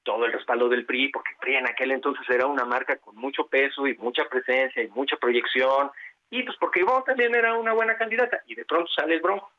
todo 0.05 0.25
el 0.25 0.31
respaldo 0.31 0.69
del 0.69 0.85
PRI, 0.85 1.09
porque 1.09 1.31
el 1.31 1.37
PRI 1.37 1.55
en 1.55 1.67
aquel 1.67 1.91
entonces 1.91 2.23
era 2.29 2.45
una 2.45 2.63
marca 2.63 2.95
con 2.97 3.17
mucho 3.17 3.47
peso 3.47 3.85
y 3.87 3.97
mucha 3.97 4.23
presencia 4.29 4.81
y 4.81 4.87
mucha 4.89 5.17
proyección, 5.17 5.91
y 6.29 6.43
pues 6.43 6.55
porque 6.57 6.79
Ivonne 6.79 7.03
también 7.05 7.35
era 7.35 7.55
una 7.55 7.73
buena 7.73 7.97
candidata, 7.97 8.41
y 8.45 8.55
de 8.55 8.63
pronto 8.63 8.89
sale 8.93 9.15
el 9.15 9.21
Bronco. 9.21 9.51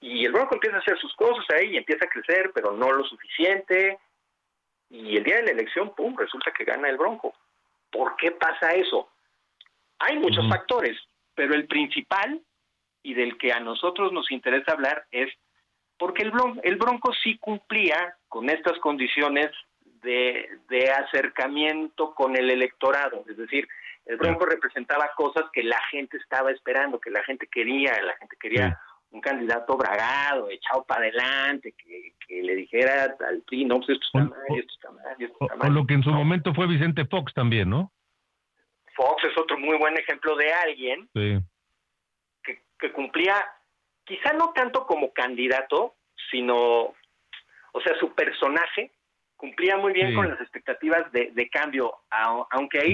Y 0.00 0.24
el 0.24 0.32
Bronco 0.32 0.54
empieza 0.54 0.76
a 0.76 0.80
hacer 0.80 0.98
sus 0.98 1.14
cosas 1.14 1.44
ahí 1.50 1.72
y 1.72 1.76
empieza 1.76 2.06
a 2.06 2.08
crecer, 2.08 2.50
pero 2.54 2.72
no 2.72 2.90
lo 2.92 3.04
suficiente, 3.04 3.98
y 4.88 5.16
el 5.16 5.24
día 5.24 5.36
de 5.36 5.44
la 5.44 5.50
elección, 5.50 5.94
¡pum!, 5.94 6.16
resulta 6.16 6.52
que 6.52 6.64
gana 6.64 6.88
el 6.88 6.96
Bronco. 6.96 7.34
¿Por 7.90 8.16
qué 8.16 8.30
pasa 8.30 8.72
eso? 8.72 9.10
Hay 9.98 10.18
muchos 10.18 10.48
factores, 10.48 10.98
pero 11.34 11.54
el 11.54 11.66
principal 11.66 12.40
y 13.02 13.14
del 13.14 13.36
que 13.36 13.52
a 13.52 13.60
nosotros 13.60 14.12
nos 14.12 14.30
interesa 14.30 14.72
hablar 14.72 15.06
es 15.10 15.32
porque 15.98 16.22
el 16.22 16.30
Bronco, 16.30 16.60
el 16.62 16.76
Bronco 16.76 17.12
sí 17.22 17.38
cumplía 17.38 18.16
con 18.28 18.50
estas 18.50 18.78
condiciones 18.80 19.50
de, 20.02 20.90
acercamiento 20.90 22.14
con 22.14 22.36
el 22.36 22.50
electorado. 22.50 23.24
Es 23.28 23.36
decir, 23.36 23.68
el 24.06 24.16
Bronco 24.16 24.46
representaba 24.46 25.10
cosas 25.16 25.44
que 25.52 25.62
la 25.62 25.80
gente 25.90 26.16
estaba 26.16 26.50
esperando, 26.50 27.00
que 27.00 27.10
la 27.10 27.22
gente 27.24 27.46
quería, 27.46 28.00
la 28.02 28.16
gente 28.16 28.36
quería 28.40 28.80
un 29.10 29.20
candidato 29.20 29.76
bragado, 29.76 30.48
echado 30.50 30.84
para 30.84 31.02
adelante, 31.02 31.74
que, 31.76 32.12
le 32.28 32.56
dijera 32.56 33.14
al 33.28 33.42
PRI, 33.42 33.66
no, 33.66 33.76
pues 33.76 33.90
esto 33.90 34.06
está 34.06 34.18
mal, 34.20 34.58
esto 34.58 34.72
está 34.72 34.90
mal, 34.90 35.16
esto 35.18 35.36
está 35.38 35.56
mal. 35.56 35.70
O 35.70 35.74
lo 35.74 35.86
que 35.86 35.94
en 35.94 36.02
su 36.02 36.10
momento 36.10 36.54
fue 36.54 36.66
Vicente 36.66 37.04
Fox 37.04 37.34
también, 37.34 37.68
¿no? 37.68 37.92
Fox 38.96 39.22
es 39.24 39.36
otro 39.38 39.58
muy 39.58 39.76
buen 39.76 39.98
ejemplo 39.98 40.34
de 40.36 40.50
alguien 40.50 41.10
que, 41.12 42.62
que 42.78 42.92
cumplía, 42.92 43.36
quizá 44.04 44.32
no 44.32 44.52
tanto 44.54 44.86
como 44.86 45.12
candidato, 45.12 45.94
sino, 46.30 46.94
o 47.72 47.80
sea, 47.84 47.98
su 48.00 48.14
personaje 48.14 48.90
cumplía 49.42 49.76
muy 49.76 49.92
bien 49.92 50.14
con 50.14 50.28
las 50.28 50.40
expectativas 50.40 51.10
de, 51.10 51.50
cambio, 51.50 51.92
aunque 52.50 52.78
ahí 52.78 52.92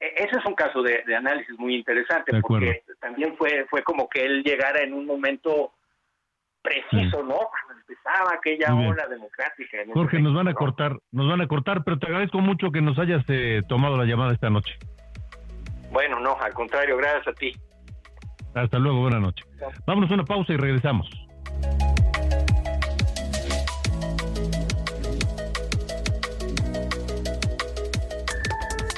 e, 0.00 0.06
ese 0.16 0.38
es 0.38 0.46
un 0.46 0.54
caso 0.54 0.82
de, 0.82 1.04
análisis 1.14 1.56
muy 1.58 1.76
interesante 1.76 2.32
porque 2.40 2.82
también 2.98 3.36
fue 3.36 3.66
fue 3.68 3.82
como 3.82 4.08
que 4.08 4.24
él 4.24 4.42
llegara 4.42 4.82
en 4.82 4.94
un 4.94 5.04
momento 5.04 5.74
preciso, 6.62 7.22
¿no? 7.22 7.36
Cuando 7.36 7.82
empezaba 7.86 8.32
aquella 8.34 8.74
ola 8.74 9.06
democrática. 9.06 9.78
Jorge, 9.92 10.18
nos 10.20 10.34
van 10.34 10.48
a 10.48 10.54
cortar, 10.54 10.96
nos 11.10 11.28
van 11.28 11.42
a 11.42 11.46
cortar, 11.46 11.84
pero 11.84 11.98
te 11.98 12.06
agradezco 12.06 12.38
mucho 12.38 12.70
que 12.70 12.80
nos 12.80 12.98
hayas 12.98 13.22
eh, 13.28 13.60
tomado 13.68 13.98
la 13.98 14.06
llamada 14.06 14.32
esta 14.32 14.48
noche. 14.48 14.78
Bueno, 15.90 16.20
no, 16.20 16.38
al 16.40 16.54
contrario, 16.54 16.96
gracias 16.96 17.28
a 17.28 17.32
ti. 17.34 17.52
Hasta 18.54 18.78
luego, 18.78 19.00
buenas 19.00 19.20
noches. 19.20 19.46
Vámonos 19.86 20.10
a 20.10 20.14
una 20.14 20.24
pausa 20.24 20.54
y 20.54 20.56
regresamos. 20.56 21.10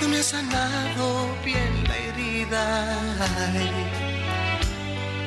no 0.00 0.08
me 0.08 0.18
ha 0.18 0.22
sanado 0.22 1.28
bien 1.44 1.84
la 1.88 1.96
herida. 1.96 2.96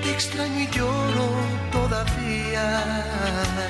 Te 0.04 0.12
extraño 0.12 0.62
y 0.62 0.68
lloro 0.76 1.30
todavía. 1.72 3.06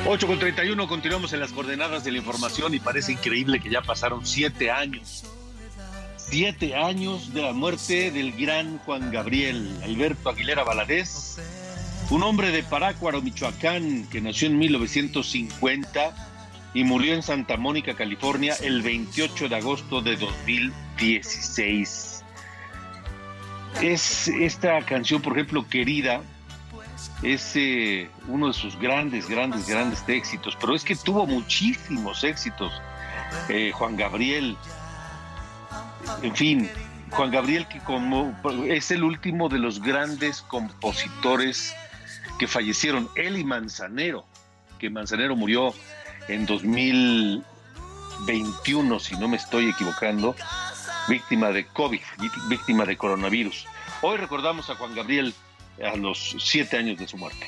8 0.05 0.27
con 0.27 0.39
31, 0.39 0.88
continuamos 0.88 1.33
en 1.33 1.39
las 1.39 1.51
coordenadas 1.51 2.03
de 2.03 2.12
la 2.12 2.17
información 2.17 2.73
y 2.73 2.79
parece 2.79 3.13
increíble 3.13 3.59
que 3.59 3.69
ya 3.69 3.81
pasaron 3.81 4.25
siete 4.25 4.71
años. 4.71 5.25
Siete 6.17 6.75
años 6.75 7.33
de 7.33 7.41
la 7.41 7.53
muerte 7.53 8.12
del 8.12 8.33
gran 8.33 8.77
Juan 8.79 9.12
Gabriel 9.12 9.79
Alberto 9.83 10.29
Aguilera 10.29 10.63
Valadez, 10.63 11.38
un 12.12 12.23
hombre 12.23 12.51
de 12.51 12.62
Parácuaro, 12.63 13.21
Michoacán, 13.21 14.07
que 14.09 14.21
nació 14.21 14.47
en 14.47 14.59
1950 14.59 16.29
y 16.73 16.83
murió 16.83 17.13
en 17.15 17.23
Santa 17.23 17.57
Mónica, 17.57 17.95
California, 17.95 18.55
el 18.62 18.81
28 18.81 19.49
de 19.49 19.55
agosto 19.55 20.01
de 20.01 20.17
2016. 20.99 22.23
Es 23.81 24.27
esta 24.27 24.81
canción, 24.81 25.21
por 25.21 25.33
ejemplo, 25.33 25.65
Querida, 25.67 26.21
es 27.23 27.55
eh, 27.55 28.09
uno 28.27 28.47
de 28.47 28.53
sus 28.53 28.77
grandes, 28.79 29.29
grandes, 29.29 29.67
grandes 29.67 30.03
éxitos, 30.07 30.55
pero 30.59 30.75
es 30.75 30.83
que 30.83 30.95
tuvo 30.95 31.25
muchísimos 31.25 32.23
éxitos. 32.23 32.71
Eh, 33.47 33.71
Juan 33.73 33.95
Gabriel, 33.95 34.55
en 36.21 36.35
fin, 36.35 36.69
Juan 37.12 37.31
Gabriel 37.31 37.65
que 37.67 37.79
como 37.79 38.38
es 38.67 38.91
el 38.91 39.03
último 39.03 39.49
de 39.49 39.57
los 39.59 39.81
grandes 39.81 40.41
compositores 40.41 41.73
que 42.39 42.47
fallecieron, 42.47 43.07
él 43.15 43.38
y 43.38 43.43
Manzanero, 43.43 44.25
que 44.79 44.89
Manzanero 44.89 45.35
murió 45.35 45.75
en 46.27 46.47
2021, 46.47 48.99
si 48.99 49.15
no 49.17 49.27
me 49.27 49.38
estoy 49.38 49.69
equivocando, 49.69 50.35
víctima 51.09 51.51
de 51.51 51.65
COVID, 51.65 51.99
víctima 52.47 52.85
de 52.85 52.95
coronavirus. 52.95 53.65
Hoy 54.01 54.17
recordamos 54.17 54.69
a 54.69 54.75
Juan 54.75 54.93
Gabriel 54.93 55.33
a 55.83 55.97
los 55.97 56.35
siete 56.39 56.77
años 56.77 56.97
de 56.99 57.07
su 57.07 57.17
muerte. 57.17 57.47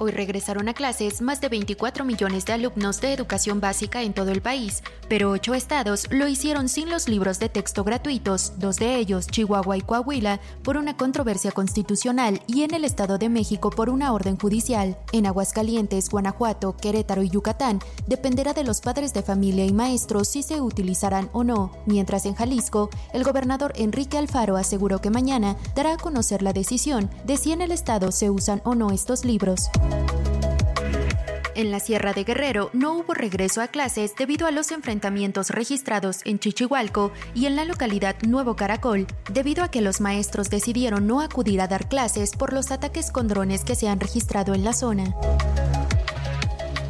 Hoy 0.00 0.12
regresaron 0.12 0.68
a 0.68 0.74
clases 0.74 1.20
más 1.20 1.40
de 1.40 1.48
24 1.48 2.04
millones 2.04 2.44
de 2.44 2.52
alumnos 2.52 3.00
de 3.00 3.12
educación 3.12 3.60
básica 3.60 4.02
en 4.02 4.12
todo 4.12 4.30
el 4.30 4.40
país, 4.40 4.82
pero 5.08 5.30
ocho 5.30 5.54
estados 5.54 6.06
lo 6.10 6.28
hicieron 6.28 6.68
sin 6.68 6.88
los 6.88 7.08
libros 7.08 7.40
de 7.40 7.48
texto 7.48 7.82
gratuitos, 7.82 8.52
dos 8.58 8.76
de 8.76 8.96
ellos, 8.96 9.26
Chihuahua 9.26 9.76
y 9.76 9.80
Coahuila, 9.80 10.40
por 10.62 10.76
una 10.76 10.96
controversia 10.96 11.50
constitucional 11.50 12.42
y 12.46 12.62
en 12.62 12.74
el 12.74 12.84
Estado 12.84 13.18
de 13.18 13.28
México 13.28 13.70
por 13.70 13.90
una 13.90 14.12
orden 14.12 14.38
judicial. 14.38 14.98
En 15.12 15.26
Aguascalientes, 15.26 16.10
Guanajuato, 16.10 16.76
Querétaro 16.76 17.24
y 17.24 17.30
Yucatán 17.30 17.80
dependerá 18.06 18.52
de 18.52 18.62
los 18.62 18.80
padres 18.80 19.12
de 19.14 19.22
familia 19.22 19.64
y 19.64 19.72
maestros 19.72 20.28
si 20.28 20.44
se 20.44 20.60
utilizarán 20.60 21.28
o 21.32 21.42
no, 21.42 21.72
mientras 21.86 22.24
en 22.24 22.34
Jalisco, 22.34 22.88
el 23.12 23.24
gobernador 23.24 23.72
Enrique 23.74 24.16
Alfaro 24.16 24.56
aseguró 24.56 25.00
que 25.00 25.10
mañana 25.10 25.56
dará 25.74 25.94
a 25.94 25.98
conocer 25.98 26.42
la 26.42 26.52
decisión 26.52 27.10
de 27.24 27.36
si 27.36 27.50
en 27.50 27.62
el 27.62 27.72
Estado 27.72 28.12
se 28.12 28.30
usan 28.30 28.62
o 28.64 28.76
no 28.76 28.92
estos 28.92 29.24
libros. 29.24 29.70
En 31.58 31.72
la 31.72 31.80
Sierra 31.80 32.12
de 32.12 32.22
Guerrero 32.22 32.70
no 32.72 32.92
hubo 32.92 33.14
regreso 33.14 33.60
a 33.60 33.66
clases 33.66 34.14
debido 34.14 34.46
a 34.46 34.52
los 34.52 34.70
enfrentamientos 34.70 35.50
registrados 35.50 36.20
en 36.24 36.38
Chichihualco 36.38 37.10
y 37.34 37.46
en 37.46 37.56
la 37.56 37.64
localidad 37.64 38.14
Nuevo 38.22 38.54
Caracol, 38.54 39.08
debido 39.32 39.64
a 39.64 39.68
que 39.68 39.80
los 39.80 40.00
maestros 40.00 40.50
decidieron 40.50 41.08
no 41.08 41.20
acudir 41.20 41.60
a 41.60 41.66
dar 41.66 41.88
clases 41.88 42.36
por 42.36 42.52
los 42.52 42.70
ataques 42.70 43.10
con 43.10 43.26
drones 43.26 43.64
que 43.64 43.74
se 43.74 43.88
han 43.88 43.98
registrado 43.98 44.54
en 44.54 44.62
la 44.62 44.72
zona 44.72 45.16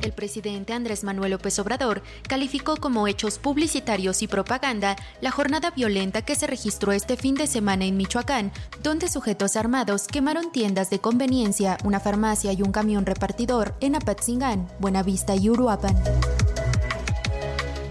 el 0.09 0.15
presidente 0.15 0.73
Andrés 0.73 1.05
Manuel 1.05 1.33
López 1.33 1.59
Obrador 1.59 2.03
calificó 2.27 2.77
como 2.77 3.07
hechos 3.07 3.39
publicitarios 3.39 4.23
y 4.23 4.27
propaganda 4.27 4.97
la 5.21 5.31
jornada 5.31 5.71
violenta 5.71 6.23
que 6.23 6.35
se 6.35 6.47
registró 6.47 6.93
este 6.93 7.17
fin 7.17 7.35
de 7.35 7.47
semana 7.47 7.85
en 7.85 7.99
Michoacán, 7.99 8.51
donde 8.83 9.09
sujetos 9.09 9.55
armados 9.57 10.07
quemaron 10.07 10.51
tiendas 10.51 10.89
de 10.89 10.99
conveniencia, 10.99 11.77
una 11.85 12.01
farmacia 12.01 12.53
y 12.55 12.63
un 12.63 12.73
camión 12.73 13.05
repartidor 13.05 13.75
en 13.81 13.97
Apatzingán, 13.97 14.67
Buenavista 14.79 15.37
y 15.37 15.51
Uruapan. 15.51 15.95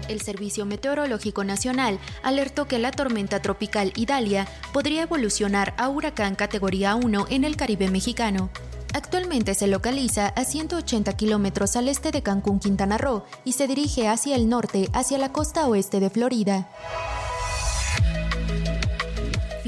El 0.08 0.20
Servicio 0.20 0.66
Meteorológico 0.66 1.44
Nacional 1.44 2.00
alertó 2.24 2.66
que 2.66 2.80
la 2.80 2.90
tormenta 2.90 3.40
tropical 3.40 3.92
Idalia 3.94 4.48
podría 4.72 5.02
evolucionar 5.02 5.74
a 5.76 5.88
huracán 5.88 6.34
categoría 6.34 6.96
1 6.96 7.26
en 7.30 7.44
el 7.44 7.56
Caribe 7.56 7.88
mexicano. 7.90 8.50
Actualmente 8.94 9.54
se 9.54 9.66
localiza 9.66 10.28
a 10.28 10.44
180 10.44 11.12
kilómetros 11.14 11.76
al 11.76 11.88
este 11.88 12.10
de 12.10 12.22
Cancún, 12.22 12.58
Quintana 12.58 12.98
Roo, 12.98 13.24
y 13.44 13.52
se 13.52 13.66
dirige 13.66 14.08
hacia 14.08 14.36
el 14.36 14.48
norte, 14.48 14.88
hacia 14.92 15.18
la 15.18 15.32
costa 15.32 15.66
oeste 15.68 16.00
de 16.00 16.10
Florida. 16.10 16.68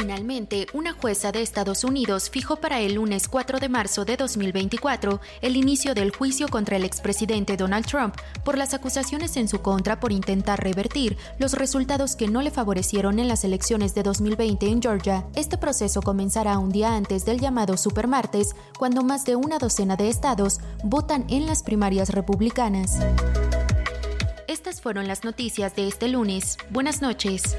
Finalmente, 0.00 0.66
una 0.72 0.94
jueza 0.94 1.30
de 1.30 1.42
Estados 1.42 1.84
Unidos 1.84 2.30
fijó 2.30 2.56
para 2.56 2.80
el 2.80 2.94
lunes 2.94 3.28
4 3.28 3.58
de 3.60 3.68
marzo 3.68 4.06
de 4.06 4.16
2024 4.16 5.20
el 5.42 5.56
inicio 5.56 5.92
del 5.92 6.10
juicio 6.10 6.48
contra 6.48 6.76
el 6.76 6.84
expresidente 6.84 7.58
Donald 7.58 7.84
Trump 7.84 8.14
por 8.42 8.56
las 8.56 8.72
acusaciones 8.72 9.36
en 9.36 9.46
su 9.46 9.60
contra 9.60 10.00
por 10.00 10.10
intentar 10.10 10.64
revertir 10.64 11.18
los 11.38 11.52
resultados 11.52 12.16
que 12.16 12.28
no 12.28 12.40
le 12.40 12.50
favorecieron 12.50 13.18
en 13.18 13.28
las 13.28 13.44
elecciones 13.44 13.94
de 13.94 14.02
2020 14.02 14.68
en 14.68 14.80
Georgia. 14.80 15.26
Este 15.34 15.58
proceso 15.58 16.00
comenzará 16.00 16.56
un 16.56 16.70
día 16.70 16.94
antes 16.96 17.26
del 17.26 17.38
llamado 17.38 17.76
Supermartes, 17.76 18.56
cuando 18.78 19.02
más 19.02 19.26
de 19.26 19.36
una 19.36 19.58
docena 19.58 19.96
de 19.96 20.08
estados 20.08 20.60
votan 20.82 21.26
en 21.28 21.44
las 21.44 21.62
primarias 21.62 22.08
republicanas. 22.08 23.00
Estas 24.46 24.80
fueron 24.80 25.06
las 25.06 25.24
noticias 25.24 25.76
de 25.76 25.88
este 25.88 26.08
lunes. 26.08 26.56
Buenas 26.70 27.02
noches. 27.02 27.54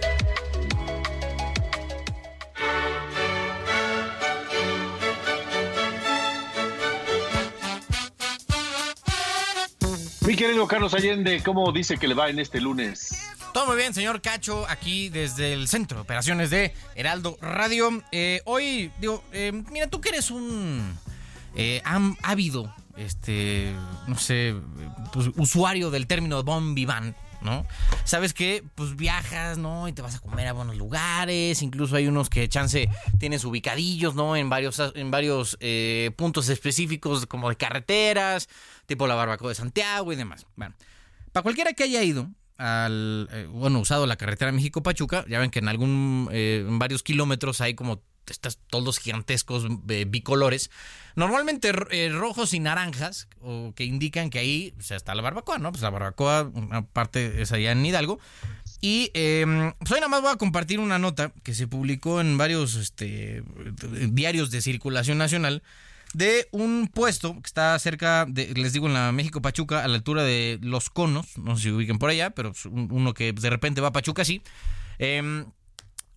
Querido 10.42 10.68
Carlos 10.68 10.96
Allende, 10.96 11.44
¿cómo 11.44 11.72
dice 11.72 12.00
que 12.00 12.08
le 12.08 12.16
va 12.16 12.28
en 12.28 12.40
este 12.40 12.60
lunes? 12.60 13.16
Todo 13.54 13.68
muy 13.68 13.76
bien, 13.76 13.94
señor 13.94 14.22
Cacho, 14.22 14.66
aquí 14.68 15.08
desde 15.10 15.54
el 15.54 15.68
Centro 15.68 15.98
de 15.98 16.02
Operaciones 16.02 16.50
de 16.50 16.74
Heraldo 16.96 17.38
Radio. 17.42 18.02
Eh, 18.12 18.42
hoy, 18.46 18.92
digo, 19.00 19.24
eh, 19.34 19.52
mira, 19.52 19.86
tú 19.86 20.02
que 20.02 20.10
eres 20.10 20.32
un 20.32 20.98
eh, 21.56 21.84
ávido, 22.24 22.74
este, 22.98 23.72
no 24.08 24.18
sé, 24.18 24.56
pues, 25.14 25.28
usuario 25.38 25.92
del 25.92 26.08
término 26.08 26.42
bon 26.42 26.74
¿no? 27.42 27.66
Sabes 28.04 28.34
que 28.34 28.64
pues 28.76 28.96
viajas, 28.96 29.58
¿no? 29.58 29.88
Y 29.88 29.94
te 29.94 30.02
vas 30.02 30.16
a 30.16 30.20
comer 30.20 30.48
a 30.48 30.54
buenos 30.54 30.78
lugares, 30.78 31.62
incluso 31.62 31.96
hay 31.96 32.08
unos 32.08 32.30
que 32.30 32.48
chance 32.50 32.90
tienes 33.20 33.44
ubicadillos, 33.46 34.16
¿no? 34.16 34.36
En 34.36 34.50
varios, 34.50 34.82
en 34.96 35.12
varios 35.12 35.58
puntos 36.16 36.50
específicos 36.50 37.26
como 37.26 37.50
de 37.50 37.56
carreteras, 37.56 38.50
tipo 38.86 39.08
la 39.08 39.16
barbacoa 39.16 39.50
de 39.50 39.56
Santiago 39.56 40.12
y 40.14 40.16
demás. 40.16 40.46
Bueno, 40.56 40.76
para 41.32 41.44
cualquiera 41.44 41.74
que 41.74 41.84
haya 41.84 42.04
ido 42.04 42.30
al, 42.62 43.28
eh, 43.32 43.48
bueno, 43.52 43.80
usado 43.80 44.06
la 44.06 44.18
carretera 44.18 44.52
México-Pachuca, 44.52 45.26
ya 45.28 45.40
ven 45.40 45.50
que 45.50 45.60
en 45.60 45.68
algún, 45.68 46.30
eh, 46.32 46.64
en 46.68 46.78
varios 46.78 47.02
kilómetros 47.02 47.60
hay 47.62 47.74
como 47.74 48.04
estos 48.28 48.60
toldos 48.70 49.00
gigantescos 49.00 49.66
eh, 49.90 50.06
bicolores, 50.08 50.70
normalmente 51.16 51.72
rojos 51.72 52.54
y 52.54 52.60
naranjas, 52.60 53.28
o 53.42 53.74
que 53.76 53.84
indican 53.84 54.30
que 54.30 54.40
ahí 54.40 54.74
o 54.80 54.84
sea, 54.84 54.98
está 54.98 55.16
la 55.16 55.22
barbacoa, 55.22 55.58
¿no? 55.58 55.72
Pues 55.72 55.82
la 55.82 55.90
barbacoa, 55.90 56.44
una 56.54 56.86
parte 56.86 57.42
es 57.42 57.52
allá 57.52 57.72
en 57.72 57.86
Hidalgo. 57.86 58.20
Y 58.82 59.12
em, 59.14 59.74
pues 59.78 59.92
hoy 59.92 60.00
nada 60.00 60.08
más 60.08 60.22
voy 60.22 60.32
a 60.32 60.38
compartir 60.38 60.80
una 60.80 60.98
nota 60.98 61.32
que 61.44 61.54
se 61.54 61.68
publicó 61.68 62.20
en 62.20 62.38
varios 62.38 62.76
este, 62.76 63.44
diarios 64.10 64.50
de 64.50 64.62
circulación 64.62 65.20
nacional 65.20 65.62
de 66.14 66.48
un 66.52 66.90
puesto 66.94 67.34
que 67.36 67.46
está 67.46 67.78
cerca 67.80 68.26
de, 68.28 68.54
les 68.56 68.74
digo, 68.74 68.88
en 68.88 68.94
la 68.94 69.12
México 69.12 69.42
Pachuca, 69.42 69.84
a 69.84 69.88
la 69.88 69.96
altura 69.96 70.24
de 70.24 70.60
Los 70.62 70.90
Conos, 70.90 71.38
no 71.38 71.56
sé 71.56 71.64
si 71.64 71.72
ubiquen 71.72 72.00
por 72.00 72.10
allá, 72.10 72.32
pero 72.32 72.54
uno 72.70 73.14
que 73.14 73.34
de 73.34 73.50
repente 73.50 73.82
va 73.82 73.90
a 73.90 73.94
Pachuca 73.94 74.26
sí. 74.26 74.42
Em, 75.00 75.46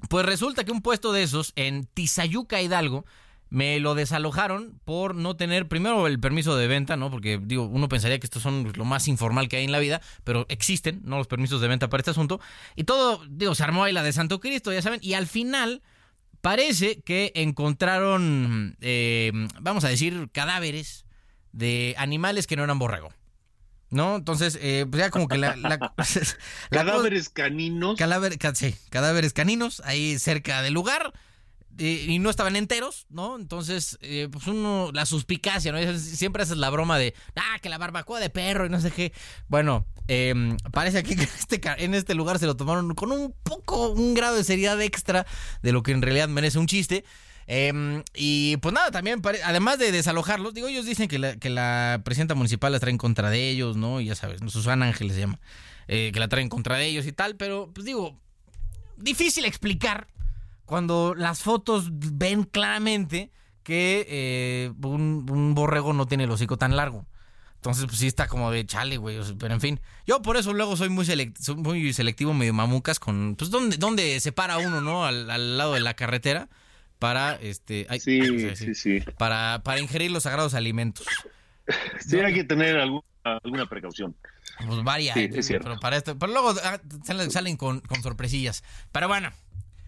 pues 0.08 0.26
resulta 0.26 0.64
que 0.64 0.72
un 0.72 0.82
puesto 0.82 1.12
de 1.12 1.22
esos 1.22 1.52
en 1.56 1.86
Tizayuca, 1.86 2.60
Hidalgo, 2.60 3.04
me 3.50 3.78
lo 3.78 3.94
desalojaron 3.94 4.80
por 4.84 5.14
no 5.14 5.36
tener 5.36 5.68
primero 5.68 6.06
el 6.06 6.18
permiso 6.18 6.56
de 6.56 6.66
venta, 6.66 6.96
¿no? 6.96 7.10
Porque 7.10 7.38
digo, 7.40 7.64
uno 7.64 7.88
pensaría 7.88 8.18
que 8.18 8.26
estos 8.26 8.42
son 8.42 8.72
lo 8.74 8.84
más 8.84 9.06
informal 9.06 9.48
que 9.48 9.58
hay 9.58 9.64
en 9.64 9.72
la 9.72 9.78
vida, 9.78 10.00
pero 10.24 10.46
existen, 10.48 11.02
¿no? 11.04 11.18
Los 11.18 11.28
permisos 11.28 11.60
de 11.60 11.68
venta 11.68 11.88
para 11.88 12.00
este 12.00 12.10
asunto. 12.10 12.40
Y 12.74 12.84
todo, 12.84 13.20
digo, 13.28 13.54
se 13.54 13.62
armó 13.62 13.84
ahí 13.84 13.92
la 13.92 14.02
de 14.02 14.12
Santo 14.12 14.40
Cristo, 14.40 14.72
ya 14.72 14.82
saben, 14.82 15.00
y 15.02 15.14
al 15.14 15.26
final 15.26 15.82
Parece 16.44 17.00
que 17.00 17.32
encontraron, 17.36 18.76
eh, 18.82 19.32
vamos 19.62 19.82
a 19.84 19.88
decir, 19.88 20.28
cadáveres 20.30 21.06
de 21.52 21.94
animales 21.96 22.46
que 22.46 22.54
no 22.54 22.64
eran 22.64 22.78
borrego. 22.78 23.14
¿No? 23.94 24.16
Entonces, 24.16 24.58
eh, 24.60 24.86
pues 24.90 25.00
ya 25.00 25.10
como 25.10 25.28
que 25.28 25.38
la... 25.38 25.54
cadáveres 26.70 27.28
caninos. 27.28 27.96
sí, 28.54 28.74
cadáveres 28.90 29.32
caninos 29.32 29.80
ahí 29.84 30.18
cerca 30.18 30.62
del 30.62 30.74
lugar. 30.74 31.12
Eh, 31.78 32.06
y 32.08 32.18
no 32.20 32.30
estaban 32.30 32.54
enteros, 32.54 33.06
¿no? 33.08 33.36
Entonces, 33.36 33.98
pues 34.30 34.46
uno, 34.46 34.90
la 34.92 35.06
suspicacia, 35.06 35.72
¿no? 35.72 35.98
Siempre 35.98 36.44
haces 36.44 36.56
la 36.56 36.70
broma 36.70 36.98
de, 36.98 37.14
ah, 37.34 37.58
que 37.60 37.68
la 37.68 37.78
barbacoa 37.78 38.20
de 38.20 38.30
perro 38.30 38.66
y 38.66 38.68
no 38.68 38.80
sé 38.80 38.92
qué. 38.92 39.12
Bueno, 39.48 39.84
Em, 40.06 40.58
parece 40.70 40.98
aquí 40.98 41.16
que 41.16 41.22
este, 41.22 41.60
en 41.78 41.94
este 41.94 42.14
lugar 42.14 42.38
se 42.38 42.46
lo 42.46 42.56
tomaron 42.56 42.94
con 42.94 43.10
un 43.10 43.34
poco, 43.42 43.90
un 43.90 44.14
grado 44.14 44.36
de 44.36 44.44
seriedad 44.44 44.80
extra 44.82 45.26
de 45.62 45.72
lo 45.72 45.82
que 45.82 45.92
en 45.92 46.02
realidad 46.02 46.28
merece 46.28 46.58
un 46.58 46.66
chiste. 46.66 47.04
Em, 47.46 48.02
y 48.14 48.56
pues 48.58 48.72
nada, 48.72 48.90
también, 48.90 49.20
además 49.44 49.78
de 49.78 49.92
desalojarlos, 49.92 50.54
digo, 50.54 50.68
ellos 50.68 50.86
dicen 50.86 51.08
que 51.08 51.18
la, 51.18 51.36
que 51.36 51.50
la 51.50 52.00
presidenta 52.04 52.34
municipal 52.34 52.72
la 52.72 52.80
trae 52.80 52.90
en 52.90 52.98
contra 52.98 53.30
de 53.30 53.50
ellos, 53.50 53.76
¿no? 53.76 54.00
ya 54.00 54.14
sabes, 54.14 54.40
Susana 54.46 54.86
Ángeles 54.86 55.14
se 55.14 55.20
llama, 55.20 55.40
eh, 55.88 56.10
que 56.12 56.20
la 56.20 56.28
trae 56.28 56.42
en 56.42 56.48
contra 56.48 56.76
de 56.76 56.86
ellos 56.86 57.06
y 57.06 57.12
tal, 57.12 57.36
pero 57.36 57.70
pues 57.74 57.84
digo, 57.84 58.18
difícil 58.96 59.44
explicar 59.44 60.06
cuando 60.64 61.14
las 61.14 61.42
fotos 61.42 61.88
ven 61.90 62.44
claramente 62.44 63.30
que 63.62 64.06
eh, 64.08 64.72
un, 64.82 65.54
borrego 65.54 65.92
no 65.92 66.06
tiene 66.06 66.24
el 66.24 66.30
hocico 66.30 66.56
tan 66.56 66.76
largo. 66.76 67.06
Entonces, 67.56 67.86
pues 67.86 67.98
sí 67.98 68.06
está 68.06 68.28
como 68.28 68.50
de 68.50 68.66
chale, 68.66 68.98
güey. 68.98 69.18
pero 69.38 69.54
en 69.54 69.60
fin, 69.60 69.80
yo 70.06 70.20
por 70.20 70.36
eso 70.36 70.52
luego 70.52 70.76
soy 70.76 70.90
muy, 70.90 71.06
muy 71.56 71.92
selectivo, 71.94 72.34
medio 72.34 72.52
mamucas 72.52 72.98
con, 72.98 73.36
pues, 73.36 73.50
¿dónde, 73.50 73.78
dónde 73.78 74.20
se 74.20 74.32
para 74.32 74.58
uno, 74.58 74.82
no? 74.82 75.06
Al, 75.06 75.56
lado 75.56 75.72
de 75.72 75.80
la 75.80 75.94
carretera 75.94 76.50
para, 77.04 77.34
este... 77.34 77.86
sí, 78.00 78.56
sí, 78.56 78.74
sí, 78.74 79.00
Para, 79.18 79.60
para 79.62 79.78
ingerir 79.78 80.10
los 80.10 80.22
sagrados 80.22 80.54
alimentos. 80.54 81.06
Sí, 81.98 82.18
hay 82.18 82.34
que 82.34 82.44
tener 82.44 82.76
alguna, 82.76 83.02
alguna 83.24 83.66
precaución. 83.66 84.14
Pues 84.66 84.84
varias, 84.84 85.14
sí, 85.14 85.30
es 85.32 85.46
cierto. 85.46 85.64
pero 85.64 85.80
para 85.80 85.96
esto, 85.96 86.18
pero 86.18 86.30
luego 86.30 86.54
ah, 86.62 86.78
salen, 87.30 87.56
con, 87.56 87.80
con, 87.80 88.02
sorpresillas. 88.02 88.62
Pero 88.92 89.08
bueno, 89.08 89.30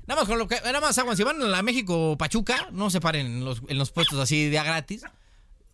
nada 0.07 0.23
más 0.23 0.27
con 0.27 0.39
lo 0.39 0.49
que, 0.49 0.57
nada 0.65 0.81
más 0.81 0.97
aguas, 0.97 1.19
si 1.19 1.23
van 1.23 1.43
a 1.43 1.45
la 1.45 1.63
México 1.63 2.17
Pachuca, 2.17 2.69
no 2.73 2.89
se 2.89 3.03
paren 3.03 3.27
en 3.27 3.45
los, 3.45 3.61
en 3.69 3.77
los 3.77 3.91
puestos 3.91 4.19
así 4.19 4.49
de 4.49 4.59
a 4.59 4.65
gratis 4.65 5.05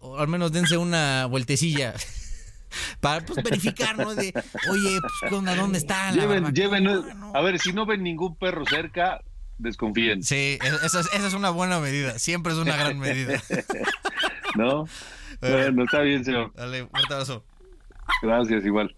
o 0.00 0.18
al 0.18 0.26
menos 0.26 0.50
dense 0.50 0.76
una 0.76 1.26
vueltecilla 1.26 1.94
para 3.00 3.24
pues, 3.24 3.44
verificar, 3.44 3.96
¿no? 3.96 4.16
De, 4.16 4.34
oye, 4.70 4.98
pues, 5.20 5.56
¿dónde 5.56 5.78
está? 5.78 6.10
La 6.10 6.22
lleven, 6.22 6.52
lleven, 6.52 6.88
a 7.32 7.40
ver, 7.42 7.60
si 7.60 7.72
no 7.72 7.86
ven 7.86 8.02
ningún 8.02 8.34
perro 8.34 8.64
cerca, 8.66 9.20
desconfíen. 9.58 10.22
Sí, 10.22 10.58
esa 10.62 11.00
es, 11.00 11.08
esa 11.12 11.26
es 11.26 11.34
una 11.34 11.50
buena 11.50 11.80
medida, 11.80 12.18
siempre 12.18 12.52
es 12.52 12.58
una 12.58 12.76
gran 12.76 12.98
medida. 12.98 13.40
¿No? 14.56 14.86
Bueno, 15.40 15.82
está 15.82 16.02
bien, 16.02 16.24
señor. 16.24 16.52
Dale, 16.54 16.86
fuerte 16.86 17.14
abrazo. 17.14 17.44
Gracias, 18.22 18.64
igual. 18.64 18.94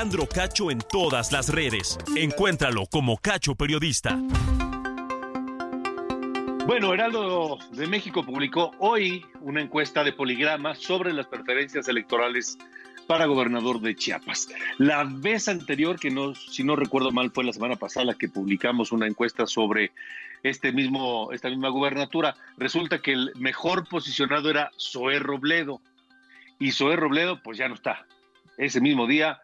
Alejandro 0.00 0.26
Cacho 0.26 0.70
en 0.70 0.78
todas 0.78 1.30
las 1.30 1.50
redes. 1.50 1.98
Encuéntralo 2.16 2.86
como 2.86 3.18
Cacho 3.18 3.54
Periodista. 3.54 4.18
Bueno, 6.66 6.94
Heraldo 6.94 7.58
de 7.72 7.86
México 7.86 8.24
publicó 8.24 8.70
hoy 8.78 9.26
una 9.42 9.60
encuesta 9.60 10.02
de 10.02 10.14
poligrama 10.14 10.74
sobre 10.74 11.12
las 11.12 11.26
preferencias 11.26 11.86
electorales 11.86 12.56
para 13.06 13.26
gobernador 13.26 13.78
de 13.82 13.94
Chiapas. 13.94 14.48
La 14.78 15.04
vez 15.04 15.48
anterior, 15.48 16.00
que 16.00 16.10
no, 16.10 16.34
si 16.34 16.64
no 16.64 16.76
recuerdo 16.76 17.10
mal, 17.10 17.30
fue 17.30 17.44
la 17.44 17.52
semana 17.52 17.76
pasada 17.76 18.14
que 18.14 18.30
publicamos 18.30 18.92
una 18.92 19.06
encuesta 19.06 19.46
sobre 19.46 19.92
este 20.42 20.72
mismo, 20.72 21.30
esta 21.30 21.50
misma 21.50 21.68
gubernatura, 21.68 22.34
resulta 22.56 23.02
que 23.02 23.12
el 23.12 23.32
mejor 23.36 23.86
posicionado 23.86 24.48
era 24.48 24.70
Zoé 24.80 25.18
Robledo. 25.18 25.82
Y 26.58 26.72
Zoé 26.72 26.96
Robledo, 26.96 27.42
pues 27.42 27.58
ya 27.58 27.68
no 27.68 27.74
está. 27.74 28.06
Ese 28.56 28.80
mismo 28.80 29.06
día 29.06 29.42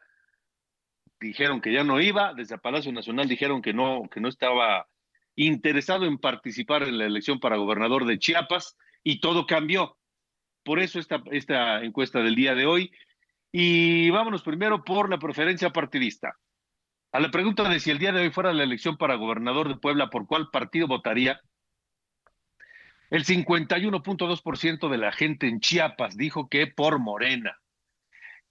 dijeron 1.21 1.61
que 1.61 1.73
ya 1.73 1.85
no 1.85 2.01
iba, 2.01 2.35
desde 2.35 2.59
Palacio 2.59 2.93
Nacional 2.93 3.29
dijeron 3.29 3.63
que 3.63 3.73
no, 3.73 4.09
que 4.11 4.21
no 4.21 4.29
estaba 4.29 4.87
interesado 5.35 6.07
en 6.07 6.19
participar 6.19 6.83
en 6.83 6.99
la 6.99 7.07
elección 7.07 7.41
para 7.41 7.57
gobernador 7.57 8.07
de 8.07 8.19
Chiapas 8.19 8.77
y 9.03 9.21
todo 9.21 9.47
cambió. 9.47 9.97
Por 10.65 10.81
eso 10.81 10.99
esta, 10.99 11.23
esta 11.31 11.83
encuesta 11.85 12.21
del 12.21 12.35
día 12.35 12.55
de 12.55 12.67
hoy 12.67 12.91
y 13.53 14.11
vámonos 14.11 14.43
primero 14.43 14.85
por 14.85 15.09
la 15.09 15.19
preferencia 15.19 15.71
partidista. 15.71 16.37
A 17.13 17.21
la 17.21 17.31
pregunta 17.31 17.69
de 17.69 17.81
si 17.81 17.91
el 17.91 17.99
día 17.99 18.13
de 18.13 18.23
hoy 18.23 18.31
fuera 18.31 18.53
la 18.53 18.65
elección 18.65 18.97
para 18.97 19.15
gobernador 19.15 19.69
de 19.69 19.77
Puebla, 19.77 20.11
¿por 20.11 20.27
cuál 20.27 20.51
partido 20.51 20.87
votaría? 20.87 21.41
El 23.09 23.25
51.2% 23.25 24.89
de 24.91 24.99
la 24.99 25.13
gente 25.13 25.47
en 25.47 25.61
Chiapas 25.61 26.17
dijo 26.17 26.49
que 26.49 26.67
por 26.67 26.99
Morena. 26.99 27.57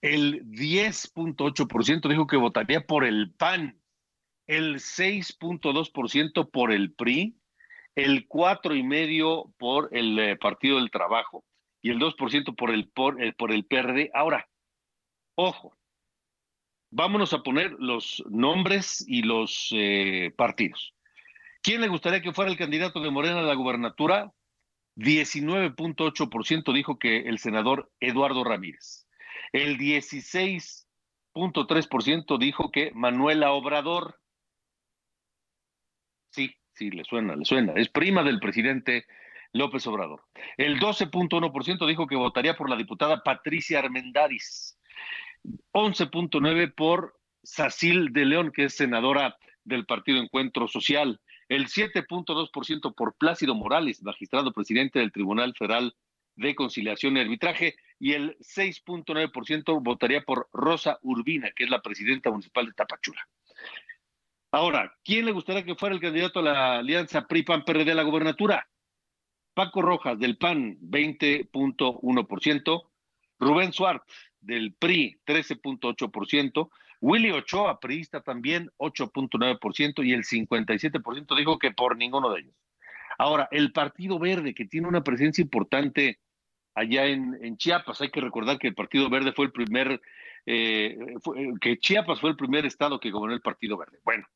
El 0.06 0.46
10.8% 0.52 2.10
dijo 2.10 2.28
que 2.28 2.38
votaría 2.38 2.86
por 2.86 3.06
el 3.06 3.32
PAN. 3.34 3.82
El 4.46 4.76
6.2% 4.76 6.52
por 6.52 6.72
el 6.72 6.94
PRI. 6.94 7.36
El 7.96 8.28
4.5% 8.28 9.54
por 9.58 9.90
el 9.92 10.20
eh, 10.20 10.36
Partido 10.36 10.78
del 10.78 10.92
Trabajo. 10.92 11.44
Y 11.82 11.90
el 11.90 12.00
2% 12.00 12.56
por 12.56 12.70
el, 12.70 12.88
por, 12.90 13.20
el, 13.20 13.34
por 13.34 13.52
el 13.52 13.66
PRD. 13.66 14.12
Ahora, 14.14 14.48
Ojo, 15.38 15.78
vámonos 16.92 17.34
a 17.34 17.44
poner 17.44 17.76
los 17.78 18.24
nombres 18.30 19.04
y 19.06 19.24
los 19.24 19.70
eh, 19.74 20.34
partidos. 20.38 20.94
¿Quién 21.62 21.82
le 21.82 21.90
gustaría 21.90 22.22
que 22.22 22.32
fuera 22.32 22.50
el 22.50 22.58
candidato 22.58 23.02
de 23.02 23.12
Morena 23.12 23.40
a 23.40 23.44
la 23.44 23.56
gubernatura? 23.56 24.32
19.8% 24.96 26.74
dijo 26.74 26.98
que 26.98 27.28
el 27.28 27.40
senador 27.40 27.92
Eduardo 28.00 28.44
Ramírez. 28.46 29.05
El 29.52 29.78
16.3% 29.78 32.38
dijo 32.38 32.72
que 32.72 32.92
Manuela 32.94 33.52
Obrador. 33.52 34.22
Sí, 36.32 36.56
sí, 36.74 36.92
le 36.92 37.04
suena, 37.04 37.36
le 37.36 37.44
suena. 37.46 37.74
Es 37.74 37.90
prima 37.90 38.24
del 38.24 38.40
presidente 38.40 39.06
López 39.54 39.86
Obrador. 39.88 40.24
El 40.58 40.80
12.1% 40.80 41.88
dijo 41.88 42.08
que 42.08 42.16
votaría 42.16 42.56
por 42.56 42.70
la 42.70 42.76
diputada 42.76 43.24
Patricia 43.24 43.80
Armendáriz. 43.80 44.78
11.9 45.74 46.74
por 46.76 47.20
Sacil 47.44 48.12
de 48.12 48.26
León, 48.26 48.52
que 48.54 48.66
es 48.66 48.76
senadora 48.76 49.38
del 49.64 49.86
Partido 49.86 50.20
Encuentro 50.20 50.68
Social, 50.68 51.22
el 51.48 51.68
7.2% 51.68 52.96
por 52.96 53.16
Plácido 53.16 53.56
Morales, 53.56 54.04
magistrado 54.04 54.52
presidente 54.52 55.00
del 55.00 55.12
Tribunal 55.12 55.54
Federal 55.58 55.96
de 56.36 56.56
Conciliación 56.56 57.18
y 57.18 57.22
Arbitraje, 57.22 57.76
y 58.00 58.14
el 58.14 58.38
6.9% 58.40 59.82
votaría 59.82 60.22
por 60.22 60.50
Rosa 60.52 61.00
Urbina, 61.02 61.52
que 61.56 61.64
es 61.64 61.70
la 61.70 61.82
presidenta 61.82 62.30
municipal 62.30 62.66
de 62.66 62.74
Tapachula. 62.74 63.26
Ahora, 64.52 64.94
¿quién 65.04 65.26
le 65.26 65.32
gustaría 65.32 65.66
que 65.66 65.76
fuera 65.76 65.96
el 65.96 66.02
candidato 66.02 66.40
a 66.40 66.44
la 66.44 66.78
alianza 66.78 67.28
PRI-PAN-PRD 67.28 67.92
a 67.92 67.96
la 67.96 68.04
gobernatura? 68.04 68.70
Paco 69.54 69.82
Rojas, 69.82 70.20
del 70.20 70.38
PAN, 70.38 70.78
20.1%, 70.82 72.90
Rubén 73.40 73.74
Suárez, 73.74 74.02
del 74.40 74.74
PRI, 74.74 75.20
13.8%, 75.26 76.70
Willy 77.02 77.32
Ochoa, 77.32 77.80
priista 77.80 78.22
también, 78.22 78.72
8.9%, 78.78 80.06
y 80.06 80.14
el 80.14 80.24
57% 80.24 81.38
dijo 81.38 81.60
que 81.60 81.72
por 81.72 81.98
ninguno 81.98 82.32
de 82.32 82.42
ellos. 82.42 82.56
Ahora, 83.18 83.48
el 83.52 83.72
Partido 83.72 84.20
Verde, 84.20 84.54
que 84.54 84.66
tiene 84.66 84.88
una 84.88 85.04
presencia 85.04 85.42
importante 85.42 86.20
allá 86.76 87.06
en, 87.06 87.58
Chiapas, 87.58 88.02
hay 88.02 88.10
que 88.10 88.22
recordar 88.22 88.60
que 88.60 88.68
el 88.68 88.76
Partido 88.76 89.10
Verde 89.10 89.32
fue 89.32 89.46
el 89.46 89.52
primer, 89.52 90.02
eh, 90.46 90.98
que 91.62 91.80
Chiapas 91.80 92.20
fue 92.20 92.30
el 92.30 92.36
primer 92.36 92.66
estado 92.66 93.00
que 93.00 93.12
gobernó 93.12 93.34
el 93.34 93.42
Partido 93.42 93.78
Verde. 93.78 94.00
Bueno, 94.04 94.28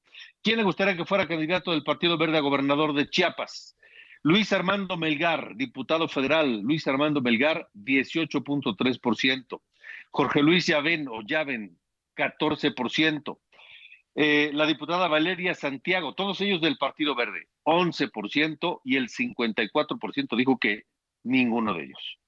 ¿quién 0.42 0.58
le 0.58 0.64
gustaría 0.64 0.96
que 0.96 1.06
fuera 1.06 1.28
candidato 1.28 1.72
del 1.72 1.84
Partido 1.84 2.18
Verde 2.18 2.38
a 2.38 2.42
gobernador 2.42 2.94
de 2.94 3.10
Chiapas? 3.10 3.76
Luis 4.22 4.52
Armando 4.52 4.98
Melgar, 4.98 5.56
diputado 5.56 6.08
federal, 6.08 6.62
Luis 6.62 6.88
Armando 6.88 7.22
Melgar, 7.22 7.70
18.3%. 7.74 9.62
Jorge 10.12 10.42
Luis 10.42 10.66
Yaven 10.66 11.08
o 11.08 11.22
Yaven, 11.22 11.78
14%. 12.16 13.40
Eh, 14.16 14.52
la 14.54 14.66
diputada 14.66 15.08
Valeria 15.08 15.54
Santiago, 15.56 16.16
todos 16.16 16.42
ellos 16.42 16.60
del 16.60 16.78
Partido 16.78 17.16
Verde, 17.16 17.48
11% 17.64 18.82
y 18.84 18.98
el 18.98 19.08
54% 19.08 20.36
dijo 20.36 20.58
que 20.58 20.84
ninguno 21.24 21.74
de 21.74 21.86
ellos. 21.86 22.20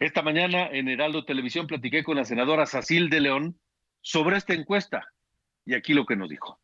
Esta 0.00 0.22
mañana 0.22 0.68
en 0.70 0.88
Heraldo 0.88 1.24
Televisión 1.24 1.66
platiqué 1.66 2.04
con 2.04 2.16
la 2.16 2.24
senadora 2.24 2.66
Sacil 2.66 3.10
de 3.10 3.20
León 3.20 3.58
sobre 4.00 4.36
esta 4.36 4.54
encuesta 4.54 5.08
y 5.64 5.74
aquí 5.74 5.94
lo 5.94 6.06
que 6.06 6.16
nos 6.16 6.28
dijo. 6.28 6.58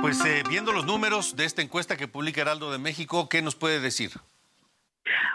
Pues 0.00 0.24
eh, 0.24 0.42
viendo 0.48 0.72
los 0.72 0.86
números 0.86 1.36
de 1.36 1.44
esta 1.44 1.62
encuesta 1.62 1.96
que 1.96 2.08
publica 2.08 2.40
Heraldo 2.40 2.72
de 2.72 2.78
México, 2.78 3.28
¿qué 3.28 3.42
nos 3.42 3.54
puede 3.54 3.80
decir? 3.80 4.10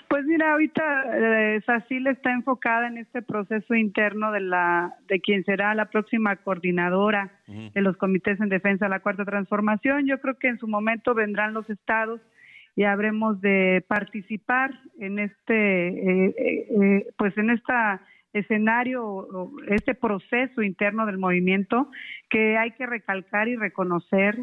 Pues 0.08 0.26
mira, 0.26 0.51
ahorita 0.53 1.03
eh, 1.14 1.62
Sacil 1.66 2.08
está 2.08 2.32
enfocada 2.32 2.88
en 2.88 2.97
este 2.97 3.22
proceso 3.22 3.76
interno 3.76 4.32
de 4.32 4.39
la 4.39 4.95
de 5.08 5.20
quien 5.20 5.43
será 5.43 5.74
la 5.76 5.86
próxima 5.86 6.36
coordinadora 6.38 7.32
de 7.47 7.82
los 7.82 7.97
comités 7.97 8.39
en 8.39 8.49
defensa 8.49 8.86
de 8.86 8.89
la 8.89 8.99
cuarta 8.99 9.26
transformación. 9.26 10.06
Yo 10.08 10.22
creo 10.22 10.38
que 10.38 10.47
en 10.47 10.60
su 10.60 10.68
momento 10.68 11.14
vendrán 11.14 11.53
los 11.53 11.70
estados 11.70 12.22
y 12.76 12.84
habremos 12.84 13.40
de 13.42 13.84
participar 13.88 14.72
en 15.00 15.20
este, 15.20 15.88
eh, 15.88 16.36
eh, 16.38 17.08
pues 17.18 17.38
en 17.38 17.52
esta 17.52 18.02
escenario, 18.34 19.28
este 19.70 19.96
proceso 19.96 20.62
interno 20.62 21.06
del 21.06 21.18
movimiento 21.18 21.90
que 22.30 22.58
hay 22.58 22.72
que 22.72 22.86
recalcar 22.86 23.48
y 23.48 23.56
reconocer 23.56 24.38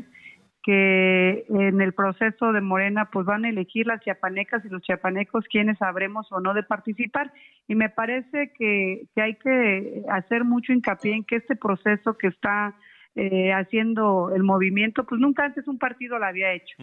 que 0.63 1.45
en 1.49 1.81
el 1.81 1.93
proceso 1.93 2.53
de 2.53 2.61
Morena 2.61 3.11
pues 3.13 3.27
van 3.27 3.45
a 3.45 3.49
elegir 3.49 3.87
las 3.87 4.01
chiapanecas 4.01 4.65
y 4.65 4.69
los 4.69 4.81
chiapanecos 4.83 5.45
quienes 5.51 5.77
sabremos 5.79 6.31
o 6.31 6.41
no 6.41 6.55
de 6.55 6.63
participar 6.63 7.33
y 7.67 7.75
me 7.75 7.89
parece 7.91 8.53
que, 8.57 9.07
hay 9.17 9.35
que 9.35 10.05
hacer 10.09 10.45
mucho 10.45 10.73
hincapié 10.73 11.15
en 11.15 11.25
que 11.25 11.37
este 11.37 11.57
proceso 11.57 12.17
que 12.17 12.29
está 12.29 12.75
eh, 13.15 13.53
haciendo 13.53 14.33
el 14.35 14.45
movimiento 14.45 15.05
pues 15.05 15.21
nunca 15.21 15.45
antes 15.45 15.67
un 15.67 15.79
partido 15.79 16.19
lo 16.19 16.27
había 16.27 16.53
hecho. 16.53 16.77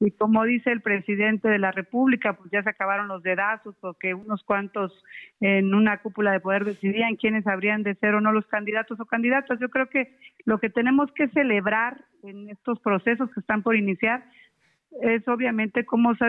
Y 0.00 0.10
como 0.10 0.44
dice 0.44 0.72
el 0.72 0.80
presidente 0.80 1.48
de 1.48 1.58
la 1.58 1.70
República, 1.70 2.34
pues 2.34 2.50
ya 2.50 2.62
se 2.62 2.70
acabaron 2.70 3.08
los 3.08 3.22
dedazos, 3.22 3.76
porque 3.80 4.12
unos 4.12 4.42
cuantos 4.42 4.92
en 5.40 5.74
una 5.74 5.98
cúpula 5.98 6.32
de 6.32 6.40
poder 6.40 6.64
decidían 6.64 7.16
quiénes 7.16 7.46
habrían 7.46 7.82
de 7.82 7.94
ser 7.94 8.14
o 8.14 8.20
no 8.20 8.32
los 8.32 8.46
candidatos 8.46 8.98
o 9.00 9.06
candidatas. 9.06 9.58
Yo 9.60 9.68
creo 9.68 9.88
que 9.88 10.16
lo 10.44 10.58
que 10.58 10.68
tenemos 10.68 11.12
que 11.12 11.28
celebrar 11.28 12.04
en 12.22 12.50
estos 12.50 12.80
procesos 12.80 13.30
que 13.32 13.40
están 13.40 13.62
por 13.62 13.76
iniciar 13.76 14.24
es 15.02 15.26
obviamente 15.26 15.84
cómo 15.84 16.14
se 16.14 16.24
ha 16.24 16.28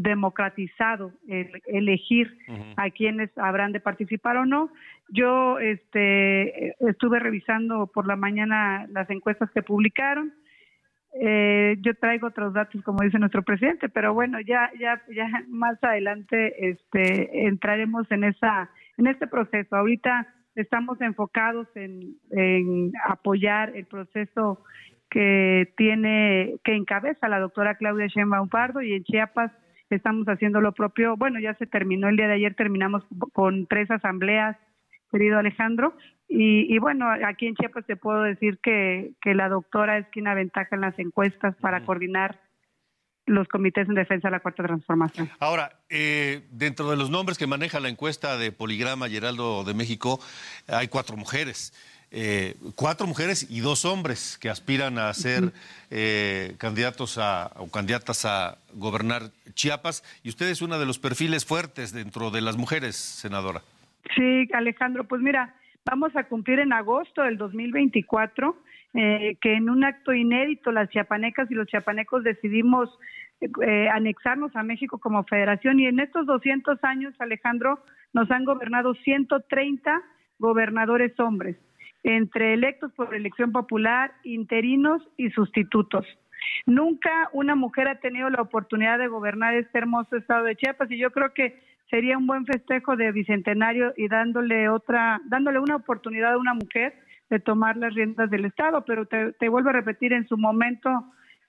democratizado 0.00 1.12
el 1.26 1.50
elegir 1.66 2.36
a 2.76 2.90
quienes 2.90 3.36
habrán 3.36 3.72
de 3.72 3.80
participar 3.80 4.36
o 4.36 4.46
no. 4.46 4.70
Yo 5.08 5.58
este, 5.58 6.74
estuve 6.88 7.18
revisando 7.18 7.86
por 7.88 8.06
la 8.06 8.16
mañana 8.16 8.86
las 8.90 9.10
encuestas 9.10 9.50
que 9.50 9.62
publicaron 9.62 10.32
eh, 11.14 11.76
yo 11.80 11.94
traigo 11.94 12.28
otros 12.28 12.52
datos, 12.52 12.82
como 12.82 13.02
dice 13.02 13.18
nuestro 13.18 13.42
presidente, 13.42 13.88
pero 13.88 14.14
bueno, 14.14 14.40
ya, 14.40 14.70
ya, 14.78 15.02
ya 15.14 15.26
más 15.48 15.82
adelante 15.82 16.70
este, 16.70 17.46
entraremos 17.46 18.10
en 18.10 18.24
esa, 18.24 18.70
en 18.96 19.06
este 19.06 19.26
proceso. 19.26 19.76
Ahorita 19.76 20.26
estamos 20.54 21.00
enfocados 21.00 21.68
en, 21.76 22.16
en 22.30 22.92
apoyar 23.06 23.74
el 23.74 23.86
proceso 23.86 24.62
que 25.10 25.72
tiene, 25.76 26.56
que 26.64 26.74
encabeza 26.74 27.28
la 27.28 27.40
doctora 27.40 27.76
Claudia 27.76 28.06
Sheinbaum 28.08 28.48
Pardo 28.48 28.82
y 28.82 28.92
en 28.92 29.04
Chiapas 29.04 29.52
estamos 29.90 30.26
haciendo 30.26 30.60
lo 30.60 30.72
propio. 30.72 31.16
Bueno, 31.16 31.40
ya 31.40 31.54
se 31.54 31.66
terminó 31.66 32.08
el 32.08 32.16
día 32.16 32.28
de 32.28 32.34
ayer, 32.34 32.54
terminamos 32.54 33.06
con 33.32 33.66
tres 33.66 33.90
asambleas, 33.90 34.56
querido 35.10 35.38
Alejandro, 35.38 35.96
y, 36.30 36.78
bueno, 36.78 37.06
aquí 37.26 37.46
en 37.46 37.54
Chiapas 37.54 37.86
te 37.86 37.96
puedo 37.96 38.22
decir 38.22 38.58
que, 38.62 39.12
que 39.22 39.34
la 39.34 39.48
doctora 39.48 39.96
es 39.96 40.06
quien 40.08 40.28
aventaja 40.28 40.76
en 40.76 40.82
las 40.82 40.98
encuestas 40.98 41.56
para 41.56 41.84
coordinar 41.84 42.38
los 43.24 43.48
comités 43.48 43.88
en 43.88 43.94
defensa 43.94 44.28
de 44.28 44.32
la 44.32 44.40
cuarta 44.40 44.62
transformación. 44.62 45.30
Ahora, 45.38 45.80
eh, 45.88 46.42
dentro 46.50 46.90
de 46.90 46.96
los 46.96 47.08
nombres 47.08 47.38
que 47.38 47.46
maneja 47.46 47.80
la 47.80 47.88
encuesta 47.88 48.36
de 48.36 48.52
Poligrama 48.52 49.08
Geraldo 49.08 49.64
de 49.64 49.74
México, 49.74 50.20
hay 50.66 50.88
cuatro 50.88 51.16
mujeres. 51.16 51.72
eh, 52.10 52.54
cuatro 52.74 53.06
mujeres 53.06 53.46
y 53.50 53.60
dos 53.60 53.84
hombres 53.84 54.38
que 54.40 54.48
aspiran 54.48 54.98
a 54.98 55.12
ser 55.12 55.52
eh, 55.90 56.54
candidatos 56.58 57.18
a, 57.18 57.52
o 57.56 57.70
candidatas 57.70 58.24
a 58.24 58.58
gobernar 58.72 59.30
Chiapas. 59.54 60.02
Y 60.22 60.30
usted 60.30 60.48
es 60.48 60.62
uno 60.62 60.78
de 60.78 60.86
los 60.86 60.98
perfiles 60.98 61.44
fuertes 61.44 61.92
dentro 61.92 62.30
de 62.30 62.40
las 62.40 62.56
mujeres, 62.56 62.96
senadora. 62.96 63.62
Sí, 64.14 64.48
Alejandro, 64.52 65.04
pues 65.04 65.20
mira, 65.20 65.54
vamos 65.84 66.14
a 66.16 66.24
cumplir 66.24 66.60
en 66.60 66.72
agosto 66.72 67.22
del 67.22 67.36
2024 67.36 68.56
eh, 68.94 69.36
que 69.40 69.54
en 69.54 69.68
un 69.68 69.84
acto 69.84 70.14
inédito 70.14 70.72
las 70.72 70.88
chiapanecas 70.88 71.50
y 71.50 71.54
los 71.54 71.66
chiapanecos 71.66 72.24
decidimos 72.24 72.88
eh, 73.40 73.88
anexarnos 73.88 74.54
a 74.56 74.62
México 74.62 74.98
como 74.98 75.24
federación 75.24 75.78
y 75.78 75.86
en 75.86 76.00
estos 76.00 76.26
200 76.26 76.82
años, 76.82 77.14
Alejandro, 77.18 77.84
nos 78.12 78.30
han 78.30 78.44
gobernado 78.44 78.94
130 78.94 80.02
gobernadores 80.38 81.18
hombres, 81.20 81.56
entre 82.02 82.54
electos 82.54 82.92
por 82.94 83.14
elección 83.14 83.52
popular, 83.52 84.12
interinos 84.24 85.02
y 85.16 85.30
sustitutos. 85.30 86.06
Nunca 86.66 87.28
una 87.32 87.54
mujer 87.54 87.88
ha 87.88 88.00
tenido 88.00 88.28
la 88.30 88.42
oportunidad 88.42 88.98
de 88.98 89.08
gobernar 89.08 89.54
este 89.54 89.78
hermoso 89.78 90.16
estado 90.16 90.44
de 90.44 90.56
Chiapas 90.56 90.90
y 90.90 90.98
yo 90.98 91.10
creo 91.10 91.32
que 91.32 91.60
sería 91.90 92.18
un 92.18 92.26
buen 92.26 92.46
festejo 92.46 92.96
de 92.96 93.12
bicentenario 93.12 93.92
y 93.96 94.08
dándole 94.08 94.68
otra, 94.68 95.20
dándole 95.26 95.58
una 95.58 95.76
oportunidad 95.76 96.34
a 96.34 96.38
una 96.38 96.54
mujer 96.54 96.94
de 97.30 97.40
tomar 97.40 97.76
las 97.76 97.94
riendas 97.94 98.30
del 98.30 98.44
estado, 98.44 98.84
pero 98.84 99.06
te, 99.06 99.32
te 99.32 99.48
vuelvo 99.48 99.70
a 99.70 99.72
repetir 99.72 100.12
en 100.12 100.26
su 100.26 100.36
momento 100.36 100.90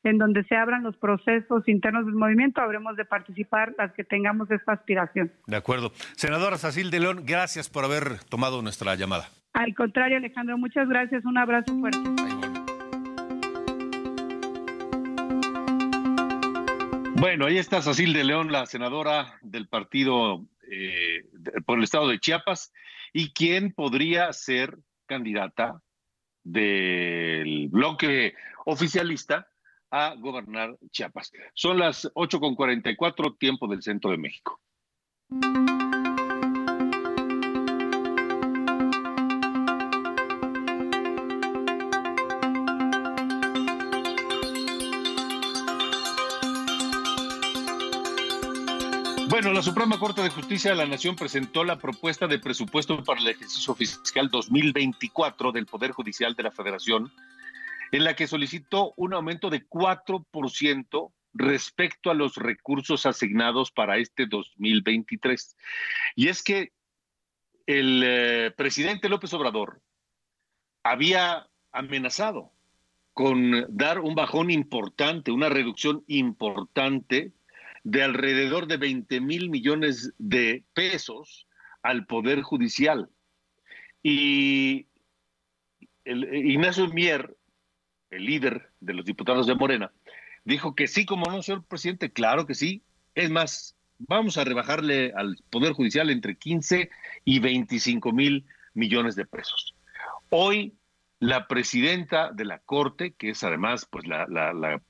en 0.04 0.18
donde 0.18 0.44
se 0.46 0.56
abran 0.56 0.84
los 0.84 0.96
procesos 0.98 1.68
internos 1.68 2.06
del 2.06 2.16
movimiento, 2.16 2.62
habremos 2.62 2.96
de 2.96 3.06
participar 3.06 3.76
las 3.78 3.92
que 3.94 4.04
tengamos 4.04 4.50
esta 4.50 4.74
aspiración. 4.74 5.32
De 5.48 5.58
acuerdo. 5.58 5.92
Senadora 6.16 6.58
Sacil 6.58 6.90
de 6.90 7.02
León, 7.02 7.24
gracias 7.26 7.70
por 7.70 7.84
haber 7.84 8.24
tomado 8.30 8.62
nuestra 8.62 8.96
llamada. 8.96 9.30
Al 9.54 9.76
contrario, 9.76 10.18
Alejandro, 10.18 10.58
muchas 10.58 10.88
gracias. 10.88 11.26
Un 11.26 11.38
abrazo 11.38 11.78
fuerte. 11.80 12.00
Bueno, 17.20 17.48
ahí 17.48 17.58
está 17.58 17.82
Sacil 17.82 18.14
de 18.14 18.24
León, 18.24 18.50
la 18.50 18.66
senadora 18.66 19.38
del 19.42 19.68
partido 19.68 20.46
eh, 20.72 21.26
por 21.66 21.78
el 21.78 21.84
estado 21.84 22.08
de 22.08 22.18
Chiapas, 22.18 22.72
y 23.12 23.34
quién 23.34 23.74
podría 23.74 24.32
ser 24.32 24.78
candidata 25.06 25.82
del 26.44 27.68
bloque 27.68 28.36
oficialista 28.66 29.50
a 29.92 30.16
gobernar 30.16 30.78
Chiapas. 30.92 31.34
Son 31.54 31.78
las 31.78 32.06
8.44 32.14 33.38
tiempo 33.38 33.68
del 33.68 33.82
centro 33.82 34.12
de 34.12 34.18
México. 34.18 34.62
Bueno, 49.42 49.54
la 49.54 49.62
Suprema 49.62 49.98
Corte 49.98 50.22
de 50.22 50.32
Justicia 50.32 50.72
de 50.72 50.76
la 50.76 50.86
Nación 50.86 51.16
presentó 51.16 51.64
la 51.64 51.78
propuesta 51.78 52.28
de 52.28 52.40
presupuesto 52.40 53.02
para 53.06 53.22
el 53.22 53.28
ejercicio 53.30 53.74
fiscal 53.74 54.28
2024 54.28 55.54
del 55.54 55.66
Poder 55.66 55.92
Judicial 55.92 56.36
de 56.36 56.44
la 56.44 56.52
Federación, 56.52 57.10
en 57.94 58.04
la 58.04 58.18
que 58.18 58.28
solicitó 58.28 58.94
un 58.98 59.14
aumento 59.14 59.50
de 59.50 59.66
4% 59.66 61.14
respecto 61.32 62.12
a 62.12 62.16
los 62.16 62.36
recursos 62.36 63.06
asignados 63.06 63.72
para 63.72 63.98
este 63.98 64.26
2023. 64.26 65.56
Y 66.18 66.28
es 66.28 66.44
que 66.44 66.74
el 67.66 68.04
eh, 68.06 68.52
presidente 68.58 69.08
López 69.08 69.34
Obrador 69.34 69.82
había 70.84 71.48
amenazado 71.72 72.52
con 73.14 73.68
dar 73.70 74.00
un 74.00 74.16
bajón 74.16 74.52
importante, 74.52 75.32
una 75.32 75.48
reducción 75.48 76.04
importante 76.08 77.32
de 77.84 78.04
alrededor 78.04 78.68
de 78.68 78.78
20 78.78 79.22
mil 79.22 79.50
millones 79.50 80.14
de 80.18 80.64
pesos 80.74 81.48
al 81.82 82.06
Poder 82.06 82.42
Judicial. 82.42 83.10
Y 84.04 84.88
el, 86.06 86.34
Ignacio 86.34 86.88
Mier, 86.88 87.36
el 88.10 88.26
líder 88.26 88.72
de 88.80 88.94
los 88.94 89.06
diputados 89.06 89.48
de 89.48 89.56
Morena, 89.56 89.92
dijo 90.44 90.76
que 90.76 90.88
sí, 90.88 91.06
como 91.06 91.26
no, 91.26 91.42
señor 91.42 91.66
presidente, 91.66 92.12
claro 92.12 92.46
que 92.46 92.56
sí. 92.56 92.84
Es 93.16 93.30
más, 93.30 93.76
vamos 93.98 94.38
a 94.38 94.44
rebajarle 94.44 95.14
al 95.16 95.38
Poder 95.50 95.74
Judicial 95.74 96.10
entre 96.10 96.38
15 96.38 96.90
y 97.26 97.40
25 97.40 98.12
mil 98.12 98.46
millones 98.74 99.16
de 99.16 99.26
pesos. 99.26 99.76
Hoy 100.30 100.74
la 101.20 101.48
presidenta 101.48 102.32
de 102.32 102.46
la 102.46 102.60
Corte, 102.60 103.14
que 103.14 103.32
es 103.32 103.44
además 103.44 103.86
pues 103.90 104.08
la, 104.08 104.26
la, 104.28 104.82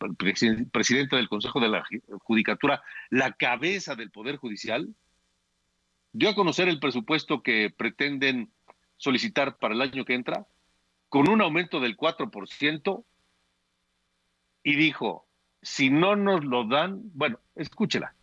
presidenta 0.71 1.17
del 1.17 1.27
Consejo 1.27 1.59
de 1.59 1.69
la 1.69 1.83
Judicatura, 2.23 2.83
la 3.09 3.33
cabeza 3.33 3.95
del 3.95 4.11
Poder 4.11 4.37
Judicial, 4.37 4.93
dio 6.11 6.29
a 6.29 6.35
conocer 6.35 6.69
el 6.69 6.79
presupuesto 6.79 7.41
que 7.41 7.73
pretenden 7.75 8.51
solicitar 8.97 9.57
para 9.57 9.73
el 9.73 9.81
año 9.81 10.05
que 10.05 10.13
entra, 10.13 10.45
con 11.07 11.29
un 11.29 11.41
aumento 11.41 11.79
del 11.79 11.97
4%, 11.97 13.03
y 14.63 14.75
dijo, 14.75 15.27
si 15.61 15.89
no 15.89 16.15
nos 16.15 16.43
lo 16.43 16.65
dan, 16.65 17.01
bueno, 17.13 17.39
escúchela. 17.55 18.13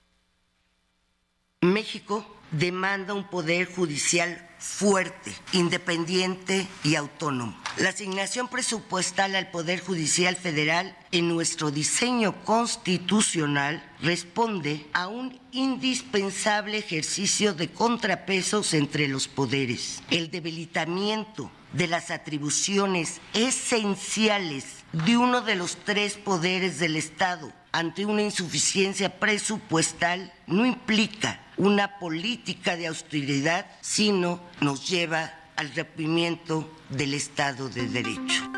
México 1.63 2.25
demanda 2.53 3.15
un 3.15 3.29
poder 3.29 3.67
judicial 3.67 4.49
fuerte, 4.67 5.33
independiente 5.53 6.67
y 6.85 6.97
autónomo. 6.97 7.57
La 7.79 7.91
asignación 7.91 8.49
presupuestal 8.49 9.35
al 9.35 9.51
Poder 9.51 9.81
Judicial 9.81 10.37
Federal 10.37 10.97
en 11.13 11.29
nuestro 11.29 11.71
diseño 11.71 12.45
constitucional 12.45 13.83
responde 14.03 14.87
a 14.93 15.07
un 15.07 15.39
indispensable 15.53 16.79
ejercicio 16.79 17.55
de 17.55 17.71
contrapesos 17.71 18.75
entre 18.75 19.09
los 19.09 19.29
poderes. 19.29 20.03
El 20.11 20.31
debilitamiento 20.31 21.51
de 21.73 21.87
las 21.87 22.11
atribuciones 22.11 23.21
esenciales 23.35 24.65
de 24.93 25.17
uno 25.17 25.43
de 25.43 25.55
los 25.55 25.77
tres 25.85 26.15
poderes 26.15 26.79
del 26.79 26.97
Estado 26.97 27.53
ante 27.77 28.07
una 28.07 28.23
insuficiencia 28.23 29.21
presupuestal 29.21 30.33
no 30.47 30.65
implica 30.65 31.43
una 31.59 31.99
política 31.99 32.75
de 32.75 32.87
austeridad, 32.87 33.67
sino 33.83 34.41
nos 34.63 34.89
lleva 34.89 35.31
al 35.57 35.75
rompimiento 35.75 36.75
del 36.89 37.13
Estado 37.13 37.69
de 37.69 37.87
Derecho. 37.87 38.51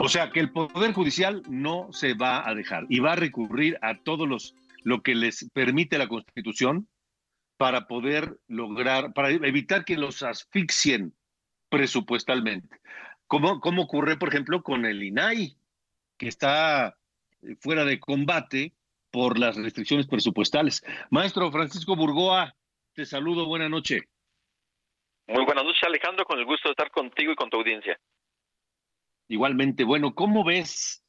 O 0.00 0.08
sea 0.10 0.30
que 0.32 0.40
el 0.40 0.52
Poder 0.52 0.92
Judicial 0.92 1.42
no 1.48 1.88
se 1.92 2.12
va 2.12 2.46
a 2.46 2.54
dejar 2.54 2.84
y 2.90 2.98
va 2.98 3.14
a 3.14 3.16
recurrir 3.16 3.78
a 3.80 3.96
todos 3.96 4.28
los 4.28 4.54
lo 4.82 5.02
que 5.02 5.14
les 5.14 5.48
permite 5.54 5.96
la 5.96 6.08
Constitución 6.08 6.88
para 7.56 7.86
poder 7.86 8.36
lograr, 8.48 9.14
para 9.14 9.30
evitar 9.30 9.86
que 9.86 9.96
los 9.96 10.22
asfixien 10.22 11.14
presupuestalmente. 11.70 12.78
Como, 13.26 13.60
como 13.60 13.82
ocurre, 13.82 14.16
por 14.16 14.28
ejemplo, 14.28 14.62
con 14.62 14.86
el 14.86 15.02
INAI, 15.02 15.56
que 16.16 16.28
está 16.28 16.96
fuera 17.60 17.84
de 17.84 18.00
combate 18.00 18.74
por 19.10 19.38
las 19.38 19.56
restricciones 19.56 20.06
presupuestales. 20.06 20.84
Maestro 21.10 21.50
Francisco 21.50 21.96
Burgoa, 21.96 22.54
te 22.94 23.06
saludo, 23.06 23.46
buena 23.46 23.68
noche. 23.68 24.08
Muy 25.26 25.44
buenas 25.44 25.64
noches, 25.64 25.82
Alejandro, 25.84 26.24
con 26.24 26.38
el 26.38 26.44
gusto 26.44 26.68
de 26.68 26.72
estar 26.72 26.90
contigo 26.90 27.32
y 27.32 27.36
con 27.36 27.50
tu 27.50 27.56
audiencia. 27.56 27.98
Igualmente, 29.28 29.84
bueno, 29.84 30.14
¿cómo 30.14 30.44
ves, 30.44 31.04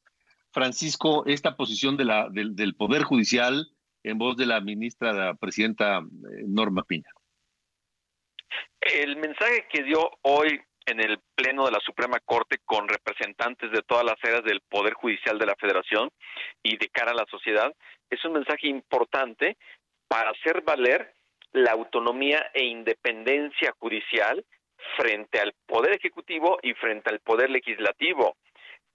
Francisco, 0.50 1.24
esta 1.26 1.56
posición 1.56 1.96
de 1.96 2.04
la, 2.04 2.28
del, 2.30 2.56
del 2.56 2.74
Poder 2.74 3.04
Judicial 3.04 3.68
en 4.02 4.18
voz 4.18 4.36
de 4.36 4.46
la 4.46 4.60
ministra, 4.60 5.12
la 5.12 5.34
presidenta 5.34 5.98
eh, 5.98 6.44
Norma 6.46 6.82
Piña? 6.82 7.10
El 8.80 9.16
mensaje 9.16 9.66
que 9.70 9.84
dio 9.84 10.10
hoy 10.22 10.60
en 10.88 11.00
el 11.00 11.18
Pleno 11.34 11.66
de 11.66 11.72
la 11.72 11.80
Suprema 11.80 12.18
Corte 12.24 12.58
con 12.64 12.88
representantes 12.88 13.70
de 13.70 13.82
todas 13.82 14.04
las 14.04 14.16
áreas 14.22 14.42
del 14.44 14.62
Poder 14.62 14.94
Judicial 14.94 15.38
de 15.38 15.46
la 15.46 15.54
Federación 15.56 16.10
y 16.62 16.76
de 16.78 16.88
cara 16.88 17.12
a 17.12 17.14
la 17.14 17.26
sociedad 17.30 17.72
es 18.10 18.24
un 18.24 18.32
mensaje 18.32 18.68
importante 18.68 19.56
para 20.08 20.30
hacer 20.30 20.62
valer 20.62 21.12
la 21.52 21.72
autonomía 21.72 22.50
e 22.54 22.64
independencia 22.64 23.74
judicial 23.78 24.44
frente 24.96 25.40
al 25.40 25.52
Poder 25.66 25.94
Ejecutivo 25.94 26.58
y 26.62 26.72
frente 26.74 27.10
al 27.10 27.20
Poder 27.20 27.50
Legislativo. 27.50 28.36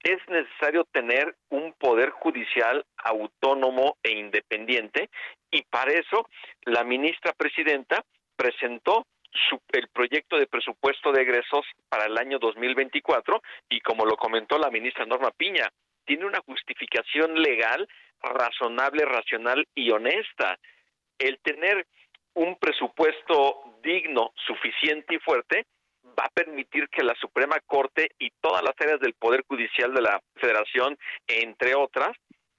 Es 0.01 0.17
necesario 0.27 0.85
tener 0.91 1.35
un 1.49 1.73
Poder 1.73 2.09
Judicial 2.09 2.83
autónomo 2.97 3.97
e 4.01 4.11
independiente 4.11 5.09
y 5.51 5.61
para 5.63 5.93
eso 5.93 6.27
la 6.65 6.83
ministra 6.83 7.33
presidenta 7.33 8.03
presentó 8.35 9.05
el 9.71 9.88
proyecto 9.89 10.38
de 10.38 10.47
presupuesto 10.47 11.11
de 11.11 11.21
egresos 11.21 11.65
para 11.89 12.05
el 12.05 12.17
año 12.17 12.39
2024 12.39 13.41
y 13.69 13.79
como 13.81 14.05
lo 14.05 14.15
comentó 14.15 14.57
la 14.57 14.69
ministra 14.69 15.05
Norma 15.05 15.31
Piña, 15.31 15.69
tiene 16.05 16.25
una 16.25 16.41
justificación 16.41 17.41
legal 17.41 17.88
razonable, 18.21 19.05
racional 19.05 19.67
y 19.75 19.91
honesta. 19.91 20.57
El 21.17 21.39
tener 21.39 21.88
un 22.34 22.57
presupuesto 22.57 23.79
digno, 23.84 24.34
suficiente 24.45 25.15
y 25.15 25.19
fuerte, 25.19 25.65
va 26.17 26.25
a 26.25 26.34
permitir 26.34 26.89
que 26.89 27.03
la 27.03 27.15
Suprema 27.15 27.59
Corte 27.65 28.11
y 28.19 28.31
todas 28.41 28.63
las 28.63 28.73
áreas 28.79 28.99
del 28.99 29.13
Poder 29.13 29.43
Judicial 29.47 29.93
de 29.93 30.01
la 30.01 30.21
Federación, 30.36 30.97
entre 31.27 31.75
otras, 31.75 32.11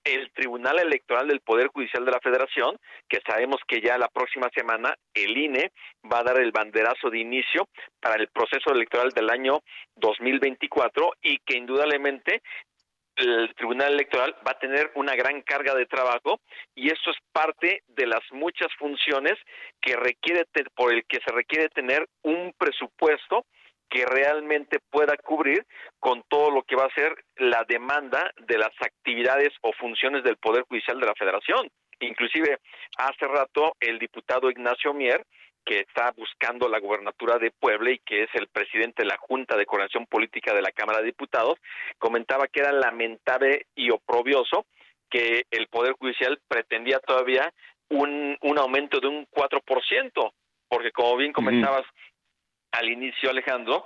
el 0.05 0.31
Tribunal 0.33 0.79
Electoral 0.79 1.29
del 1.29 1.41
Poder 1.41 1.69
Judicial 1.69 2.05
de 2.05 2.13
la 2.13 2.21
Federación, 2.21 2.77
que 3.09 3.21
sabemos 3.27 3.61
que 3.67 3.81
ya 3.81 3.99
la 3.99 4.09
próxima 4.09 4.49
semana 4.55 4.95
el 5.15 5.37
INE 5.37 5.73
va 6.11 6.19
a 6.21 6.25
dar 6.25 6.39
el 6.39 6.53
banderazo 6.53 7.11
de 7.11 7.19
inicio 7.19 7.69
para 8.01 8.17
el 8.17 8.29
proceso 8.29 8.71
electoral 8.73 9.11
del 9.11 9.31
año 9.31 9.61
2024 9.97 11.13
y 11.23 11.39
que 11.39 11.57
indudablemente 11.57 12.43
el 13.17 13.55
Tribunal 13.55 13.95
Electoral 13.95 14.35
va 14.47 14.53
a 14.53 14.59
tener 14.59 14.91
una 14.95 15.15
gran 15.15 15.41
carga 15.43 15.75
de 15.75 15.87
trabajo 15.87 16.41
y 16.75 16.89
esto 16.89 17.11
es 17.11 17.17
parte 17.33 17.83
de 17.87 18.07
las 18.07 18.23
muchas 18.33 18.69
funciones 18.77 19.35
que 19.81 19.97
requiere 19.97 20.45
por 20.75 20.93
el 20.93 21.05
que 21.07 21.21
se 21.25 21.33
requiere 21.33 21.69
tener 21.69 22.09
un 22.23 22.53
presupuesto 22.59 23.47
que 23.89 24.05
realmente 24.07 24.79
pueda 24.91 25.17
cubrir 25.17 25.65
con 26.01 26.23
todo 26.29 26.51
lo 26.51 26.63
que 26.63 26.77
va 26.77 26.85
a 26.87 26.95
ser 26.95 27.15
la 27.37 27.65
demanda 27.69 28.31
de 28.47 28.59
las 28.59 28.73
actividades 28.81 29.51
o 29.63 29.73
funciones 29.73 30.25
del 30.25 30.37
Poder 30.37 30.65
Judicial 30.69 30.99
de 30.99 31.07
la 31.07 31.15
Federación. 31.15 31.69
Inclusive 32.01 32.59
hace 32.99 33.27
rato 33.27 33.77
el 33.81 33.99
diputado 33.99 34.51
Ignacio 34.51 34.93
Mier 34.93 35.25
que 35.65 35.81
está 35.81 36.13
buscando 36.17 36.69
la 36.69 36.79
gubernatura 36.79 37.39
de 37.39 37.51
Puebla 37.51 37.91
y 37.91 37.99
que 38.01 38.25
es 38.25 38.31
el 38.35 38.49
presidente 38.49 39.03
de 39.03 39.09
la 39.09 39.17
Junta 39.17 39.57
de 39.57 39.65
Coordinación 39.65 40.07
Política 40.07 40.53
de 40.55 40.63
la 40.63 40.73
Cámara 40.73 40.99
de 40.99 41.07
Diputados, 41.07 41.59
comentaba 41.99 42.49
que 42.49 42.61
era 42.61 42.73
lamentable 42.73 43.67
y 43.75 43.91
oprobioso 43.91 44.67
que 45.09 45.45
el 45.51 45.69
Poder 45.69 45.95
Judicial 45.95 46.39
pretendía 46.49 46.99
todavía 46.99 47.53
un, 47.89 48.37
un 48.43 48.59
aumento 48.59 49.01
de 49.01 49.09
un 49.09 49.27
4%, 49.27 50.33
porque 50.69 50.91
como 50.93 51.17
bien 51.17 51.33
comentabas 51.33 51.85
al 52.75 52.89
inicio, 52.89 53.31
Alejandro, 53.31 53.85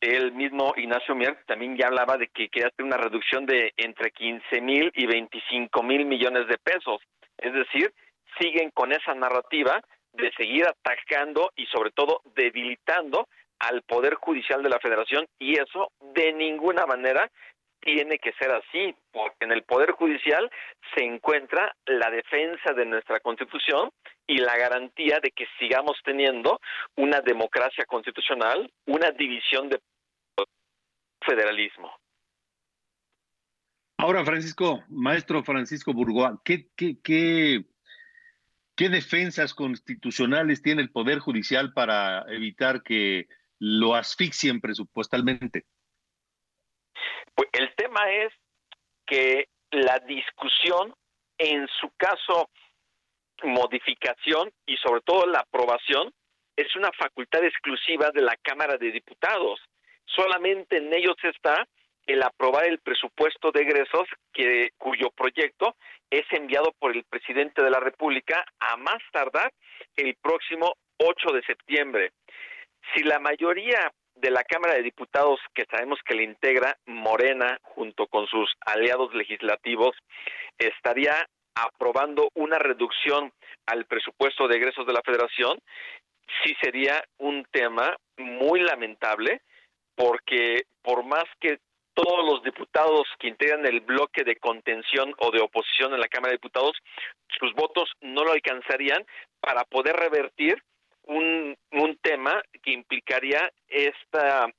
el 0.00 0.32
mismo 0.32 0.74
Ignacio 0.76 1.14
Mier 1.14 1.38
también 1.46 1.76
ya 1.76 1.86
hablaba 1.86 2.18
de 2.18 2.28
que 2.28 2.48
quería 2.48 2.68
hacer 2.68 2.84
una 2.84 2.98
reducción 2.98 3.46
de 3.46 3.72
entre 3.76 4.10
15 4.10 4.60
mil 4.60 4.92
y 4.94 5.06
25 5.06 5.82
mil 5.82 6.04
millones 6.04 6.46
de 6.48 6.58
pesos. 6.58 7.00
Es 7.38 7.52
decir, 7.52 7.92
siguen 8.38 8.70
con 8.70 8.92
esa 8.92 9.14
narrativa 9.14 9.80
de 10.12 10.30
seguir 10.36 10.66
atacando 10.66 11.50
y 11.56 11.66
sobre 11.66 11.90
todo 11.90 12.20
debilitando 12.34 13.28
al 13.58 13.82
Poder 13.82 14.14
Judicial 14.14 14.62
de 14.62 14.68
la 14.68 14.80
Federación 14.80 15.26
y 15.38 15.58
eso 15.58 15.90
de 16.14 16.32
ninguna 16.32 16.84
manera 16.86 17.30
tiene 17.86 18.18
que 18.18 18.32
ser 18.32 18.50
así, 18.50 18.96
porque 19.12 19.44
en 19.44 19.52
el 19.52 19.62
Poder 19.62 19.92
Judicial 19.92 20.50
se 20.92 21.04
encuentra 21.04 21.72
la 21.86 22.10
defensa 22.10 22.72
de 22.72 22.84
nuestra 22.84 23.20
Constitución 23.20 23.90
y 24.26 24.38
la 24.38 24.56
garantía 24.58 25.20
de 25.22 25.30
que 25.30 25.46
sigamos 25.56 25.96
teniendo 26.04 26.60
una 26.96 27.20
democracia 27.20 27.84
constitucional, 27.86 28.68
una 28.86 29.12
división 29.12 29.68
de 29.68 29.78
federalismo. 31.24 31.92
Ahora, 33.98 34.24
Francisco, 34.24 34.82
maestro 34.88 35.44
Francisco 35.44 35.92
Burgoa, 35.92 36.40
¿qué, 36.44 36.66
qué, 36.76 36.96
qué 37.02 37.64
¿Qué 38.74 38.90
defensas 38.90 39.54
constitucionales 39.54 40.60
tiene 40.60 40.82
el 40.82 40.90
Poder 40.90 41.18
Judicial 41.18 41.72
para 41.72 42.26
evitar 42.28 42.82
que 42.82 43.26
lo 43.58 43.94
asfixien 43.94 44.60
presupuestalmente? 44.60 45.64
Pues 47.34 47.48
el 47.52 47.74
tema 47.74 48.10
es 48.10 48.32
que 49.06 49.48
la 49.70 49.98
discusión, 50.00 50.94
en 51.38 51.66
su 51.80 51.90
caso, 51.96 52.50
modificación 53.42 54.50
y 54.64 54.76
sobre 54.78 55.02
todo 55.02 55.26
la 55.26 55.40
aprobación, 55.40 56.12
es 56.56 56.74
una 56.74 56.90
facultad 56.92 57.44
exclusiva 57.44 58.10
de 58.10 58.22
la 58.22 58.36
Cámara 58.42 58.76
de 58.78 58.90
Diputados. 58.90 59.60
Solamente 60.06 60.78
en 60.78 60.92
ellos 60.94 61.16
está 61.22 61.66
el 62.06 62.22
aprobar 62.22 62.66
el 62.66 62.78
presupuesto 62.78 63.50
de 63.50 63.62
egresos 63.62 64.08
cuyo 64.78 65.10
proyecto 65.10 65.76
es 66.08 66.24
enviado 66.30 66.72
por 66.78 66.96
el 66.96 67.04
presidente 67.04 67.62
de 67.62 67.70
la 67.70 67.80
República 67.80 68.44
a 68.60 68.76
más 68.76 69.02
tardar 69.12 69.52
el 69.96 70.14
próximo 70.22 70.74
8 70.98 71.32
de 71.32 71.42
septiembre. 71.42 72.12
Si 72.94 73.02
la 73.02 73.18
mayoría 73.18 73.92
de 74.16 74.30
la 74.30 74.44
Cámara 74.44 74.74
de 74.74 74.82
Diputados, 74.82 75.40
que 75.54 75.66
sabemos 75.66 76.00
que 76.04 76.14
le 76.14 76.24
integra 76.24 76.76
Morena 76.86 77.58
junto 77.62 78.06
con 78.06 78.26
sus 78.26 78.52
aliados 78.60 79.14
legislativos, 79.14 79.94
estaría 80.58 81.14
aprobando 81.54 82.30
una 82.34 82.58
reducción 82.58 83.32
al 83.66 83.84
presupuesto 83.86 84.48
de 84.48 84.56
egresos 84.56 84.86
de 84.86 84.92
la 84.92 85.02
Federación, 85.02 85.58
sí 86.42 86.54
sería 86.60 87.02
un 87.18 87.44
tema 87.50 87.96
muy 88.16 88.60
lamentable 88.60 89.42
porque 89.94 90.64
por 90.82 91.04
más 91.04 91.24
que 91.40 91.58
todos 91.94 92.24
los 92.30 92.42
diputados 92.42 93.08
que 93.18 93.28
integran 93.28 93.64
el 93.64 93.80
bloque 93.80 94.22
de 94.22 94.36
contención 94.36 95.14
o 95.18 95.30
de 95.30 95.40
oposición 95.40 95.94
en 95.94 96.00
la 96.00 96.08
Cámara 96.08 96.32
de 96.32 96.36
Diputados, 96.36 96.76
sus 97.38 97.54
votos 97.54 97.90
no 98.02 98.22
lo 98.22 98.32
alcanzarían 98.32 99.04
para 99.40 99.64
poder 99.64 99.96
revertir 99.96 100.62
un, 101.06 101.56
tema 102.02 102.40
que 102.62 102.72
implicaría 102.72 103.50
este 103.68 104.18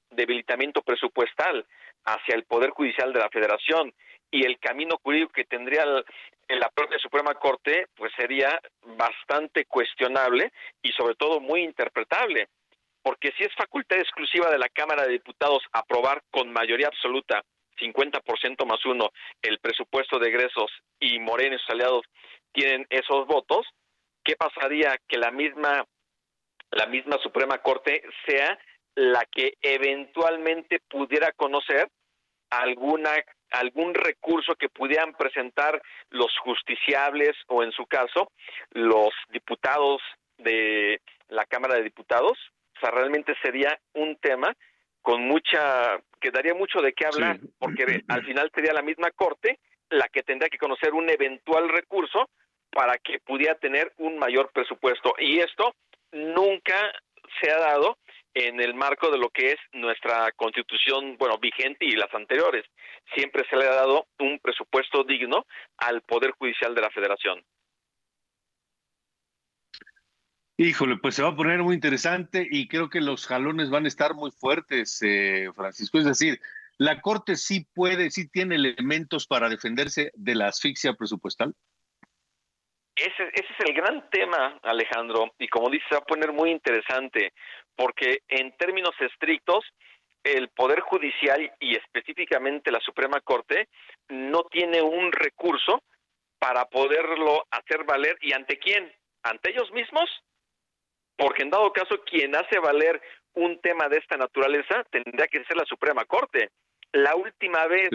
debilitamiento 0.09 0.81
presupuestal 0.81 1.65
hacia 2.05 2.35
el 2.35 2.43
Poder 2.43 2.71
Judicial 2.71 3.13
de 3.13 3.19
la 3.19 3.29
Federación 3.29 3.93
y 4.31 4.45
el 4.45 4.59
camino 4.59 4.97
jurídico 5.01 5.31
que 5.31 5.45
tendría 5.45 5.83
el, 5.83 6.59
la 6.59 6.69
propia 6.69 6.97
Suprema 6.99 7.33
Corte, 7.35 7.87
pues 7.95 8.11
sería 8.17 8.59
bastante 8.97 9.65
cuestionable 9.65 10.51
y 10.81 10.91
sobre 10.91 11.15
todo 11.15 11.39
muy 11.39 11.61
interpretable. 11.61 12.47
Porque 13.01 13.31
si 13.37 13.43
es 13.43 13.55
facultad 13.55 13.99
exclusiva 13.99 14.49
de 14.49 14.57
la 14.57 14.69
Cámara 14.69 15.03
de 15.03 15.13
Diputados 15.13 15.63
aprobar 15.71 16.21
con 16.31 16.51
mayoría 16.51 16.87
absoluta 16.87 17.43
50% 17.79 18.65
más 18.65 18.83
uno 18.85 19.11
el 19.41 19.59
presupuesto 19.59 20.19
de 20.19 20.29
egresos 20.29 20.71
y 20.99 21.19
Morena 21.19 21.55
y 21.55 21.59
sus 21.59 21.69
aliados 21.69 22.03
tienen 22.51 22.85
esos 22.89 23.27
votos, 23.27 23.65
¿qué 24.23 24.35
pasaría 24.35 24.97
que 25.07 25.17
la 25.17 25.31
misma 25.31 25.85
la 26.71 26.85
misma 26.87 27.17
Suprema 27.19 27.59
Corte 27.59 28.03
sea 28.25 28.57
la 28.95 29.25
que 29.25 29.53
eventualmente 29.61 30.79
pudiera 30.89 31.31
conocer 31.33 31.89
alguna 32.49 33.11
algún 33.51 33.93
recurso 33.93 34.55
que 34.55 34.67
pudieran 34.67 35.13
presentar 35.13 35.81
los 36.09 36.37
justiciables 36.39 37.31
o 37.47 37.63
en 37.63 37.71
su 37.71 37.85
caso 37.85 38.31
los 38.71 39.11
diputados 39.29 40.01
de 40.37 41.01
la 41.29 41.45
Cámara 41.45 41.75
de 41.75 41.83
Diputados 41.83 42.37
o 42.77 42.79
sea, 42.79 42.91
realmente 42.91 43.33
sería 43.41 43.79
un 43.93 44.17
tema 44.17 44.55
con 45.01 45.27
mucha, 45.27 45.99
que 46.19 46.31
daría 46.31 46.53
mucho 46.53 46.81
de 46.81 46.93
qué 46.93 47.05
hablar, 47.05 47.39
porque 47.59 48.03
al 48.07 48.25
final 48.25 48.51
sería 48.53 48.73
la 48.73 48.81
misma 48.81 49.09
corte 49.11 49.59
la 49.89 50.07
que 50.09 50.21
tendría 50.21 50.49
que 50.49 50.57
conocer 50.57 50.93
un 50.93 51.09
eventual 51.09 51.69
recurso 51.69 52.29
para 52.69 52.97
que 52.97 53.19
pudiera 53.19 53.55
tener 53.55 53.93
un 53.97 54.19
mayor 54.19 54.51
presupuesto. 54.51 55.13
Y 55.17 55.39
esto 55.39 55.73
nunca 56.11 56.91
se 57.41 57.51
ha 57.51 57.59
dado 57.59 57.97
en 58.33 58.61
el 58.61 58.75
marco 58.75 59.09
de 59.09 59.17
lo 59.17 59.29
que 59.29 59.51
es 59.51 59.57
nuestra 59.73 60.31
constitución, 60.33 61.17
bueno, 61.17 61.39
vigente 61.39 61.85
y 61.85 61.91
las 61.91 62.13
anteriores. 62.13 62.65
Siempre 63.15 63.43
se 63.49 63.55
le 63.55 63.65
ha 63.65 63.73
dado 63.73 64.07
un 64.19 64.39
presupuesto 64.39 65.03
digno 65.03 65.45
al 65.77 66.01
Poder 66.01 66.31
Judicial 66.31 66.75
de 66.75 66.81
la 66.81 66.91
Federación. 66.91 67.43
Híjole, 70.59 70.97
pues 70.97 71.15
se 71.15 71.21
va 71.21 71.29
a 71.29 71.35
poner 71.35 71.61
muy 71.61 71.75
interesante 71.75 72.47
y 72.49 72.67
creo 72.67 72.89
que 72.89 72.99
los 72.99 73.27
jalones 73.27 73.69
van 73.69 73.85
a 73.85 73.87
estar 73.87 74.15
muy 74.15 74.31
fuertes, 74.31 74.99
eh, 75.03 75.49
Francisco. 75.55 75.99
Es 75.99 76.05
decir, 76.05 76.39
la 76.77 77.01
Corte 77.01 77.35
sí 77.35 77.67
puede, 77.73 78.09
sí 78.09 78.27
tiene 78.27 78.55
elementos 78.55 79.27
para 79.27 79.49
defenderse 79.49 80.11
de 80.15 80.35
la 80.35 80.47
asfixia 80.47 80.93
presupuestal. 80.93 81.55
Ese, 82.97 83.29
ese 83.33 83.53
es 83.53 83.67
el 83.67 83.73
gran 83.73 84.09
tema, 84.09 84.59
Alejandro, 84.63 85.33
y 85.37 85.47
como 85.47 85.69
dice, 85.69 85.85
se 85.89 85.95
va 85.95 86.01
a 86.01 86.05
poner 86.05 86.33
muy 86.33 86.49
interesante, 86.49 87.31
porque 87.75 88.23
en 88.27 88.55
términos 88.57 88.95
estrictos, 88.99 89.63
el 90.23 90.49
Poder 90.49 90.81
Judicial 90.81 91.53
y 91.59 91.75
específicamente 91.75 92.71
la 92.71 92.81
Suprema 92.81 93.21
Corte 93.21 93.69
no 94.09 94.43
tiene 94.43 94.81
un 94.81 95.11
recurso 95.11 95.83
para 96.39 96.65
poderlo 96.65 97.45
hacer 97.51 97.85
valer. 97.85 98.17
¿Y 98.21 98.33
ante 98.33 98.57
quién? 98.57 98.91
¿Ante 99.23 99.51
ellos 99.51 99.71
mismos? 99.71 100.09
porque 101.17 101.43
en 101.43 101.49
dado 101.49 101.73
caso 101.73 102.01
quien 102.05 102.35
hace 102.35 102.59
valer 102.59 103.01
un 103.33 103.59
tema 103.59 103.89
de 103.89 103.97
esta 103.97 104.17
naturaleza 104.17 104.83
tendría 104.91 105.27
que 105.27 105.43
ser 105.45 105.57
la 105.57 105.65
Suprema 105.65 106.05
Corte. 106.05 106.51
La 106.93 107.15
última 107.15 107.65
vez 107.67 107.89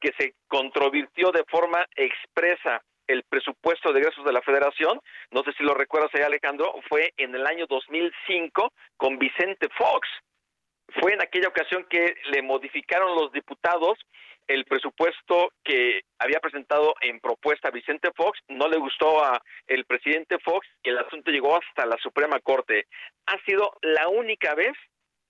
que 0.00 0.12
se 0.18 0.34
controvirtió 0.46 1.32
de 1.32 1.44
forma 1.48 1.84
expresa 1.96 2.82
el 3.06 3.22
presupuesto 3.24 3.92
de 3.92 4.00
egresos 4.00 4.24
de 4.24 4.32
la 4.32 4.42
Federación, 4.42 5.00
no 5.30 5.42
sé 5.42 5.52
si 5.52 5.62
lo 5.62 5.74
recuerdas 5.74 6.10
ahí 6.14 6.22
Alejandro, 6.22 6.74
fue 6.88 7.12
en 7.16 7.34
el 7.34 7.46
año 7.46 7.66
2005 7.66 8.72
con 8.96 9.18
Vicente 9.18 9.68
Fox. 9.76 10.08
Fue 11.00 11.12
en 11.12 11.22
aquella 11.22 11.48
ocasión 11.48 11.84
que 11.90 12.14
le 12.30 12.42
modificaron 12.42 13.14
los 13.14 13.32
diputados 13.32 13.98
el 14.46 14.64
presupuesto 14.64 15.52
que 15.64 16.02
había 16.18 16.40
presentado 16.40 16.94
en 17.00 17.20
propuesta 17.20 17.70
Vicente 17.70 18.10
Fox, 18.14 18.38
no 18.48 18.68
le 18.68 18.78
gustó 18.78 19.24
a 19.24 19.42
el 19.66 19.84
presidente 19.84 20.38
Fox 20.38 20.66
y 20.82 20.90
el 20.90 20.98
asunto 20.98 21.30
llegó 21.30 21.56
hasta 21.56 21.86
la 21.86 21.96
Suprema 21.98 22.38
Corte. 22.40 22.86
Ha 23.26 23.38
sido 23.44 23.72
la 23.82 24.08
única 24.08 24.54
vez 24.54 24.74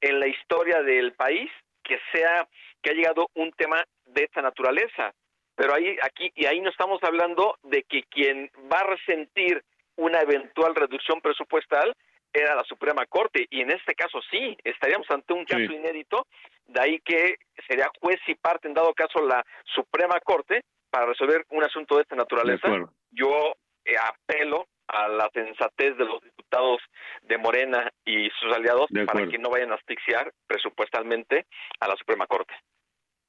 en 0.00 0.20
la 0.20 0.26
historia 0.26 0.82
del 0.82 1.14
país 1.14 1.50
que 1.82 1.98
sea 2.12 2.46
que 2.82 2.90
ha 2.90 2.94
llegado 2.94 3.28
un 3.34 3.52
tema 3.52 3.82
de 4.04 4.24
esta 4.24 4.42
naturaleza. 4.42 5.14
Pero 5.56 5.74
ahí 5.74 5.96
aquí 6.02 6.30
y 6.34 6.46
ahí 6.46 6.60
no 6.60 6.70
estamos 6.70 7.02
hablando 7.02 7.56
de 7.62 7.82
que 7.82 8.04
quien 8.04 8.50
va 8.70 8.80
a 8.80 8.86
resentir 8.86 9.64
una 9.96 10.20
eventual 10.20 10.74
reducción 10.74 11.20
presupuestal 11.20 11.94
era 12.32 12.54
la 12.54 12.64
Suprema 12.64 13.06
Corte 13.06 13.46
y 13.50 13.62
en 13.62 13.70
este 13.70 13.94
caso 13.94 14.20
sí, 14.30 14.56
estaríamos 14.62 15.10
ante 15.10 15.32
un 15.32 15.44
caso 15.44 15.72
inédito, 15.72 16.26
de 16.66 16.80
ahí 16.80 17.00
que 17.00 17.36
sería 17.66 17.90
juez 17.98 18.20
y 18.26 18.34
parte 18.34 18.68
en 18.68 18.74
dado 18.74 18.92
caso 18.92 19.24
la 19.24 19.42
Suprema 19.64 20.20
Corte 20.20 20.62
para 20.90 21.06
resolver 21.06 21.44
un 21.50 21.64
asunto 21.64 21.96
de 21.96 22.02
esta 22.02 22.16
naturaleza. 22.16 22.68
Yo 23.10 23.54
eh, 23.84 23.94
apelo 23.96 24.66
a 24.88 25.08
la 25.08 25.30
sensatez 25.32 25.96
de 25.96 26.04
los 26.04 26.20
diputados 26.22 26.80
de 27.22 27.38
Morena 27.38 27.90
y 28.04 28.28
sus 28.38 28.52
aliados 28.54 28.88
para 29.06 29.26
que 29.26 29.38
no 29.38 29.50
vayan 29.50 29.72
a 29.72 29.76
asfixiar 29.76 30.32
presupuestalmente 30.46 31.46
a 31.80 31.88
la 31.88 31.96
Suprema 31.96 32.26
Corte. 32.26 32.54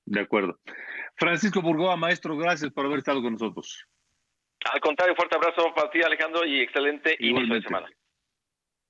De 0.06 0.22
acuerdo. 0.22 0.58
Francisco 1.18 1.62
Burgoa, 1.62 1.96
maestro, 1.98 2.38
gracias 2.38 2.72
por 2.72 2.86
haber 2.86 3.00
estado 3.00 3.22
con 3.22 3.34
nosotros. 3.34 3.86
Al 4.72 4.80
contrario, 4.80 5.16
fuerte 5.16 5.36
abrazo 5.36 5.74
para 5.76 5.90
ti, 5.90 6.02
Alejandro, 6.02 6.46
y 6.46 6.62
excelente 6.62 7.16
inicio 7.20 7.56
de 7.56 7.62
semana. 7.62 7.88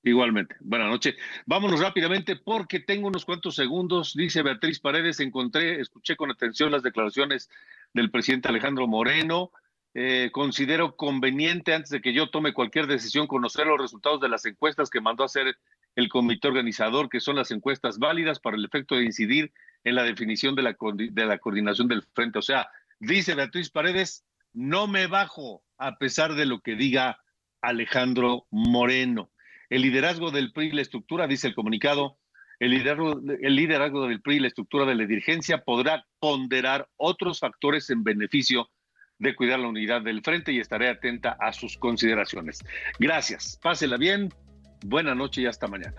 Igualmente. 0.02 0.54
Buenas 0.60 0.88
noches. 0.88 1.16
Vámonos 1.46 1.80
rápidamente 1.80 2.36
porque 2.36 2.80
tengo 2.80 3.08
unos 3.08 3.24
cuantos 3.24 3.56
segundos. 3.56 4.14
Dice 4.14 4.42
Beatriz 4.42 4.78
Paredes, 4.78 5.20
encontré, 5.20 5.80
escuché 5.80 6.16
con 6.16 6.30
atención 6.30 6.70
las 6.70 6.82
declaraciones 6.82 7.50
del 7.92 8.10
presidente 8.10 8.48
Alejandro 8.48 8.86
Moreno. 8.86 9.50
Eh, 9.94 10.30
considero 10.32 10.96
conveniente, 10.96 11.74
antes 11.74 11.90
de 11.90 12.00
que 12.00 12.12
yo 12.12 12.30
tome 12.30 12.52
cualquier 12.52 12.86
decisión, 12.86 13.26
conocer 13.26 13.66
los 13.66 13.80
resultados 13.80 14.20
de 14.20 14.28
las 14.28 14.44
encuestas 14.46 14.90
que 14.90 15.00
mandó 15.00 15.24
a 15.24 15.26
hacer 15.26 15.56
el 15.98 16.08
comité 16.08 16.46
organizador, 16.46 17.08
que 17.08 17.18
son 17.18 17.34
las 17.34 17.50
encuestas 17.50 17.98
válidas 17.98 18.38
para 18.38 18.56
el 18.56 18.64
efecto 18.64 18.94
de 18.94 19.04
incidir 19.04 19.52
en 19.82 19.96
la 19.96 20.04
definición 20.04 20.54
de 20.54 20.62
la, 20.62 20.76
de 20.94 21.26
la 21.26 21.38
coordinación 21.38 21.88
del 21.88 22.04
frente. 22.14 22.38
O 22.38 22.42
sea, 22.42 22.68
dice 23.00 23.34
Beatriz 23.34 23.68
Paredes, 23.68 24.24
no 24.52 24.86
me 24.86 25.08
bajo 25.08 25.64
a 25.76 25.98
pesar 25.98 26.36
de 26.36 26.46
lo 26.46 26.60
que 26.60 26.76
diga 26.76 27.18
Alejandro 27.62 28.46
Moreno. 28.52 29.32
El 29.70 29.82
liderazgo 29.82 30.30
del 30.30 30.52
PRI 30.52 30.66
y 30.68 30.70
la 30.70 30.82
estructura, 30.82 31.26
dice 31.26 31.48
el 31.48 31.56
comunicado, 31.56 32.18
el 32.60 32.70
liderazgo, 32.70 33.20
el 33.40 33.56
liderazgo 33.56 34.06
del 34.06 34.22
PRI 34.22 34.36
y 34.36 34.40
la 34.40 34.48
estructura 34.48 34.84
de 34.84 34.94
la 34.94 35.04
dirigencia 35.04 35.64
podrá 35.64 36.06
ponderar 36.20 36.88
otros 36.96 37.40
factores 37.40 37.90
en 37.90 38.04
beneficio 38.04 38.70
de 39.18 39.34
cuidar 39.34 39.58
la 39.58 39.66
unidad 39.66 40.02
del 40.02 40.22
frente 40.22 40.52
y 40.52 40.60
estaré 40.60 40.88
atenta 40.88 41.36
a 41.40 41.52
sus 41.52 41.76
consideraciones. 41.76 42.60
Gracias, 43.00 43.58
pásela 43.60 43.96
bien, 43.96 44.32
buena 44.84 45.14
noche 45.14 45.42
y 45.42 45.46
hasta 45.46 45.66
mañana. 45.66 45.94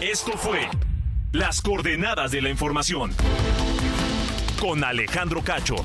Esto 0.00 0.32
fue 0.38 0.68
Las 1.32 1.60
coordenadas 1.60 2.30
de 2.30 2.40
la 2.40 2.48
información 2.50 3.12
con 4.60 4.84
Alejandro 4.84 5.42
Cacho. 5.42 5.76